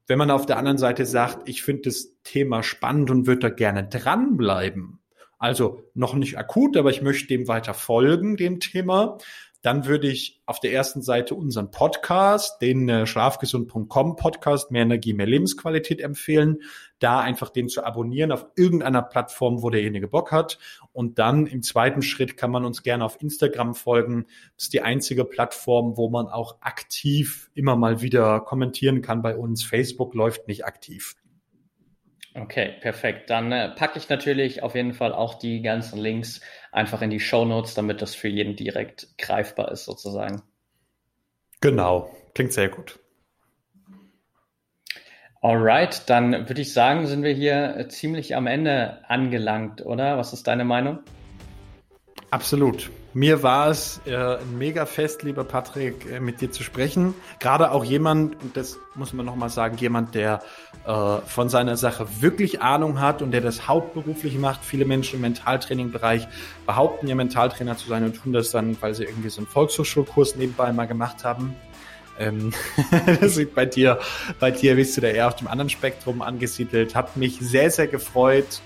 Wenn 0.09 0.19
man 0.19 0.31
auf 0.31 0.47
der 0.47 0.57
anderen 0.57 0.79
Seite 0.79 1.07
sagt, 1.07 1.49
ich 1.49 1.63
finde 1.63 1.83
das 1.83 2.17
Thema 2.25 2.63
spannend 2.63 3.11
und 3.11 3.27
würde 3.27 3.41
da 3.41 3.51
gerne 3.51 3.87
dranbleiben, 3.87 5.01
also 5.39 5.83
noch 5.95 6.15
nicht 6.15 6.37
akut, 6.37 6.77
aber 6.77 6.91
ich 6.91 7.03
möchte 7.03 7.29
dem 7.29 7.49
weiter 7.49 7.75
folgen, 7.75 8.37
dem 8.37 8.61
Thema, 8.61 9.19
dann 9.63 9.87
würde 9.87 10.09
ich 10.09 10.41
auf 10.47 10.61
der 10.61 10.73
ersten 10.73 11.03
Seite 11.03 11.35
unseren 11.35 11.73
Podcast, 11.73 12.63
den 12.63 12.89
äh, 12.89 13.07
schlafgesund.com 13.07 14.15
Podcast, 14.15 14.71
mehr 14.71 14.83
Energie, 14.83 15.15
mehr 15.15 15.27
Lebensqualität 15.27 16.01
empfehlen. 16.01 16.59
Da 17.01 17.21
einfach 17.21 17.51
den 17.51 17.69
zu 17.69 17.85
abonnieren 17.85 18.31
auf 18.31 18.47
irgendeiner 18.55 19.03
Plattform, 19.03 19.63
wo 19.63 19.71
derjenige 19.71 20.07
Bock 20.07 20.31
hat. 20.31 20.59
Und 20.93 21.19
dann 21.19 21.47
im 21.47 21.63
zweiten 21.63 22.03
Schritt 22.03 22.37
kann 22.37 22.53
man 22.53 22.65
uns 22.65 22.85
gerne 22.85 23.05
auf 23.05 23.21
Instagram 23.21 23.75
folgen. 23.75 24.27
Das 24.57 24.65
ist 24.65 24.73
die 24.75 24.83
einzige 24.83 25.25
Plattform, 25.25 25.97
wo 25.97 26.09
man 26.09 26.29
auch 26.29 26.59
aktiv 26.61 27.51
immer 27.55 27.75
mal 27.75 28.01
wieder 28.01 28.41
kommentieren 28.41 29.03
kann 29.03 29.23
bei 29.23 29.37
uns. 29.37 29.65
Facebook 29.65 30.15
läuft 30.15 30.47
nicht 30.47 30.67
aktiv. 30.67 31.17
Okay, 32.41 32.75
perfekt. 32.81 33.31
Dann 33.31 33.51
äh, 33.51 33.71
packe 33.71 33.99
ich 33.99 34.09
natürlich 34.09 34.63
auf 34.63 34.75
jeden 34.75 34.95
Fall 34.95 35.13
auch 35.13 35.35
die 35.35 35.61
ganzen 35.61 35.99
Links 35.99 36.41
einfach 36.71 37.03
in 37.03 37.11
die 37.11 37.21
Show 37.21 37.45
Notes, 37.45 37.75
damit 37.75 38.01
das 38.01 38.15
für 38.15 38.29
jeden 38.29 38.55
direkt 38.55 39.19
greifbar 39.19 39.73
ist, 39.73 39.85
sozusagen. 39.85 40.43
Genau, 41.61 42.15
klingt 42.35 42.53
sehr 42.53 42.69
gut. 42.69 43.01
Alright, 45.41 46.09
dann 46.11 46.49
würde 46.49 46.61
ich 46.61 46.73
sagen, 46.73 47.07
sind 47.07 47.23
wir 47.23 47.33
hier 47.33 47.77
äh, 47.77 47.89
ziemlich 47.89 48.37
am 48.37 48.47
Ende 48.47 49.05
angelangt, 49.09 49.85
oder? 49.85 50.19
Was 50.19 50.33
ist 50.33 50.47
deine 50.47 50.65
Meinung? 50.65 51.01
Absolut. 52.31 52.91
Mir 53.15 53.43
war 53.43 53.69
es 53.69 54.03
äh, 54.05 54.15
ein 54.15 54.59
mega 54.59 54.85
Fest, 54.85 55.23
lieber 55.23 55.43
Patrick, 55.43 56.11
äh, 56.11 56.21
mit 56.21 56.43
dir 56.43 56.51
zu 56.51 56.63
sprechen. 56.63 57.15
Gerade 57.41 57.71
auch 57.71 57.83
jemand, 57.83 58.41
und 58.43 58.57
das 58.57 58.79
muss 58.95 59.15
man 59.15 59.25
nochmal 59.25 59.49
sagen, 59.49 59.79
jemand, 59.79 60.15
der 60.15 60.43
äh, 60.85 61.19
von 61.27 61.49
seiner 61.49 61.79
Sache 61.79 62.07
wirklich 62.21 62.61
Ahnung 62.61 63.01
hat 63.01 63.23
und 63.23 63.31
der 63.31 63.41
das 63.41 63.67
hauptberuflich 63.67 64.39
macht. 64.39 64.63
Viele 64.63 64.85
Menschen 64.85 65.17
im 65.17 65.23
Mentaltraining-Bereich 65.23 66.29
behaupten 66.67 67.09
ja 67.09 67.15
Mentaltrainer 67.15 67.79
zu 67.79 67.89
sein 67.89 68.05
und 68.05 68.15
tun 68.15 68.35
das 68.35 68.51
dann, 68.51 68.77
weil 68.83 68.95
sie 68.95 69.05
irgendwie 69.05 69.31
so 69.31 69.41
einen 69.41 69.47
Volkshochschulkurs 69.47 70.37
nebenbei 70.37 70.71
mal 70.73 70.87
gemacht 70.87 71.25
haben. 71.25 71.57
Ähm, 72.19 72.53
das 73.21 73.41
bei 73.55 73.65
dir, 73.65 74.01
bei 74.39 74.51
dir 74.51 74.75
bist 74.75 74.97
du 74.99 75.01
da 75.01 75.09
eher 75.09 75.29
auf 75.29 75.37
dem 75.37 75.49
anderen 75.49 75.71
Spektrum 75.71 76.21
angesiedelt. 76.21 76.95
Hat 76.95 77.17
mich 77.17 77.39
sehr, 77.41 77.71
sehr 77.71 77.87
gefreut. 77.87 78.61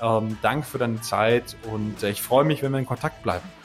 Ähm, 0.00 0.38
Dank 0.42 0.64
für 0.64 0.78
deine 0.78 1.00
Zeit 1.00 1.56
und 1.72 2.04
äh, 2.04 2.10
ich 2.10 2.22
freue 2.22 2.44
mich, 2.44 2.62
wenn 2.62 2.70
wir 2.70 2.78
in 2.78 2.86
Kontakt 2.86 3.24
bleiben. 3.24 3.57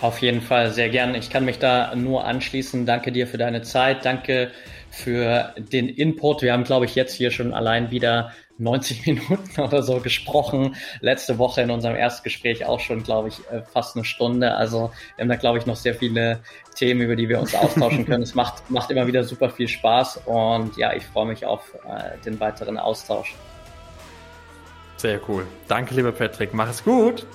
Auf 0.00 0.20
jeden 0.20 0.40
Fall 0.40 0.70
sehr 0.70 0.88
gern. 0.88 1.14
Ich 1.14 1.30
kann 1.30 1.44
mich 1.44 1.58
da 1.58 1.94
nur 1.94 2.24
anschließen. 2.24 2.84
Danke 2.84 3.12
dir 3.12 3.26
für 3.26 3.38
deine 3.38 3.62
Zeit. 3.62 4.04
Danke 4.04 4.50
für 4.90 5.54
den 5.56 5.88
Input. 5.88 6.42
Wir 6.42 6.52
haben, 6.52 6.64
glaube 6.64 6.84
ich, 6.84 6.94
jetzt 6.94 7.14
hier 7.14 7.30
schon 7.30 7.54
allein 7.54 7.90
wieder 7.90 8.32
90 8.58 9.06
Minuten 9.06 9.60
oder 9.60 9.82
so 9.82 10.00
gesprochen. 10.00 10.76
Letzte 11.00 11.38
Woche 11.38 11.62
in 11.62 11.70
unserem 11.70 11.96
Erstgespräch 11.96 12.64
auch 12.64 12.80
schon, 12.80 13.02
glaube 13.02 13.28
ich, 13.28 13.40
äh, 13.50 13.62
fast 13.62 13.96
eine 13.96 14.04
Stunde. 14.04 14.54
Also 14.54 14.92
wir 15.16 15.22
haben 15.22 15.28
da, 15.28 15.36
glaube 15.36 15.58
ich, 15.58 15.66
noch 15.66 15.76
sehr 15.76 15.94
viele 15.94 16.40
Themen, 16.76 17.00
über 17.00 17.16
die 17.16 17.28
wir 17.28 17.40
uns 17.40 17.54
austauschen 17.54 18.04
können. 18.04 18.22
Es 18.24 18.34
macht, 18.34 18.70
macht 18.70 18.90
immer 18.90 19.06
wieder 19.06 19.24
super 19.24 19.50
viel 19.50 19.68
Spaß 19.68 20.22
und 20.26 20.76
ja, 20.76 20.94
ich 20.94 21.04
freue 21.04 21.26
mich 21.26 21.44
auf 21.44 21.74
äh, 21.74 22.18
den 22.24 22.40
weiteren 22.40 22.78
Austausch. 22.78 23.34
Sehr 24.96 25.20
cool. 25.28 25.46
Danke, 25.68 25.94
lieber 25.94 26.12
Patrick. 26.12 26.54
Mach 26.54 26.70
es 26.70 26.82
gut. 26.82 27.26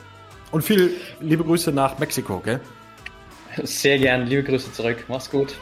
Und 0.52 0.64
viel 0.64 0.95
liebe 1.20 1.43
Grüße 1.43 1.72
nach 1.72 2.00
Mexiko, 2.00 2.39
gell? 2.39 2.60
Sehr 3.64 3.97
gern. 4.00 4.26
Liebe 4.26 4.43
Grüße 4.43 4.72
zurück. 4.74 5.06
Mach's 5.08 5.30
gut. 5.30 5.56